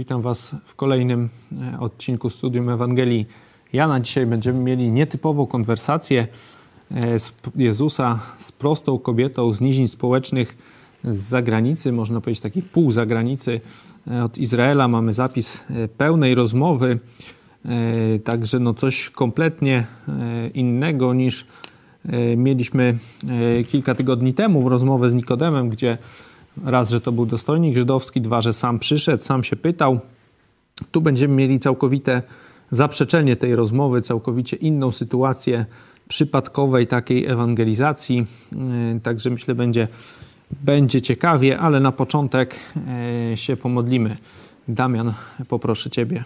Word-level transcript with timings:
Witam 0.00 0.22
Was 0.22 0.56
w 0.64 0.74
kolejnym 0.74 1.28
e, 1.74 1.80
odcinku 1.80 2.30
Studium 2.30 2.68
Ewangelii 2.68 3.26
Jana. 3.72 4.00
Dzisiaj 4.00 4.26
będziemy 4.26 4.58
mieli 4.58 4.90
nietypową 4.90 5.46
konwersację 5.46 6.26
e, 6.90 7.18
z 7.18 7.32
Jezusa 7.56 8.18
z 8.38 8.52
prostą 8.52 8.98
kobietą 8.98 9.52
z 9.52 9.60
nizin 9.60 9.88
społecznych 9.88 10.56
z 11.04 11.16
zagranicy, 11.16 11.92
można 11.92 12.20
powiedzieć 12.20 12.42
takiej 12.42 12.62
pół 12.62 12.92
zagranicy 12.92 13.60
e, 14.10 14.24
od 14.24 14.38
Izraela. 14.38 14.88
Mamy 14.88 15.12
zapis 15.12 15.64
pełnej 15.96 16.34
rozmowy, 16.34 16.98
także 18.24 18.58
no 18.58 18.74
coś 18.74 19.10
kompletnie 19.10 19.86
innego 20.54 21.14
niż 21.14 21.46
mieliśmy 22.36 22.98
kilka 23.68 23.94
tygodni 23.94 24.34
temu 24.34 24.62
w 24.62 24.66
rozmowę 24.66 25.10
z 25.10 25.14
Nikodemem, 25.14 25.68
gdzie 25.68 25.98
Raz, 26.64 26.90
że 26.90 27.00
to 27.00 27.12
był 27.12 27.26
dostojnik 27.26 27.76
żydowski, 27.76 28.20
dwa, 28.20 28.40
że 28.40 28.52
sam 28.52 28.78
przyszedł, 28.78 29.22
sam 29.22 29.44
się 29.44 29.56
pytał. 29.56 30.00
Tu 30.90 31.00
będziemy 31.00 31.34
mieli 31.34 31.58
całkowite 31.58 32.22
zaprzeczenie 32.70 33.36
tej 33.36 33.56
rozmowy, 33.56 34.02
całkowicie 34.02 34.56
inną 34.56 34.92
sytuację 34.92 35.66
przypadkowej 36.08 36.86
takiej 36.86 37.26
ewangelizacji. 37.26 38.26
Yy, 38.92 39.00
także 39.00 39.30
myślę, 39.30 39.54
będzie, 39.54 39.88
będzie 40.50 41.02
ciekawie, 41.02 41.58
ale 41.58 41.80
na 41.80 41.92
początek 41.92 42.56
yy, 43.30 43.36
się 43.36 43.56
pomodlimy. 43.56 44.16
Damian, 44.68 45.12
poproszę 45.48 45.90
Ciebie. 45.90 46.24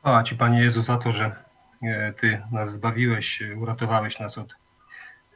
Chwała 0.00 0.22
Ci, 0.22 0.34
Panie 0.34 0.60
Jezu, 0.60 0.82
za 0.82 0.98
to, 0.98 1.12
że 1.12 1.36
yy, 1.82 2.14
Ty 2.20 2.42
nas 2.52 2.72
zbawiłeś, 2.72 3.42
uratowałeś 3.56 4.18
nas 4.18 4.38
od 4.38 4.61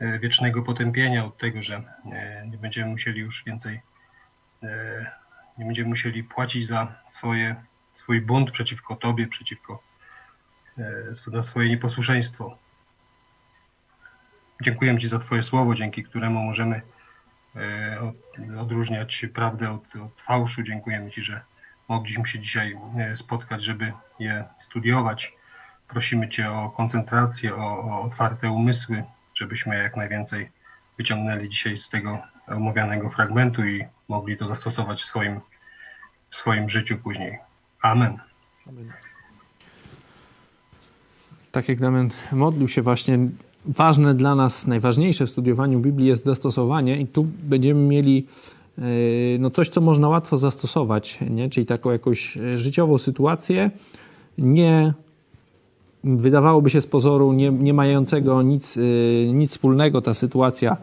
wiecznego 0.01 0.63
potępienia, 0.63 1.25
od 1.25 1.39
tego, 1.39 1.63
że 1.63 1.83
e, 2.13 2.47
nie 2.47 2.59
będziemy 2.59 2.91
musieli 2.91 3.21
już 3.21 3.45
więcej, 3.45 3.81
e, 4.63 5.07
nie 5.59 5.65
będziemy 5.65 5.89
musieli 5.89 6.25
płacić 6.25 6.67
za 6.67 6.95
swoje, 7.11 7.57
swój 7.95 8.21
bunt 8.21 8.51
przeciwko 8.51 8.97
Tobie, 8.97 9.27
przeciwko 9.27 9.83
za 11.27 11.43
swoje 11.43 11.69
nieposłuszeństwo. 11.69 12.59
Dziękuję 14.63 14.99
Ci 14.99 15.09
za 15.09 15.19
Twoje 15.19 15.43
słowo, 15.43 15.75
dzięki 15.75 16.05
któremu 16.05 16.43
możemy 16.43 16.83
odróżniać 18.59 19.27
prawdę 19.35 19.71
od, 19.71 19.97
od 19.97 20.21
fałszu. 20.21 20.63
Dziękujemy 20.63 21.11
Ci, 21.11 21.23
że 21.23 21.41
mogliśmy 21.89 22.27
się 22.27 22.39
dzisiaj 22.39 22.79
spotkać, 23.15 23.65
żeby 23.65 23.93
je 24.19 24.45
studiować. 24.61 25.33
Prosimy 25.89 26.29
Cię 26.29 26.53
o 26.53 26.71
koncentrację, 26.71 27.55
o, 27.55 27.85
o 27.85 28.03
otwarte 28.03 28.51
umysły, 28.51 29.05
żebyśmy 29.37 29.77
jak 29.77 29.97
najwięcej 29.97 30.51
wyciągnęli 30.99 31.49
dzisiaj 31.49 31.79
z 31.79 31.89
tego 31.89 32.19
omawianego 32.49 33.11
fragmentu 33.11 33.65
i 33.65 33.85
mogli 34.09 34.37
to 34.37 34.49
zastosować 34.49 35.03
w 35.03 35.05
swoim, 35.05 35.41
w 36.31 36.37
swoim 36.37 36.69
życiu 36.69 36.99
później. 36.99 37.39
Amen. 37.83 38.19
Amen. 38.67 38.93
Tak 41.53 41.69
jak 41.69 41.79
Damian 41.79 42.11
modlił 42.33 42.69
się 42.69 42.83
właśnie, 42.83 43.19
ważne 43.65 44.15
dla 44.15 44.35
nas, 44.35 44.67
najważniejsze 44.67 45.27
w 45.27 45.31
studiowaniu 45.31 45.81
Biblii 45.81 46.07
jest 46.07 46.25
zastosowanie 46.25 47.01
i 47.01 47.07
tu 47.07 47.27
będziemy 47.43 47.81
mieli 47.81 48.27
e, 48.79 48.83
no 49.39 49.51
coś, 49.51 49.69
co 49.69 49.81
można 49.81 50.09
łatwo 50.09 50.37
zastosować, 50.37 51.19
nie? 51.31 51.51
czyli 51.51 51.67
taką 51.67 51.93
jakąś 51.93 52.37
e, 52.37 52.59
życiową 52.59 52.99
sytuację, 52.99 53.71
nie 54.39 54.95
wydawałoby 56.07 56.71
się 56.71 56.81
z 56.81 56.87
pozoru 56.87 57.33
nie, 57.33 57.51
nie 57.51 57.75
mającego 57.75 58.43
nic, 58.43 58.77
y, 58.77 59.31
nic 59.35 59.51
wspólnego 59.51 60.03
ta 60.03 60.15
sytuacja 60.15 60.77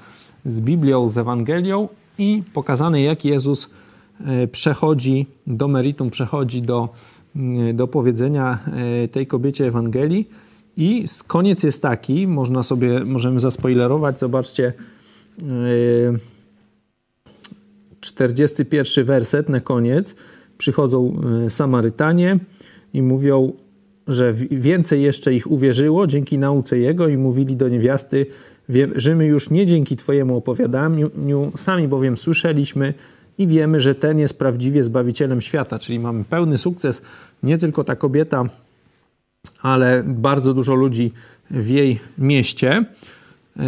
z 0.45 0.61
Biblią, 0.61 1.09
z 1.09 1.17
Ewangelią 1.17 1.89
i 2.17 2.44
pokazane 2.53 3.01
jak 3.01 3.25
Jezus 3.25 3.69
y, 4.44 4.47
przechodzi 4.47 5.28
do 5.47 5.67
meritum, 5.67 6.09
przechodzi 6.09 6.61
do, 6.61 6.89
y, 7.69 7.73
do 7.73 7.88
powiedzenia 7.88 8.59
tej 9.11 9.28
kobiecie 9.28 9.67
Ewangelii. 9.67 10.29
I 10.78 11.06
koniec 11.28 11.63
jest 11.63 11.81
taki, 11.81 12.28
można 12.28 12.63
sobie, 12.63 13.05
możemy 13.05 13.40
zaspoilerować, 13.40 14.19
zobaczcie, 14.19 14.73
41 18.00 19.05
werset 19.05 19.50
na 19.50 19.59
koniec. 19.59 20.16
Przychodzą 20.57 21.22
Samarytanie 21.50 22.38
i 22.94 23.01
mówią: 23.01 23.53
że 24.08 24.34
więcej 24.52 25.02
jeszcze 25.02 25.34
ich 25.34 25.52
uwierzyło 25.52 26.08
dzięki 26.08 26.38
nauce 26.38 26.78
Jego 26.78 27.08
i 27.08 27.18
mówili 27.18 27.56
do 27.56 27.69
niewiasty, 27.69 28.25
wierzymy 28.69 29.25
już 29.25 29.50
nie 29.50 29.66
dzięki 29.66 29.97
Twojemu 29.97 30.38
opowiadaniu, 30.38 31.12
sami 31.56 31.88
bowiem 31.88 32.18
słyszeliśmy 32.18 32.94
i 33.38 33.47
wiemy, 33.47 33.80
że 33.80 33.96
ten 33.96 34.19
jest 34.19 34.40
prawdziwie 34.40 34.84
Zbawicielem 34.84 35.41
świata. 35.41 35.80
Czyli 35.80 36.00
mamy 36.00 36.24
pełny 36.24 36.58
sukces, 36.58 37.02
nie 37.44 37.58
tylko 37.58 37.84
ta 37.84 37.96
kobieta, 37.96 38.44
ale 39.62 40.03
bardzo 40.06 40.53
dużo 40.53 40.75
ludzi 40.75 41.12
w 41.52 41.70
jej 41.70 42.00
mieście. 42.18 42.85
E, 43.58 43.64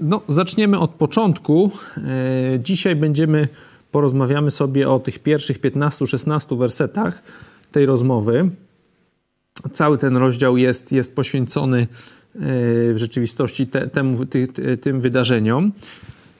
no, 0.00 0.20
zaczniemy 0.28 0.78
od 0.78 0.90
początku. 0.90 1.70
E, 1.96 2.60
dzisiaj 2.60 2.96
będziemy, 2.96 3.48
porozmawiamy 3.92 4.50
sobie 4.50 4.90
o 4.90 4.98
tych 4.98 5.18
pierwszych 5.18 5.60
15-16 5.60 6.58
wersetach 6.58 7.22
tej 7.72 7.86
rozmowy. 7.86 8.50
Cały 9.72 9.98
ten 9.98 10.16
rozdział 10.16 10.56
jest, 10.56 10.92
jest 10.92 11.16
poświęcony 11.16 11.78
e, 11.80 11.86
w 12.92 12.94
rzeczywistości 12.96 13.66
te, 13.66 13.88
temu, 13.88 14.26
ty, 14.26 14.48
tym 14.80 15.00
wydarzeniom. 15.00 15.72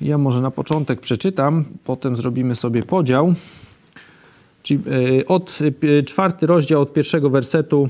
Ja 0.01 0.19
może 0.19 0.41
na 0.41 0.51
początek 0.51 1.01
przeczytam, 1.01 1.65
potem 1.85 2.17
zrobimy 2.17 2.57
sobie 2.57 2.83
podział. 2.83 3.35
Czyli 4.63 4.81
e, 5.21 5.27
od 5.27 5.59
e, 5.99 6.03
czwarty 6.03 6.47
rozdział 6.47 6.83
od 6.83 6.93
pierwszego 6.93 7.31
wersetu 7.31 7.89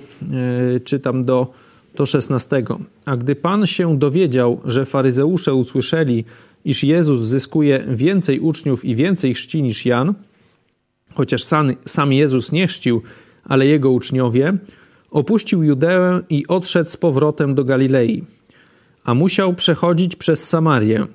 czytam 0.84 1.22
do, 1.24 1.52
do 1.94 2.06
szesnastego. 2.06 2.78
A 3.04 3.16
gdy 3.16 3.34
Pan 3.34 3.66
się 3.66 3.98
dowiedział, 3.98 4.60
że 4.64 4.84
faryzeusze 4.84 5.54
usłyszeli, 5.54 6.24
iż 6.64 6.84
Jezus 6.84 7.20
zyskuje 7.20 7.84
więcej 7.88 8.40
uczniów 8.40 8.84
i 8.84 8.96
więcej 8.96 9.34
chrzci 9.34 9.62
niż 9.62 9.86
Jan, 9.86 10.14
chociaż 11.14 11.42
sam, 11.42 11.72
sam 11.86 12.12
Jezus 12.12 12.52
nie 12.52 12.66
chrzcił, 12.66 13.02
ale 13.44 13.66
jego 13.66 13.90
uczniowie, 13.90 14.58
Opuścił 15.10 15.62
Judeę 15.62 16.20
i 16.30 16.46
odszedł 16.46 16.90
z 16.90 16.96
powrotem 16.96 17.54
do 17.54 17.64
Galilei, 17.64 18.24
a 19.04 19.14
musiał 19.14 19.54
przechodzić 19.54 20.16
przez 20.16 20.48
Samarię. 20.48 21.06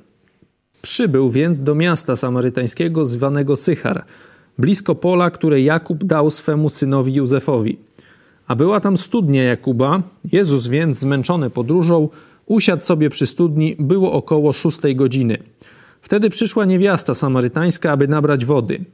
Przybył 0.82 1.30
więc 1.30 1.62
do 1.62 1.76
miasta 1.76 2.16
samarytańskiego 2.16 3.06
zwanego 3.06 3.56
Sychar, 3.56 4.06
blisko 4.58 4.96
pola, 4.96 5.32
które 5.32 5.62
Jakub 5.62 6.04
dał 6.04 6.30
swemu 6.30 6.70
synowi 6.70 7.14
Józefowi. 7.14 7.78
A 8.48 8.56
była 8.56 8.80
tam 8.80 8.98
studnia 8.98 9.44
Jakuba. 9.44 10.02
Jezus 10.32 10.68
więc, 10.68 11.00
zmęczony 11.00 11.50
podróżą, 11.50 12.10
usiadł 12.46 12.84
sobie 12.84 13.10
przy 13.10 13.28
studni, 13.28 13.76
było 13.80 14.12
około 14.12 14.54
szóstej 14.54 14.96
godziny. 14.96 15.38
Wtedy 16.02 16.30
przyszła 16.30 16.66
niewiasta 16.66 17.14
samarytańska, 17.14 17.92
aby 17.92 18.08
nabrać 18.08 18.46
wody. 18.46 18.86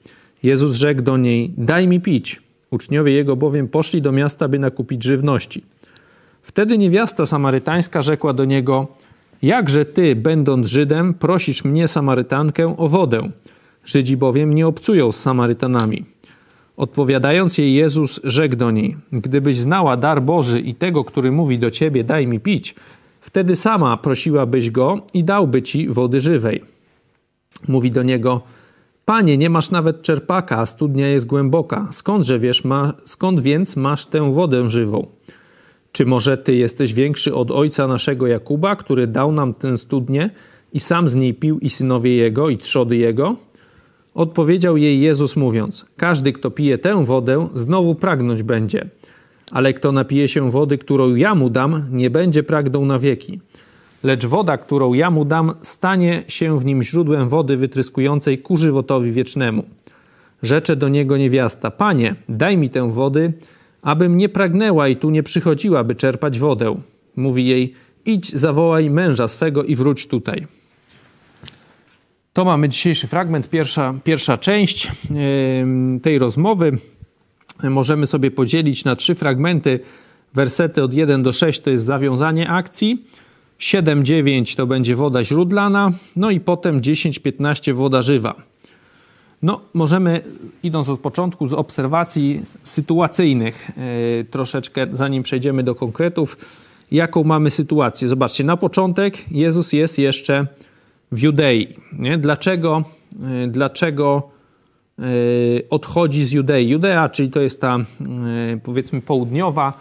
Jezus 0.44 0.76
rzekł 0.76 1.02
do 1.02 1.18
niej: 1.18 1.54
Daj 1.58 1.88
mi 1.88 2.02
pić. 2.02 2.49
Uczniowie 2.72 3.14
jego 3.14 3.36
bowiem 3.36 3.68
poszli 3.68 4.02
do 4.02 4.12
miasta, 4.12 4.48
by 4.48 4.60
nakupić 4.60 5.04
żywności. 5.04 5.64
Wtedy 6.42 6.78
niewiasta 6.78 7.26
samarytańska 7.26 8.02
rzekła 8.02 8.34
do 8.34 8.46
niego: 8.46 8.88
Jakże 9.42 9.86
ty, 9.86 10.16
będąc 10.16 10.68
Żydem, 10.68 11.14
prosisz 11.14 11.64
mnie, 11.64 11.88
Samarytankę, 11.88 12.78
o 12.78 12.88
wodę? 12.88 13.30
Żydzi 13.86 14.18
bowiem 14.18 14.54
nie 14.54 14.68
obcują 14.68 15.12
z 15.12 15.20
Samarytanami. 15.20 16.06
Odpowiadając 16.78 17.58
jej 17.58 17.74
Jezus, 17.74 18.20
rzekł 18.24 18.56
do 18.56 18.72
niej: 18.72 18.98
Gdybyś 19.12 19.58
znała 19.58 19.98
dar 19.98 20.22
Boży 20.22 20.60
i 20.60 20.76
tego, 20.76 21.04
który 21.04 21.32
mówi 21.32 21.60
do 21.60 21.72
ciebie, 21.72 22.04
daj 22.04 22.28
mi 22.28 22.40
pić, 22.40 22.76
wtedy 23.22 23.56
sama 23.56 23.98
prosiłabyś 23.98 24.72
go 24.72 25.02
i 25.14 25.24
dałby 25.24 25.62
ci 25.62 25.90
wody 25.90 26.22
żywej. 26.22 26.64
Mówi 27.68 27.92
do 27.92 28.04
niego: 28.04 28.42
Panie, 29.10 29.38
nie 29.38 29.50
masz 29.50 29.72
nawet 29.72 30.02
czerpaka, 30.02 30.58
a 30.58 30.66
studnia 30.66 31.08
jest 31.08 31.26
głęboka. 31.26 31.88
Skądże 31.92 32.40
wiesz, 32.40 32.64
ma, 32.64 32.94
skąd 33.06 33.40
więc 33.40 33.76
masz 33.76 34.06
tę 34.06 34.34
wodę 34.34 34.70
żywą? 34.70 35.08
Czy 35.92 36.06
może 36.06 36.38
ty 36.38 36.56
jesteś 36.56 36.94
większy 36.94 37.36
od 37.36 37.52
ojca 37.52 37.88
naszego 37.88 38.28
Jakuba, 38.28 38.76
który 38.76 39.08
dał 39.08 39.32
nam 39.32 39.54
tę 39.54 39.78
studnię 39.78 40.30
i 40.74 40.80
sam 40.80 41.08
z 41.08 41.16
niej 41.16 41.34
pił 41.34 41.60
i 41.60 41.70
synowie 41.70 42.16
jego 42.16 42.50
i 42.50 42.58
trzody 42.58 42.98
jego? 42.98 43.36
Odpowiedział 44.14 44.78
jej 44.78 45.02
Jezus 45.02 45.36
mówiąc: 45.36 45.86
Każdy, 45.98 46.34
kto 46.34 46.52
pije 46.52 46.78
tę 46.78 47.06
wodę, 47.06 47.48
znowu 47.54 47.96
pragnąć 47.96 48.44
będzie, 48.44 48.90
ale 49.52 49.74
kto 49.74 49.92
napije 49.92 50.28
się 50.28 50.52
wody, 50.52 50.78
którą 50.78 51.16
ja 51.16 51.36
mu 51.36 51.50
dam, 51.50 51.86
nie 51.92 52.10
będzie 52.10 52.44
pragnął 52.44 52.86
na 52.86 53.00
wieki 53.00 53.40
lecz 54.04 54.26
woda, 54.26 54.58
którą 54.58 54.94
ja 54.94 55.12
mu 55.12 55.26
dam, 55.26 55.54
stanie 55.62 56.24
się 56.28 56.60
w 56.60 56.66
nim 56.66 56.84
źródłem 56.84 57.30
wody 57.30 57.58
wytryskującej 57.58 58.38
ku 58.38 58.58
żywotowi 58.58 59.12
wiecznemu. 59.12 59.64
Rzecze 60.44 60.76
do 60.76 60.90
niego 60.90 61.18
niewiasta: 61.18 61.72
Panie, 61.72 62.16
daj 62.30 62.58
mi 62.58 62.70
tę 62.70 62.92
wody, 62.92 63.34
abym 63.82 64.18
nie 64.18 64.30
pragnęła 64.30 64.88
i 64.88 64.96
tu 64.96 65.10
nie 65.10 65.24
przychodziła, 65.24 65.84
by 65.84 65.96
czerpać 65.96 66.40
wodę. 66.40 66.76
Mówi 67.16 67.48
jej: 67.48 67.74
Idź, 68.06 68.36
zawołaj 68.36 68.90
męża 68.90 69.28
swego 69.28 69.64
i 69.64 69.76
wróć 69.76 70.08
tutaj. 70.08 70.48
To 72.34 72.46
mamy 72.46 72.70
dzisiejszy 72.70 73.08
fragment, 73.08 73.50
pierwsza, 73.50 73.94
pierwsza 74.04 74.38
część 74.38 74.92
tej 76.02 76.20
rozmowy. 76.20 76.78
Możemy 77.64 78.06
sobie 78.06 78.32
podzielić 78.32 78.86
na 78.86 78.96
trzy 78.96 79.16
fragmenty. 79.16 79.80
Wersety 80.34 80.84
od 80.84 80.94
1 80.94 81.24
do 81.24 81.34
6 81.34 81.60
to 81.60 81.70
jest 81.70 81.86
zawiązanie 81.86 82.50
akcji, 82.50 83.06
7-9 83.60 84.56
to 84.56 84.68
będzie 84.68 84.96
woda 84.96 85.24
źródlana, 85.24 85.92
no 86.16 86.32
i 86.32 86.40
potem 86.40 86.82
10-15 86.82 87.74
woda 87.74 88.02
żywa. 88.02 88.36
No, 89.42 89.62
możemy, 89.74 90.22
idąc 90.64 90.90
od 90.90 91.00
początku, 91.00 91.48
z 91.48 91.54
obserwacji 91.54 92.42
sytuacyjnych, 92.64 93.72
yy, 94.18 94.26
troszeczkę 94.26 94.88
zanim 94.92 95.24
przejdziemy 95.24 95.64
do 95.64 95.76
konkretów, 95.76 96.38
jaką 96.92 97.24
mamy 97.24 97.50
sytuację. 97.50 98.08
Zobaczcie, 98.08 98.44
na 98.44 98.58
początek 98.58 99.32
Jezus 99.32 99.74
jest 99.74 100.00
jeszcze 100.00 100.48
w 101.12 101.20
Judei. 101.20 101.76
Nie? 101.94 102.18
Dlaczego, 102.18 102.84
yy, 103.20 103.48
dlaczego 103.48 104.30
yy, 104.98 105.06
odchodzi 105.70 106.26
z 106.26 106.32
Judei? 106.32 106.70
Judea, 106.70 107.10
czyli 107.10 107.30
to 107.30 107.40
jest 107.40 107.62
ta 107.62 107.78
powiedzmy 108.64 109.02
południowa, 109.02 109.74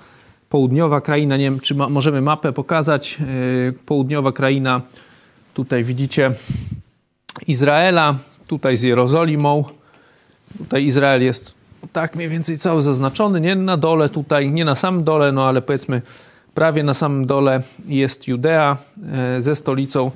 południowa 0.48 1.00
kraina. 1.00 1.36
Nie 1.36 1.44
wiem, 1.44 1.60
czy 1.60 1.74
ma, 1.74 1.88
możemy 1.88 2.22
mapę 2.22 2.52
pokazać. 2.52 3.18
Południowa 3.86 4.32
kraina, 4.32 4.80
tutaj 5.54 5.84
widzicie 5.84 6.32
Izraela, 7.46 8.14
tutaj 8.48 8.76
z 8.76 8.82
Jerozolimą. 8.82 9.64
Tutaj 10.58 10.84
Izrael 10.84 11.22
jest 11.22 11.54
tak 11.92 12.16
mniej 12.16 12.28
więcej 12.28 12.58
cały 12.58 12.82
zaznaczony, 12.82 13.40
nie 13.40 13.56
na 13.56 13.76
dole 13.76 14.08
tutaj, 14.08 14.50
nie 14.50 14.64
na 14.64 14.76
samym 14.76 15.04
dole, 15.04 15.32
no 15.32 15.48
ale 15.48 15.62
powiedzmy 15.62 16.02
prawie 16.54 16.82
na 16.82 16.94
samym 16.94 17.26
dole 17.26 17.62
jest 17.88 18.28
Judea 18.28 18.76
e, 19.12 19.42
ze 19.42 19.56
stolicą 19.56 20.10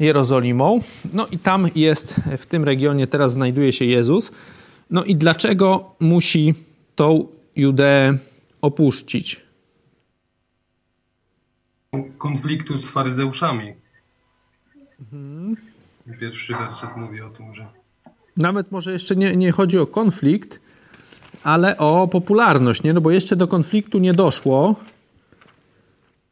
Jerozolimą. 0.00 0.80
No 1.12 1.26
i 1.30 1.38
tam 1.38 1.68
jest, 1.74 2.20
w 2.38 2.46
tym 2.46 2.64
regionie 2.64 3.06
teraz 3.06 3.32
znajduje 3.32 3.72
się 3.72 3.84
Jezus. 3.84 4.32
No 4.90 5.04
i 5.04 5.16
dlaczego 5.16 5.94
musi 6.00 6.54
tą 6.96 7.26
Judeę 7.56 8.18
opuścić? 8.62 9.40
Konfliktu 12.18 12.78
z 12.78 12.90
faryzeuszami. 12.90 13.74
Mhm. 15.00 15.56
Pierwszy 16.20 16.52
werset 16.52 16.96
mówi 16.96 17.20
o 17.20 17.30
tym, 17.30 17.54
że. 17.54 17.66
Nawet 18.36 18.72
może 18.72 18.92
jeszcze 18.92 19.16
nie, 19.16 19.36
nie 19.36 19.52
chodzi 19.52 19.78
o 19.78 19.86
konflikt, 19.86 20.60
ale 21.44 21.78
o 21.78 22.08
popularność, 22.08 22.82
nie? 22.82 22.92
No 22.92 23.00
bo 23.00 23.10
jeszcze 23.10 23.36
do 23.36 23.48
konfliktu 23.48 23.98
nie 23.98 24.12
doszło. 24.12 24.76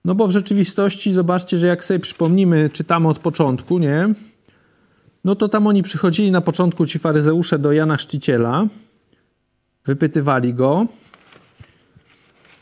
No 0.04 0.14
bo 0.14 0.28
w 0.28 0.30
rzeczywistości 0.30 1.12
zobaczcie, 1.12 1.58
że 1.58 1.66
jak 1.66 1.84
sobie 1.84 2.00
przypomnimy, 2.00 2.70
czytamy 2.70 3.08
od 3.08 3.18
początku, 3.18 3.78
nie? 3.78 4.08
No 5.24 5.34
to 5.34 5.48
tam 5.48 5.66
oni 5.66 5.82
przychodzili 5.82 6.30
na 6.30 6.40
początku 6.40 6.86
ci 6.86 6.98
faryzeusze 6.98 7.58
do 7.58 7.72
Jana 7.72 7.96
Chrzciciela, 7.96 8.66
wypytywali 9.84 10.54
go 10.54 10.86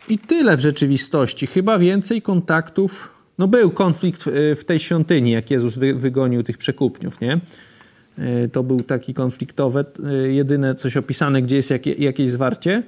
i 0.09 0.19
tyle 0.19 0.57
w 0.57 0.61
rzeczywistości. 0.61 1.47
Chyba 1.47 1.79
więcej 1.79 2.23
kontaktów 2.23 3.19
no 3.39 3.49
był 3.49 3.71
konflikt 3.71 4.25
w 4.57 4.65
tej 4.67 4.79
świątyni, 4.79 5.31
jak 5.31 5.51
Jezus 5.51 5.75
wygonił 5.95 6.43
tych 6.43 6.59
przekupniów, 6.59 7.21
nie? 7.21 7.41
E, 8.19 8.49
to 8.49 8.63
był 8.63 8.81
taki 8.81 9.15
konfliktowy, 9.15 9.85
e, 10.05 10.13
jedyne 10.13 10.75
coś 10.75 10.97
opisane, 10.97 11.43
gdzie 11.43 11.57
jest 11.57 11.71
jakie, 11.71 11.93
jakieś 11.93 12.31
zwarcie. 12.31 12.83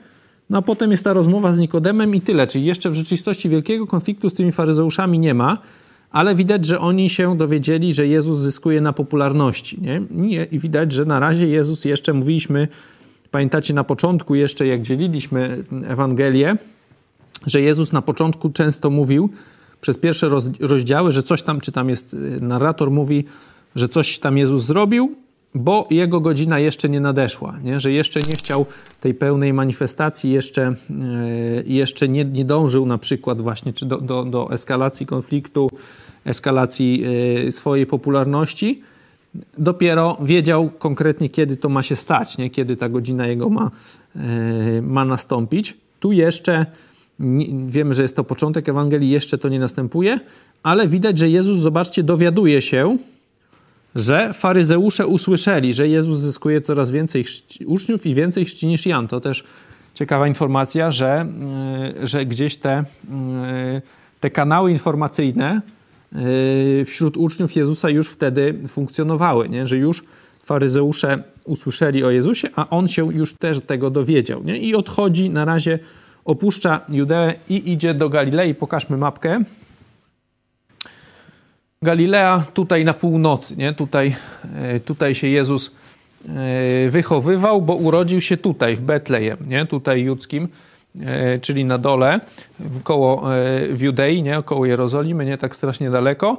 No 0.51 0.59
a 0.59 0.63
potem 0.63 0.91
jest 0.91 1.05
ta 1.05 1.13
rozmowa 1.13 1.55
z 1.55 1.59
Nikodemem 1.59 2.15
i 2.15 2.21
tyle. 2.21 2.47
Czyli 2.47 2.65
jeszcze 2.65 2.91
w 2.91 2.95
rzeczywistości 2.95 3.49
wielkiego 3.49 3.87
konfliktu 3.87 4.31
z 4.31 4.35
tymi 4.35 4.53
faryzeuszami 4.53 5.19
nie 5.19 5.35
ma, 5.35 5.59
ale 6.11 6.35
widać, 6.35 6.67
że 6.67 6.81
oni 6.81 7.11
się 7.11 7.39
dowiedzieli, 7.39 7.95
że 7.95 8.07
Jezus 8.07 8.39
zyskuje 8.39 8.81
na 8.81 8.93
popularności. 8.93 9.79
Nie? 9.81 10.03
I 10.45 10.59
widać, 10.59 10.93
że 10.93 11.05
na 11.05 11.21
razie 11.21 11.49
Jezus 11.49 11.85
jeszcze 11.85 12.13
mówiliśmy, 12.13 12.69
pamiętacie 13.31 13.75
na 13.75 13.85
początku 13.85 14.35
jeszcze, 14.35 14.67
jak 14.67 14.83
dzieliliśmy 14.83 15.65
Ewangelię, 15.87 16.57
że 17.47 17.61
Jezus 17.61 17.93
na 17.93 18.03
początku 18.03 18.51
często 18.51 18.91
mówił, 18.91 19.31
przez 19.81 19.99
pierwsze 19.99 20.29
rozdziały, 20.61 21.13
że 21.13 21.23
coś 21.23 21.43
tam, 21.43 21.61
czy 21.61 21.73
tam 21.73 21.89
jest, 21.89 22.15
y, 22.15 22.41
narrator 22.41 22.91
mówi, 22.91 23.25
że 23.77 23.89
coś 23.89 24.19
tam 24.19 24.39
Jezus 24.39 24.65
zrobił, 24.65 25.15
bo 25.55 25.87
jego 25.91 26.21
godzina 26.21 26.59
jeszcze 26.59 26.89
nie 26.89 27.01
nadeszła, 27.01 27.59
nie? 27.63 27.81
że 27.81 27.93
jeszcze 27.93 28.21
nie 28.21 28.33
chciał 28.33 28.67
tej 29.01 29.15
pełnej 29.15 29.53
manifestacji, 29.53 30.33
jeszcze, 30.33 30.75
yy, 30.91 31.65
jeszcze 31.67 32.09
nie, 32.09 32.25
nie 32.25 32.45
dążył 32.45 32.87
na 32.87 32.99
przykład 32.99 33.41
właśnie 33.41 33.73
czy 33.73 33.87
do, 33.87 33.99
do, 33.99 34.25
do 34.25 34.53
eskalacji 34.53 35.07
konfliktu, 35.07 35.71
eskalacji 36.25 37.01
yy, 37.45 37.53
swojej 37.53 37.87
popularności. 37.87 38.83
Dopiero 39.59 40.19
wiedział 40.23 40.71
konkretnie, 40.79 41.29
kiedy 41.29 41.57
to 41.57 41.69
ma 41.69 41.83
się 41.83 41.97
stać, 41.97 42.39
nie? 42.39 42.51
kiedy 42.51 42.77
ta 42.77 42.89
godzina 42.89 43.27
jego 43.27 43.49
ma, 43.49 43.71
yy, 44.15 44.83
ma 44.83 45.05
nastąpić. 45.05 45.77
Tu 46.01 46.13
jeszcze 46.13 46.67
wiemy, 47.67 47.95
że 47.95 48.03
jest 48.03 48.17
to 48.17 48.25
początek 48.25 48.69
Ewangelii, 48.69 49.11
jeszcze 49.11 49.39
to 49.39 49.49
nie 49.49 49.59
następuje, 49.59 50.21
ale 50.63 50.89
widać, 50.89 51.19
że 51.19 51.31
Jezus, 51.31 51.59
zobaczcie, 51.59 52.03
dowiaduje 52.03 52.63
się, 52.63 52.97
że 53.95 54.33
faryzeusze 54.33 55.07
usłyszeli, 55.07 55.75
że 55.75 55.89
Jezus 55.89 56.19
zyskuje 56.19 56.61
coraz 56.61 56.91
więcej 56.91 57.25
uczniów 57.67 58.07
i 58.07 58.15
więcej 58.15 58.45
chrzci 58.45 58.67
niż 58.67 58.87
Jan. 58.87 59.09
To 59.09 59.21
też 59.21 59.45
ciekawa 59.95 60.29
informacja, 60.29 60.93
że, 60.93 61.27
e, 62.01 62.07
że 62.07 62.27
gdzieś 62.27 62.57
te, 62.57 62.73
e, 62.73 62.85
te 64.21 64.31
kanały 64.31 64.71
informacyjne 64.71 65.61
e, 66.13 66.85
wśród 66.85 67.17
uczniów 67.17 67.57
Jezusa 67.57 67.91
już 67.91 68.09
wtedy 68.09 68.55
funkcjonowały, 68.69 69.49
nie? 69.49 69.67
że 69.67 69.77
już 69.77 70.05
faryzeusze 70.45 71.23
usłyszeli 71.45 72.05
o 72.05 72.11
Jezusie, 72.11 72.49
a 72.57 72.69
on 72.69 72.89
się 72.89 73.15
już 73.15 73.35
też 73.35 73.61
tego 73.61 73.91
dowiedział. 73.91 74.45
Nie? 74.45 74.59
I 74.59 74.75
odchodzi 74.75 75.31
na 75.31 75.45
razie 75.45 75.79
opuszcza 76.25 76.81
Judeę 76.89 77.35
i 77.49 77.73
idzie 77.73 77.95
do 77.95 78.09
Galilei. 78.09 78.55
Pokażmy 78.55 78.97
mapkę. 78.97 79.41
Galilea 81.83 82.45
tutaj 82.55 82.85
na 82.85 82.95
północy, 82.95 83.57
nie? 83.57 83.73
Tutaj, 83.73 84.15
e, 84.55 84.81
tutaj 84.81 85.15
się 85.15 85.27
Jezus 85.27 85.71
e, 86.29 86.91
wychowywał, 86.91 87.63
bo 87.63 87.75
urodził 87.75 88.21
się 88.21 88.37
tutaj, 88.37 88.77
w 88.77 88.83
Betlejem, 88.83 89.39
nie? 89.47 89.67
tutaj 89.67 90.03
judzkim, 90.03 90.49
e, 91.01 91.39
czyli 91.39 91.65
na 91.65 91.79
dole, 91.79 92.21
koło, 92.85 93.23
w 93.71 93.81
Judei, 93.81 94.23
nie? 94.23 94.39
około 94.39 94.67
Jerozolimy, 94.67 95.25
nie 95.25 95.39
tak 95.39 95.57
strasznie 95.57 95.91
daleko. 95.91 96.39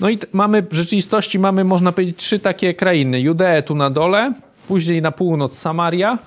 No 0.00 0.10
i 0.10 0.18
mamy, 0.32 0.62
w 0.62 0.72
rzeczywistości 0.72 1.38
mamy, 1.38 1.64
można 1.64 1.92
powiedzieć, 1.92 2.16
trzy 2.16 2.38
takie 2.38 2.74
krainy. 2.74 3.20
Judeę 3.20 3.62
tu 3.62 3.74
na 3.74 3.90
dole, 3.90 4.32
później 4.68 5.02
na 5.02 5.12
północ 5.12 5.58
Samaria, 5.58 6.18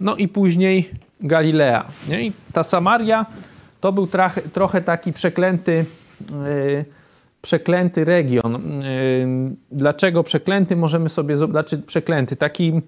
no 0.00 0.16
i 0.16 0.28
później 0.28 0.90
Galilea. 1.20 1.84
Nie? 2.08 2.26
I 2.26 2.32
ta 2.52 2.62
Samaria 2.62 3.26
to 3.80 3.92
był 3.92 4.06
trach, 4.06 4.38
trochę 4.52 4.82
taki 4.82 5.12
przeklęty, 5.12 5.84
yy, 6.30 6.84
przeklęty 7.42 8.04
region. 8.04 8.52
Yy, 8.52 9.56
dlaczego 9.72 10.22
przeklęty? 10.22 10.76
Możemy 10.76 11.08
sobie 11.08 11.36
zobaczyć, 11.36 11.84
przeklęty, 11.86 12.36
taki 12.36 12.82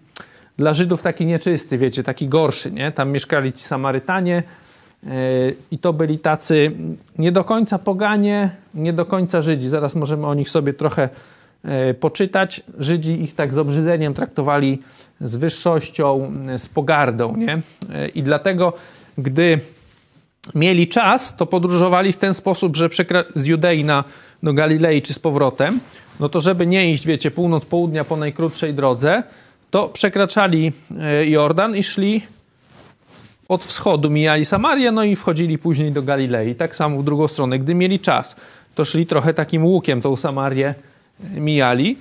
dla 0.56 0.74
Żydów 0.74 1.02
taki 1.02 1.26
nieczysty, 1.26 1.78
wiecie, 1.78 2.02
taki 2.02 2.28
gorszy, 2.28 2.72
nie? 2.72 2.92
Tam 2.92 3.10
mieszkali 3.10 3.52
ci 3.52 3.64
Samarytanie 3.64 4.42
yy, 5.02 5.10
i 5.70 5.78
to 5.78 5.92
byli 5.92 6.18
tacy 6.18 6.72
nie 7.18 7.32
do 7.32 7.44
końca 7.44 7.78
poganie, 7.78 8.50
nie 8.74 8.92
do 8.92 9.06
końca 9.06 9.42
Żydzi. 9.42 9.68
Zaraz 9.68 9.94
możemy 9.94 10.26
o 10.26 10.34
nich 10.34 10.50
sobie 10.50 10.74
trochę 10.74 11.08
poczytać. 12.00 12.62
Żydzi 12.78 13.22
ich 13.22 13.34
tak 13.34 13.54
z 13.54 13.58
obrzydzeniem 13.58 14.14
traktowali 14.14 14.82
z 15.20 15.36
wyższością, 15.36 16.32
z 16.56 16.68
pogardą. 16.68 17.36
Nie? 17.36 17.60
I 18.14 18.22
dlatego, 18.22 18.72
gdy 19.18 19.60
mieli 20.54 20.88
czas, 20.88 21.36
to 21.36 21.46
podróżowali 21.46 22.12
w 22.12 22.16
ten 22.16 22.34
sposób, 22.34 22.76
że 22.76 22.88
z 23.34 23.46
Judei 23.46 23.84
na, 23.84 24.04
do 24.42 24.52
Galilei 24.52 25.02
czy 25.02 25.14
z 25.14 25.18
powrotem, 25.18 25.80
no 26.20 26.28
to 26.28 26.40
żeby 26.40 26.66
nie 26.66 26.92
iść, 26.92 27.06
wiecie, 27.06 27.30
północ, 27.30 27.64
południa 27.64 28.04
po 28.04 28.16
najkrótszej 28.16 28.74
drodze, 28.74 29.22
to 29.70 29.88
przekraczali 29.88 30.72
e, 31.00 31.26
Jordan 31.26 31.76
i 31.76 31.82
szli 31.82 32.22
od 33.48 33.64
wschodu, 33.64 34.10
mijali 34.10 34.44
Samarię, 34.44 34.92
no 34.92 35.04
i 35.04 35.16
wchodzili 35.16 35.58
później 35.58 35.92
do 35.92 36.02
Galilei. 36.02 36.54
Tak 36.54 36.76
samo 36.76 36.98
w 36.98 37.04
drugą 37.04 37.28
stronę. 37.28 37.58
Gdy 37.58 37.74
mieli 37.74 38.00
czas, 38.00 38.36
to 38.74 38.84
szli 38.84 39.06
trochę 39.06 39.34
takim 39.34 39.64
łukiem 39.64 40.00
tą 40.00 40.16
Samarię 40.16 40.68
e, 40.68 40.74
mijali. 41.20 41.96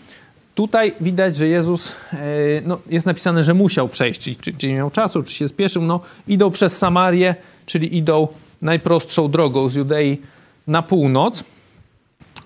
Tutaj 0.55 0.93
widać, 1.01 1.37
że 1.37 1.47
Jezus, 1.47 1.91
e, 2.13 2.17
no, 2.65 2.79
jest 2.89 3.05
napisane, 3.05 3.43
że 3.43 3.53
musiał 3.53 3.89
przejść, 3.89 4.21
czy, 4.21 4.53
czy 4.53 4.67
nie 4.67 4.75
miał 4.75 4.91
czasu, 4.91 5.23
czy 5.23 5.33
się 5.33 5.47
spieszył. 5.47 5.83
No, 5.83 5.99
idą 6.27 6.51
przez 6.51 6.77
Samarię, 6.77 7.35
czyli 7.65 7.97
idą 7.97 8.27
najprostszą 8.61 9.31
drogą 9.31 9.69
z 9.69 9.75
Judei 9.75 10.21
na 10.67 10.81
północ. 10.81 11.43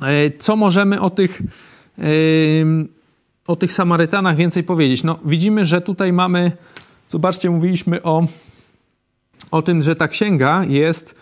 E, 0.02 0.32
co 0.40 0.56
możemy 0.56 1.02
o 1.02 1.10
tych, 1.10 1.42
e, 2.00 2.04
o 3.48 3.56
tych 3.56 3.74
Samarytanach 3.74 4.36
więcej 4.36 4.64
powiedzieć? 4.64 5.04
No, 5.04 5.20
widzimy, 5.26 5.66
że 5.66 5.82
tutaj 5.82 6.14
mamy, 6.14 6.52
zobaczcie, 7.10 7.50
mówiliśmy 7.50 8.04
o, 8.04 8.28
o 9.52 9.62
tym, 9.62 9.84
że 9.84 9.96
ta 9.96 10.08
księga 10.08 10.64
jest, 10.64 11.16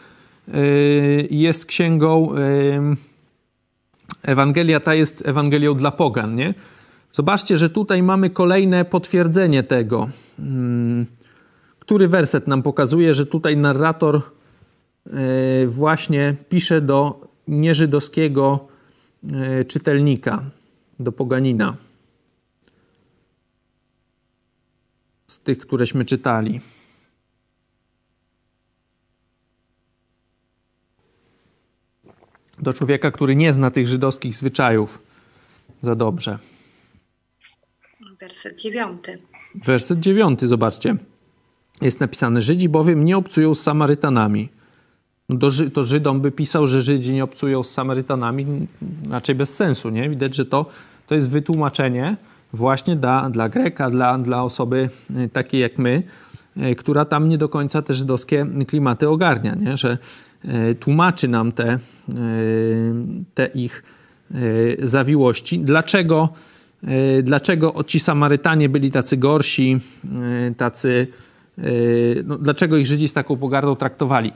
jest 1.30 1.66
księgą, 1.66 2.30
Ewangelia 4.24 4.80
ta 4.80 4.94
jest 4.94 5.28
Ewangelią 5.28 5.74
dla 5.74 5.92
pogan, 5.92 6.36
nie? 6.36 6.54
Zobaczcie, 7.12 7.58
że 7.58 7.70
tutaj 7.70 8.04
mamy 8.04 8.30
kolejne 8.30 8.86
potwierdzenie 8.86 9.64
tego. 9.64 10.10
Hmm. 10.38 11.06
Który 11.80 12.08
werset 12.08 12.48
nam 12.48 12.64
pokazuje, 12.64 13.14
że 13.14 13.26
tutaj 13.26 13.58
narrator 13.58 14.16
e, 14.16 15.68
właśnie 15.68 16.36
pisze 16.50 16.82
do 16.82 17.28
nieżydowskiego 17.48 18.68
e, 19.34 19.66
czytelnika, 19.66 20.44
do 21.00 21.12
poganina. 21.12 21.76
Z 25.28 25.40
tych, 25.40 25.58
któreśmy 25.58 26.06
czytali. 26.06 26.62
Do 32.60 32.74
człowieka, 32.74 33.12
który 33.12 33.36
nie 33.36 33.54
zna 33.54 33.72
tych 33.72 33.88
żydowskich 33.88 34.36
zwyczajów 34.36 35.02
za 35.82 35.96
dobrze. 35.96 36.38
Werset 38.20 38.62
dziewiąty. 38.62 39.18
Werset 39.66 40.00
dziewiąty, 40.00 40.48
zobaczcie. 40.48 40.96
Jest 41.82 42.00
napisane: 42.00 42.42
Żydzi 42.42 42.70
bowiem 42.70 43.06
nie 43.06 43.18
obcują 43.18 43.56
z 43.56 43.62
Samarytanami. 43.62 44.50
No 45.30 45.38
do, 45.38 45.52
to 45.74 45.84
Żydom 45.84 46.22
by 46.22 46.32
pisał, 46.32 46.68
że 46.68 46.82
Żydzi 46.82 47.14
nie 47.14 47.24
obcują 47.24 47.64
z 47.64 47.72
Samarytanami, 47.72 48.68
raczej 49.10 49.36
bez 49.36 49.56
sensu, 49.56 49.90
nie? 49.90 50.10
Widać, 50.10 50.36
że 50.36 50.46
to, 50.46 50.66
to 51.08 51.16
jest 51.16 51.30
wytłumaczenie 51.30 52.18
właśnie 52.54 52.96
dla, 52.96 53.30
dla 53.30 53.50
Greka, 53.50 53.90
dla, 53.90 54.18
dla 54.18 54.44
osoby 54.44 54.90
y, 55.26 55.30
takiej 55.30 55.62
jak 55.62 55.78
my, 55.78 56.04
y, 56.58 56.76
która 56.76 57.06
tam 57.06 57.30
nie 57.30 57.38
do 57.38 57.50
końca 57.50 57.82
te 57.82 57.94
żydowskie 57.94 58.48
klimaty 58.68 59.10
ogarnia, 59.10 59.56
nie? 59.56 59.78
Że 59.78 59.98
tłumaczy 60.80 61.28
nam 61.28 61.52
te, 61.52 61.80
te 63.34 63.46
ich 63.46 63.84
zawiłości. 64.80 65.60
Dlaczego 65.60 66.30
E, 66.84 67.24
dlaczego 67.24 67.84
ci 67.84 68.00
Samarytanie 68.00 68.70
byli 68.70 68.92
tacy 68.92 69.18
gorsi, 69.18 69.80
e, 70.50 70.56
tacy, 70.56 71.08
e, 71.58 71.64
no, 72.26 72.38
dlaczego 72.38 72.78
ich 72.78 72.88
Żydzi 72.88 73.08
z 73.08 73.14
taką 73.14 73.38
pogardą 73.38 73.76
traktowali. 73.76 74.32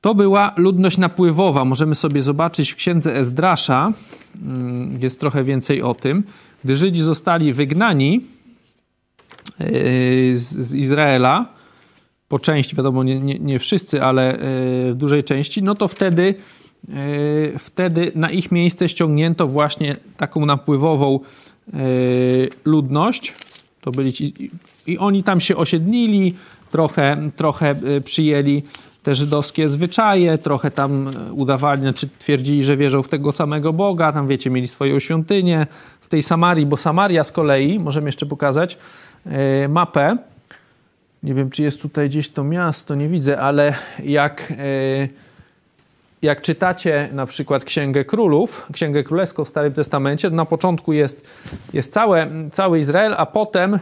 To 0.00 0.14
była 0.14 0.54
ludność 0.56 0.98
napływowa. 0.98 1.64
Możemy 1.64 1.94
sobie 1.94 2.22
zobaczyć 2.22 2.70
w 2.70 2.76
księdze 2.76 3.16
Ezdrasza, 3.16 3.92
mm, 4.42 5.02
jest 5.02 5.20
trochę 5.20 5.44
więcej 5.44 5.82
o 5.82 5.94
tym. 5.94 6.24
Gdy 6.64 6.76
Żydzi 6.76 7.02
zostali 7.02 7.52
wygnani 7.52 8.20
z 10.34 10.74
Izraela, 10.74 11.46
po 12.32 12.38
części, 12.38 12.76
wiadomo, 12.76 13.04
nie, 13.04 13.20
nie, 13.20 13.38
nie 13.38 13.58
wszyscy, 13.58 14.02
ale 14.02 14.38
w 14.90 14.94
dużej 14.96 15.24
części, 15.24 15.62
no 15.62 15.74
to 15.74 15.88
wtedy 15.88 16.34
E, 16.88 17.58
wtedy 17.58 18.12
na 18.14 18.30
ich 18.30 18.52
miejsce 18.52 18.88
ściągnięto 18.88 19.46
właśnie 19.46 19.96
taką 20.16 20.46
napływową 20.46 21.20
e, 21.72 21.78
ludność. 22.64 23.34
To 23.80 23.90
byli 23.90 24.12
ci, 24.12 24.50
I 24.86 24.98
oni 24.98 25.22
tam 25.22 25.40
się 25.40 25.56
osiedlili, 25.56 26.34
trochę, 26.70 27.30
trochę 27.36 27.70
e, 27.70 28.00
przyjęli 28.00 28.62
te 29.02 29.14
żydowskie 29.14 29.68
zwyczaje, 29.68 30.38
trochę 30.38 30.70
tam 30.70 31.10
udawali, 31.32 31.80
znaczy 31.80 32.08
twierdzili, 32.18 32.64
że 32.64 32.76
wierzą 32.76 33.02
w 33.02 33.08
tego 33.08 33.32
samego 33.32 33.72
Boga, 33.72 34.12
tam 34.12 34.26
wiecie, 34.26 34.50
mieli 34.50 34.68
swoją 34.68 34.98
świątynię 34.98 35.66
w 36.00 36.08
tej 36.08 36.22
Samarii, 36.22 36.66
bo 36.66 36.76
Samaria 36.76 37.24
z 37.24 37.32
kolei, 37.32 37.78
możemy 37.78 38.08
jeszcze 38.08 38.26
pokazać 38.26 38.78
mapę, 39.68 40.16
nie 41.22 41.34
wiem, 41.34 41.50
czy 41.50 41.62
jest 41.62 41.82
tutaj 41.82 42.08
gdzieś 42.08 42.28
to 42.28 42.44
miasto, 42.44 42.94
nie 42.94 43.08
widzę, 43.08 43.40
ale 43.40 43.74
jak 44.04 44.52
jak 46.22 46.42
czytacie 46.42 47.08
na 47.12 47.26
przykład 47.26 47.64
Księgę 47.64 48.04
Królów, 48.04 48.66
Księgę 48.72 49.02
Królewską 49.02 49.44
w 49.44 49.48
Starym 49.48 49.72
Testamencie, 49.72 50.30
na 50.30 50.44
początku 50.44 50.92
jest, 50.92 51.28
jest 51.72 51.92
całe, 51.92 52.26
cały 52.52 52.80
Izrael, 52.80 53.14
a 53.16 53.26
potem 53.26 53.72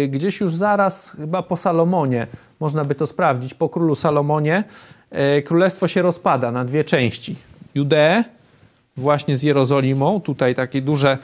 yy, 0.00 0.08
gdzieś 0.08 0.40
już 0.40 0.54
zaraz, 0.54 1.10
chyba 1.10 1.42
po 1.42 1.56
Salomonie, 1.56 2.26
można 2.60 2.84
by 2.84 2.94
to 2.94 3.06
sprawdzić, 3.06 3.54
po 3.54 3.68
królu 3.68 3.94
Salomonie, 3.94 4.64
yy, 5.12 5.42
królestwo 5.42 5.88
się 5.88 6.02
rozpada 6.02 6.52
na 6.52 6.64
dwie 6.64 6.84
części. 6.84 7.36
Judeę, 7.74 8.24
właśnie 8.96 9.36
z 9.36 9.42
Jerozolimą, 9.42 10.20
tutaj 10.20 10.54
takie 10.54 10.82
duże, 10.82 11.18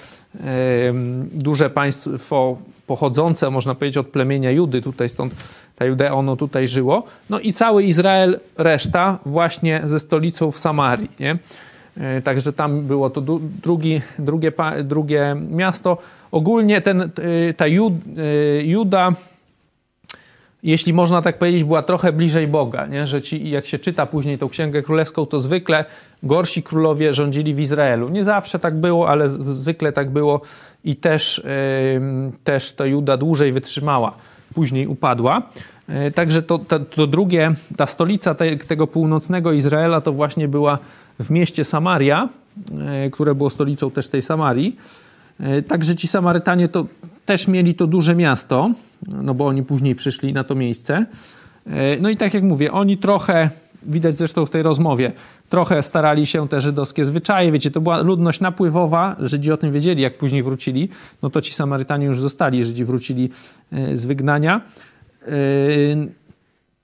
duże 1.32 1.70
państwo 1.70 2.58
pochodzące, 2.86 3.50
można 3.50 3.74
powiedzieć, 3.74 3.96
od 3.96 4.06
plemienia 4.06 4.50
Judy, 4.50 4.82
tutaj 4.82 5.08
stąd 5.08 5.34
ta 5.76 5.84
Judea, 5.84 6.14
ono 6.14 6.36
tutaj 6.36 6.68
żyło. 6.68 7.02
No 7.30 7.40
i 7.40 7.52
cały 7.52 7.82
Izrael, 7.82 8.40
reszta 8.58 9.18
właśnie 9.26 9.80
ze 9.84 9.98
stolicą 9.98 10.50
w 10.50 10.58
Samarii, 10.58 11.10
nie? 11.20 11.38
E, 11.96 12.22
także 12.22 12.52
tam 12.52 12.82
było 12.82 13.10
to 13.10 13.20
drugi, 13.62 14.00
drugie, 14.18 14.52
drugie 14.84 15.36
miasto. 15.50 15.98
Ogólnie 16.32 16.80
ten, 16.80 17.02
e, 17.02 17.08
ta 17.56 17.66
Jud, 17.66 17.94
e, 17.94 18.62
Juda, 18.62 19.12
jeśli 20.62 20.92
można 20.92 21.22
tak 21.22 21.38
powiedzieć, 21.38 21.64
była 21.64 21.82
trochę 21.82 22.12
bliżej 22.12 22.48
Boga, 22.48 22.86
nie? 22.86 23.06
że 23.06 23.22
ci, 23.22 23.50
jak 23.50 23.66
się 23.66 23.78
czyta 23.78 24.06
później 24.06 24.38
tą 24.38 24.48
Księgę 24.48 24.82
Królewską, 24.82 25.26
to 25.26 25.40
zwykle 25.40 25.84
gorsi 26.22 26.62
królowie 26.62 27.14
rządzili 27.14 27.54
w 27.54 27.60
Izraelu. 27.60 28.08
Nie 28.08 28.24
zawsze 28.24 28.58
tak 28.58 28.74
było, 28.76 29.08
ale 29.08 29.28
zwykle 29.28 29.92
tak 29.92 30.10
było 30.10 30.40
i 30.86 30.96
też, 30.96 31.42
też 32.44 32.72
to 32.72 32.84
Juda 32.84 33.16
dłużej 33.16 33.52
wytrzymała 33.52 34.16
później 34.54 34.86
upadła. 34.86 35.42
E, 35.88 36.10
także 36.10 36.42
to, 36.42 36.58
to, 36.58 36.80
to 36.80 37.06
drugie, 37.06 37.54
ta 37.76 37.86
stolica 37.86 38.34
te, 38.34 38.56
tego 38.56 38.86
północnego 38.86 39.52
Izraela 39.52 40.00
to 40.00 40.12
właśnie 40.12 40.48
była 40.48 40.78
w 41.20 41.30
mieście 41.30 41.64
Samaria, 41.64 42.28
e, 42.78 43.10
które 43.10 43.34
było 43.34 43.50
stolicą 43.50 43.90
też 43.90 44.08
tej 44.08 44.22
Samarii. 44.22 44.76
E, 45.40 45.62
także 45.62 45.96
ci 45.96 46.08
Samarytanie 46.08 46.68
to 46.68 46.86
też 47.26 47.48
mieli 47.48 47.74
to 47.74 47.86
duże 47.86 48.14
miasto, 48.14 48.70
no 49.06 49.34
bo 49.34 49.46
oni 49.46 49.62
później 49.62 49.94
przyszli 49.94 50.32
na 50.32 50.44
to 50.44 50.54
miejsce. 50.54 51.06
No 52.00 52.08
i 52.08 52.16
tak 52.16 52.34
jak 52.34 52.42
mówię, 52.42 52.72
oni 52.72 52.98
trochę, 52.98 53.50
widać 53.88 54.18
zresztą 54.18 54.46
w 54.46 54.50
tej 54.50 54.62
rozmowie, 54.62 55.12
trochę 55.48 55.82
starali 55.82 56.26
się 56.26 56.48
te 56.48 56.60
żydowskie 56.60 57.04
zwyczaje. 57.04 57.52
Wiecie, 57.52 57.70
to 57.70 57.80
była 57.80 58.02
ludność 58.02 58.40
napływowa, 58.40 59.16
Żydzi 59.20 59.52
o 59.52 59.56
tym 59.56 59.72
wiedzieli, 59.72 60.02
jak 60.02 60.18
później 60.18 60.42
wrócili. 60.42 60.88
No 61.22 61.30
to 61.30 61.40
ci 61.40 61.52
Samarytanie 61.52 62.06
już 62.06 62.20
zostali, 62.20 62.64
Żydzi 62.64 62.84
wrócili 62.84 63.30
z 63.94 64.04
wygnania. 64.04 64.60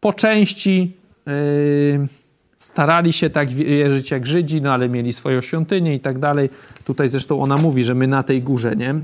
Po 0.00 0.12
części 0.12 0.97
starali 2.62 3.12
się 3.12 3.31
tak 3.31 3.50
wierzyć 3.50 4.11
jak 4.11 4.26
Żydzi, 4.26 4.62
no 4.62 4.73
ale 4.73 4.88
mieli 4.88 5.12
swoją 5.12 5.40
świątynię 5.40 5.95
i 5.95 6.00
tak 6.00 6.19
dalej. 6.19 6.50
Tutaj 6.85 7.09
zresztą 7.09 7.42
ona 7.42 7.57
mówi, 7.57 7.85
że 7.85 7.95
my 7.95 8.07
na 8.07 8.23
tej 8.23 8.42
górze, 8.42 8.76
nie? 8.76 8.95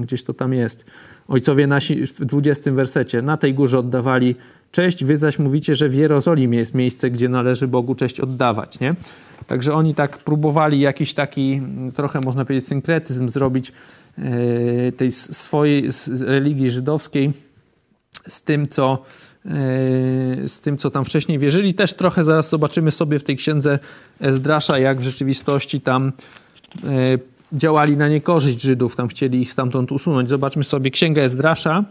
Gdzieś 0.00 0.22
to 0.22 0.34
tam 0.34 0.52
jest. 0.52 0.84
Ojcowie 1.28 1.66
nasi 1.66 2.06
w 2.06 2.24
20 2.24 2.72
wersecie 2.72 3.22
na 3.22 3.36
tej 3.36 3.54
górze 3.54 3.78
oddawali 3.78 4.34
cześć, 4.72 5.04
wy 5.04 5.16
zaś 5.16 5.38
mówicie, 5.38 5.74
że 5.74 5.88
w 5.88 5.94
Jerozolimie 5.94 6.58
jest 6.58 6.74
miejsce, 6.74 7.10
gdzie 7.10 7.28
należy 7.28 7.68
Bogu 7.68 7.94
cześć 7.94 8.20
oddawać, 8.20 8.80
nie? 8.80 8.94
Także 9.46 9.74
oni 9.74 9.94
tak 9.94 10.18
próbowali 10.18 10.80
jakiś 10.80 11.14
taki, 11.14 11.62
trochę 11.94 12.20
można 12.20 12.44
powiedzieć, 12.44 12.68
synkretyzm 12.68 13.28
zrobić 13.28 13.72
e, 14.18 14.92
tej 14.92 15.10
swojej 15.12 15.88
religii 16.20 16.70
żydowskiej 16.70 17.32
z 18.28 18.42
tym, 18.42 18.68
co, 18.68 18.92
e, 18.92 18.98
z 20.46 20.60
tym, 20.60 20.78
co 20.78 20.90
tam 20.90 21.04
wcześniej 21.04 21.38
wierzyli. 21.38 21.74
Też 21.74 21.94
trochę 21.94 22.24
zaraz 22.24 22.50
zobaczymy 22.50 22.90
sobie 22.90 23.18
w 23.18 23.24
tej 23.24 23.36
księdze 23.36 23.78
Ezdrasza, 24.20 24.78
jak 24.78 25.00
w 25.00 25.02
rzeczywistości 25.02 25.80
tam 25.80 26.12
e, 26.84 27.18
działali 27.52 27.96
na 27.96 28.08
niekorzyść 28.08 28.60
Żydów, 28.60 28.96
tam 28.96 29.08
chcieli 29.08 29.40
ich 29.40 29.52
stamtąd 29.52 29.92
usunąć. 29.92 30.28
Zobaczmy 30.28 30.64
sobie 30.64 30.90
księgę 30.90 31.22
Ezdrasza. 31.22 31.84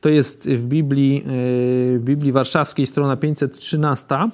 To 0.00 0.08
jest 0.08 0.48
w 0.48 0.66
Biblii, 0.66 1.16
e, 1.16 1.28
w 1.98 2.02
Biblii 2.02 2.32
Warszawskiej, 2.32 2.86
strona 2.86 3.16
513, 3.16 4.30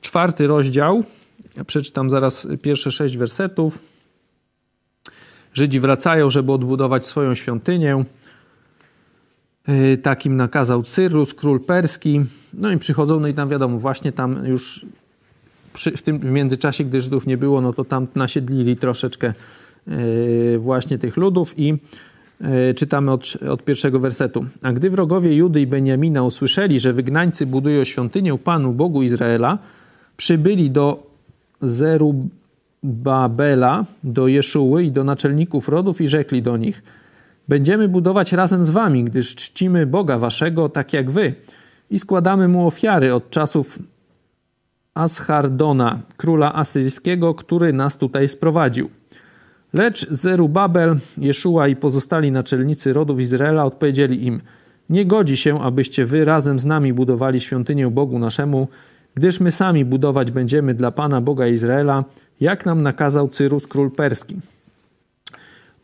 czwarty 0.00 0.46
rozdział. 0.46 1.04
Ja 1.56 1.64
przeczytam 1.64 2.10
zaraz 2.10 2.46
pierwsze 2.62 2.90
sześć 2.90 3.16
wersetów. 3.16 3.78
Żydzi 5.54 5.80
wracają, 5.80 6.30
żeby 6.30 6.52
odbudować 6.52 7.06
swoją 7.06 7.34
świątynię. 7.34 8.04
Y, 9.68 9.98
takim 9.98 10.36
nakazał 10.36 10.82
Cyrus, 10.82 11.34
król 11.34 11.60
perski. 11.60 12.20
No 12.54 12.72
i 12.72 12.78
przychodzą, 12.78 13.20
no 13.20 13.28
i 13.28 13.34
tam 13.34 13.48
wiadomo, 13.48 13.78
właśnie 13.78 14.12
tam 14.12 14.46
już 14.46 14.86
przy, 15.74 15.90
w 15.90 16.02
tym 16.02 16.18
w 16.18 16.30
międzyczasie, 16.30 16.84
gdy 16.84 17.00
Żydów 17.00 17.26
nie 17.26 17.36
było, 17.36 17.60
no 17.60 17.72
to 17.72 17.84
tam 17.84 18.06
nasiedlili 18.14 18.76
troszeczkę 18.76 19.32
yy, 19.86 20.58
właśnie 20.58 20.98
tych 20.98 21.16
ludów 21.16 21.58
i 21.58 21.66
yy, 22.40 22.74
czytamy 22.76 23.12
od, 23.12 23.36
od 23.50 23.64
pierwszego 23.64 24.00
wersetu. 24.00 24.46
A 24.62 24.72
gdy 24.72 24.90
wrogowie 24.90 25.36
Judy 25.36 25.60
i 25.60 25.66
Beniamina 25.66 26.22
usłyszeli, 26.22 26.80
że 26.80 26.92
wygnańcy 26.92 27.46
budują 27.46 27.84
świątynię 27.84 28.38
Panu 28.38 28.72
Bogu 28.72 29.02
Izraela, 29.02 29.58
przybyli 30.16 30.70
do 30.70 31.06
Zerubabela, 31.62 32.24
do 34.04 34.28
Jeszuły 34.28 34.84
i 34.84 34.90
do 34.90 35.04
naczelników 35.04 35.68
rodów 35.68 36.00
i 36.00 36.08
rzekli 36.08 36.42
do 36.42 36.56
nich– 36.56 36.82
Będziemy 37.48 37.88
budować 37.88 38.32
razem 38.32 38.64
z 38.64 38.70
wami, 38.70 39.04
gdyż 39.04 39.34
czcimy 39.34 39.86
Boga 39.86 40.18
waszego 40.18 40.68
tak 40.68 40.92
jak 40.92 41.10
wy 41.10 41.34
i 41.90 41.98
składamy 41.98 42.48
mu 42.48 42.66
ofiary 42.66 43.14
od 43.14 43.30
czasów 43.30 43.78
Ashardona, 44.94 45.98
króla 46.16 46.54
asyryjskiego, 46.54 47.34
który 47.34 47.72
nas 47.72 47.98
tutaj 47.98 48.28
sprowadził. 48.28 48.90
Lecz 49.72 50.10
Zerubabel, 50.10 50.96
Jeszua 51.18 51.68
i 51.68 51.76
pozostali 51.76 52.32
naczelnicy 52.32 52.92
rodów 52.92 53.20
Izraela 53.20 53.64
odpowiedzieli 53.64 54.26
im: 54.26 54.40
Nie 54.90 55.06
godzi 55.06 55.36
się, 55.36 55.62
abyście 55.62 56.04
wy 56.04 56.24
razem 56.24 56.58
z 56.58 56.64
nami 56.64 56.92
budowali 56.92 57.40
świątynię 57.40 57.90
Bogu 57.90 58.18
naszemu, 58.18 58.68
gdyż 59.14 59.40
my 59.40 59.50
sami 59.50 59.84
budować 59.84 60.30
będziemy 60.30 60.74
dla 60.74 60.90
Pana 60.90 61.20
Boga 61.20 61.46
Izraela, 61.46 62.04
jak 62.40 62.66
nam 62.66 62.82
nakazał 62.82 63.28
Cyrus 63.28 63.66
król 63.66 63.90
perski. 63.90 64.36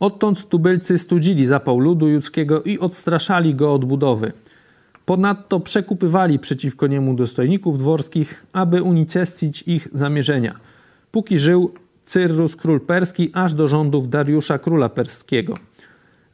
Odtąd 0.02 0.49
tubylcy 0.49 0.99
studzili 0.99 1.47
zapał 1.47 1.78
ludu 1.78 2.09
judzkiego 2.09 2.62
i 2.62 2.78
odstraszali 2.78 3.54
go 3.54 3.75
od 3.75 3.85
budowy. 3.85 4.32
Ponadto 5.06 5.61
przekupywali 5.61 6.38
przeciwko 6.38 6.87
niemu 6.87 7.14
dostojników 7.14 7.78
dworskich, 7.78 8.47
aby 8.52 8.82
unicestwić 8.82 9.62
ich 9.66 9.88
zamierzenia. 9.92 10.54
Póki 11.12 11.38
żył 11.38 11.75
Cyrrus 12.06 12.56
król 12.56 12.80
perski, 12.80 13.30
aż 13.35 13.54
do 13.54 13.68
rządów 13.68 14.09
Dariusza 14.09 14.59
króla 14.59 14.88
perskiego. 14.88 15.54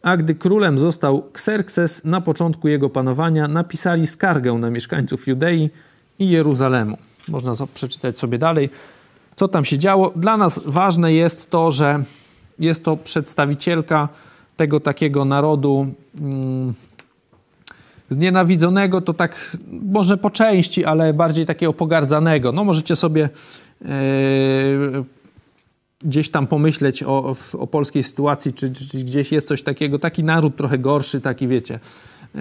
A 0.03 0.17
gdy 0.17 0.35
królem 0.35 0.79
został 0.79 1.25
Xerxes, 1.33 2.05
na 2.05 2.21
początku 2.21 2.69
jego 2.69 2.91
panowania 2.91 3.49
napisali 3.49 4.07
skargę 4.07 4.53
na 4.53 4.71
mieszkańców 4.71 5.27
Judei 5.27 5.71
i 6.19 6.31
Jeruzalemu. 6.31 6.99
Można 7.29 7.53
przeczytać 7.75 8.19
sobie 8.19 8.39
dalej, 8.39 8.71
co 9.37 9.49
tam 9.49 9.65
się 9.65 9.79
działo. 9.79 10.13
Dla 10.17 10.37
nas 10.37 10.61
ważne 10.67 11.13
jest 11.13 11.51
to, 11.51 11.71
że 11.71 12.05
jest 12.59 12.85
to 12.85 12.97
przedstawicielka 12.97 14.09
tego 14.57 14.81
takiego 14.81 15.25
narodu 15.25 15.87
mm, 16.21 16.75
znienawidzonego, 18.11 19.01
to 19.01 19.15
tak 19.15 19.57
może 19.71 20.17
po 20.17 20.31
części, 20.31 20.85
ale 20.85 21.15
bardziej 21.15 21.47
takiego 21.47 21.73
pogardzanego. 21.73 22.53
No 22.53 22.65
możecie 22.65 22.97
sobie 22.97 23.29
yy, 23.81 23.89
gdzieś 26.05 26.31
tam 26.31 26.47
pomyśleć 26.47 27.03
o, 27.03 27.35
o 27.59 27.67
polskiej 27.67 28.03
sytuacji, 28.03 28.53
czy, 28.53 28.73
czy, 28.73 29.05
gdzieś 29.05 29.33
jest 29.33 29.49
coś 29.49 29.63
takiego, 29.63 29.99
taki 29.99 30.25
naród 30.25 30.57
trochę 30.57 30.79
gorszy, 30.79 31.21
taki 31.21 31.49
wiecie, 31.49 31.81
yy, 32.35 32.41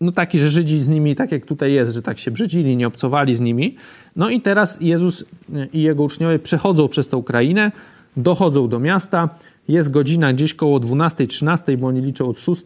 no 0.00 0.12
taki, 0.12 0.38
że 0.38 0.48
Żydzi 0.48 0.78
z 0.78 0.88
nimi, 0.88 1.14
tak 1.14 1.32
jak 1.32 1.44
tutaj 1.46 1.72
jest, 1.72 1.94
że 1.94 2.02
tak 2.02 2.18
się 2.18 2.30
brzydzili, 2.30 2.76
nie 2.76 2.86
obcowali 2.86 3.36
z 3.36 3.40
nimi. 3.40 3.76
No 4.16 4.30
i 4.30 4.40
teraz 4.40 4.78
Jezus 4.80 5.24
i 5.72 5.82
jego 5.82 6.02
uczniowie 6.02 6.38
przechodzą 6.38 6.88
przez 6.88 7.08
tą 7.08 7.16
Ukrainę, 7.16 7.72
dochodzą 8.16 8.68
do 8.68 8.78
miasta, 8.78 9.28
jest 9.68 9.90
godzina 9.90 10.32
gdzieś 10.32 10.54
koło 10.54 10.80
12-13, 10.80 11.76
bo 11.76 11.86
oni 11.86 12.00
liczą 12.00 12.28
od 12.28 12.40
6, 12.40 12.62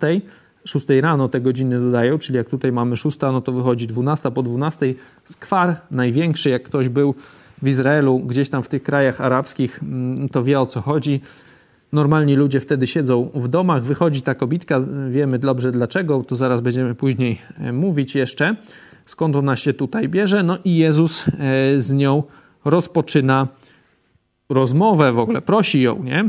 6 0.65 0.87
rano 1.01 1.29
te 1.29 1.41
godziny 1.41 1.81
dodają, 1.81 2.19
czyli 2.19 2.37
jak 2.37 2.49
tutaj 2.49 2.73
mamy 2.73 2.97
6, 2.97 3.19
no 3.21 3.41
to 3.41 3.53
wychodzi 3.53 3.87
12 3.87 4.31
po 4.31 4.43
12. 4.43 4.95
Skwar 5.25 5.77
największy, 5.91 6.51
jak 6.51 6.63
ktoś 6.63 6.89
był 6.89 7.15
w 7.63 7.69
Izraelu, 7.69 8.19
gdzieś 8.19 8.49
tam 8.49 8.63
w 8.63 8.69
tych 8.69 8.83
krajach 8.83 9.21
arabskich, 9.21 9.83
mm, 9.83 10.29
to 10.29 10.45
wie 10.45 10.61
o 10.61 10.67
co 10.67 10.81
chodzi. 10.81 11.21
Normalni 11.93 12.37
ludzie 12.37 12.61
wtedy 12.61 12.87
siedzą 12.87 13.31
w 13.35 13.49
domach, 13.49 13.83
wychodzi 13.83 14.23
ta 14.23 14.35
kobitka, 14.35 14.81
wiemy 15.11 15.39
dobrze 15.39 15.73
dlaczego, 15.73 16.25
to 16.25 16.37
zaraz 16.37 16.61
będziemy 16.61 16.95
później 16.95 17.39
e, 17.59 17.73
mówić 17.73 18.15
jeszcze, 18.15 18.57
skąd 19.07 19.37
ona 19.37 19.57
się 19.57 19.73
tutaj 19.73 20.09
bierze. 20.09 20.43
No 20.43 20.59
i 20.65 20.77
Jezus 20.77 21.25
e, 21.29 21.81
z 21.81 21.93
nią 21.93 22.23
rozpoczyna 22.65 23.49
rozmowę 24.49 25.13
w 25.13 25.19
ogóle, 25.19 25.43
prosi 25.43 25.83
ją, 25.83 26.03
nie? 26.03 26.25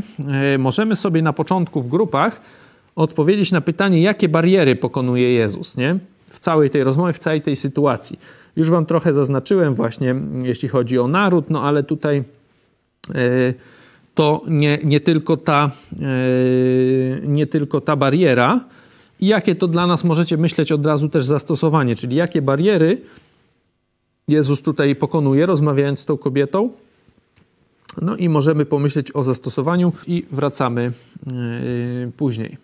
E, 0.54 0.58
możemy 0.58 0.96
sobie 0.96 1.22
na 1.22 1.32
początku 1.32 1.82
w 1.82 1.88
grupach 1.88 2.40
odpowiedzieć 2.96 3.52
na 3.52 3.60
pytanie, 3.60 4.02
jakie 4.02 4.28
bariery 4.28 4.76
pokonuje 4.76 5.32
Jezus, 5.32 5.76
nie? 5.76 5.98
W 6.28 6.38
całej 6.38 6.70
tej 6.70 6.84
rozmowie, 6.84 7.12
w 7.12 7.18
całej 7.18 7.42
tej 7.42 7.56
sytuacji. 7.56 8.18
Już 8.56 8.70
wam 8.70 8.86
trochę 8.86 9.14
zaznaczyłem 9.14 9.74
właśnie, 9.74 10.14
jeśli 10.42 10.68
chodzi 10.68 10.98
o 10.98 11.08
naród, 11.08 11.50
no 11.50 11.62
ale 11.62 11.82
tutaj 11.82 12.24
to 14.14 14.42
nie, 14.48 14.78
nie, 14.84 15.00
tylko 15.00 15.36
ta, 15.36 15.70
nie 17.22 17.46
tylko 17.46 17.80
ta 17.80 17.96
bariera, 17.96 18.60
i 19.20 19.26
jakie 19.26 19.54
to 19.54 19.68
dla 19.68 19.86
nas 19.86 20.04
możecie 20.04 20.36
myśleć 20.36 20.72
od 20.72 20.86
razu 20.86 21.08
też 21.08 21.24
zastosowanie, 21.24 21.94
czyli 21.94 22.16
jakie 22.16 22.42
bariery 22.42 23.00
Jezus 24.28 24.62
tutaj 24.62 24.96
pokonuje, 24.96 25.46
rozmawiając 25.46 26.00
z 26.00 26.04
tą 26.04 26.18
kobietą. 26.18 26.70
No 28.02 28.16
i 28.16 28.28
możemy 28.28 28.64
pomyśleć 28.64 29.16
o 29.16 29.24
zastosowaniu 29.24 29.92
i 30.06 30.26
wracamy 30.30 30.92
yy, 31.26 32.12
później. 32.16 32.56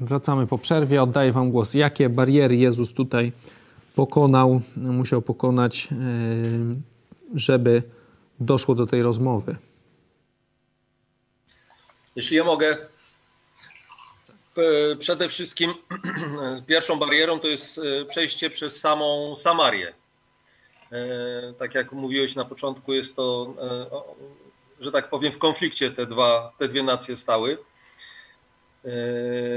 Wracamy 0.00 0.46
po 0.46 0.58
przerwie. 0.58 1.02
Oddaję 1.02 1.32
Wam 1.32 1.50
głos. 1.50 1.74
Jakie 1.74 2.08
bariery 2.08 2.56
Jezus 2.56 2.94
tutaj 2.94 3.32
pokonał, 3.94 4.60
musiał 4.76 5.22
pokonać, 5.22 5.88
yy, 5.90 6.76
żeby 7.34 7.82
doszło 8.40 8.74
do 8.74 8.86
tej 8.86 9.02
rozmowy? 9.02 9.56
Jeśli 12.16 12.36
ja 12.36 12.44
mogę, 12.44 12.76
przede 14.98 15.28
wszystkim 15.28 15.74
pierwszą 16.66 16.98
barierą 16.98 17.40
to 17.40 17.48
jest 17.48 17.78
e, 17.78 18.04
przejście 18.04 18.50
przez 18.50 18.80
samą 18.80 19.36
Samarię. 19.36 19.94
E, 20.92 21.52
tak 21.58 21.74
jak 21.74 21.92
mówiłeś 21.92 22.34
na 22.34 22.44
początku, 22.44 22.92
jest 22.92 23.16
to, 23.16 23.54
e, 24.80 24.84
że 24.84 24.92
tak 24.92 25.10
powiem, 25.10 25.32
w 25.32 25.38
konflikcie 25.38 25.90
te, 25.90 26.06
dwa, 26.06 26.52
te 26.58 26.68
dwie 26.68 26.82
nacje 26.82 27.16
stały. 27.16 27.58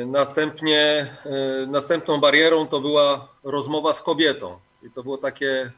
Następnie, 0.06 1.15
następną 1.67 2.19
barierą 2.19 2.67
to 2.67 2.82
była 2.82 3.27
rozmowa 3.43 3.93
z 3.93 4.01
kobietą. 4.01 4.60
I 4.84 4.89
to 4.89 5.03
było 5.03 5.17
takie 5.17 5.71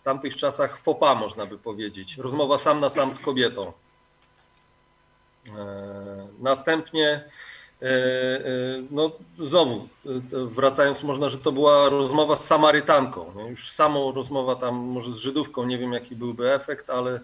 w 0.00 0.04
tamtych 0.04 0.36
czasach 0.36 0.78
fopa, 0.78 1.14
można 1.14 1.46
by 1.46 1.58
powiedzieć. 1.58 2.16
Rozmowa 2.16 2.58
sam 2.58 2.80
na 2.80 2.90
sam 2.90 3.12
z 3.12 3.18
kobietą. 3.18 3.72
Następnie 6.38 7.24
E, 7.24 7.24
e, 7.24 7.39
no 8.90 9.12
znowu, 9.38 9.88
e, 10.06 10.10
wracając, 10.32 11.02
można, 11.02 11.28
że 11.28 11.38
to 11.38 11.52
była 11.52 11.88
rozmowa 11.88 12.36
z 12.36 12.44
Samarytanką. 12.44 13.32
No, 13.36 13.48
już 13.48 13.70
samą 13.70 14.12
rozmowa 14.12 14.56
tam 14.56 14.74
może 14.74 15.12
z 15.12 15.16
Żydówką, 15.16 15.64
nie 15.64 15.78
wiem 15.78 15.92
jaki 15.92 16.16
byłby 16.16 16.52
efekt, 16.52 16.90
ale 16.90 17.20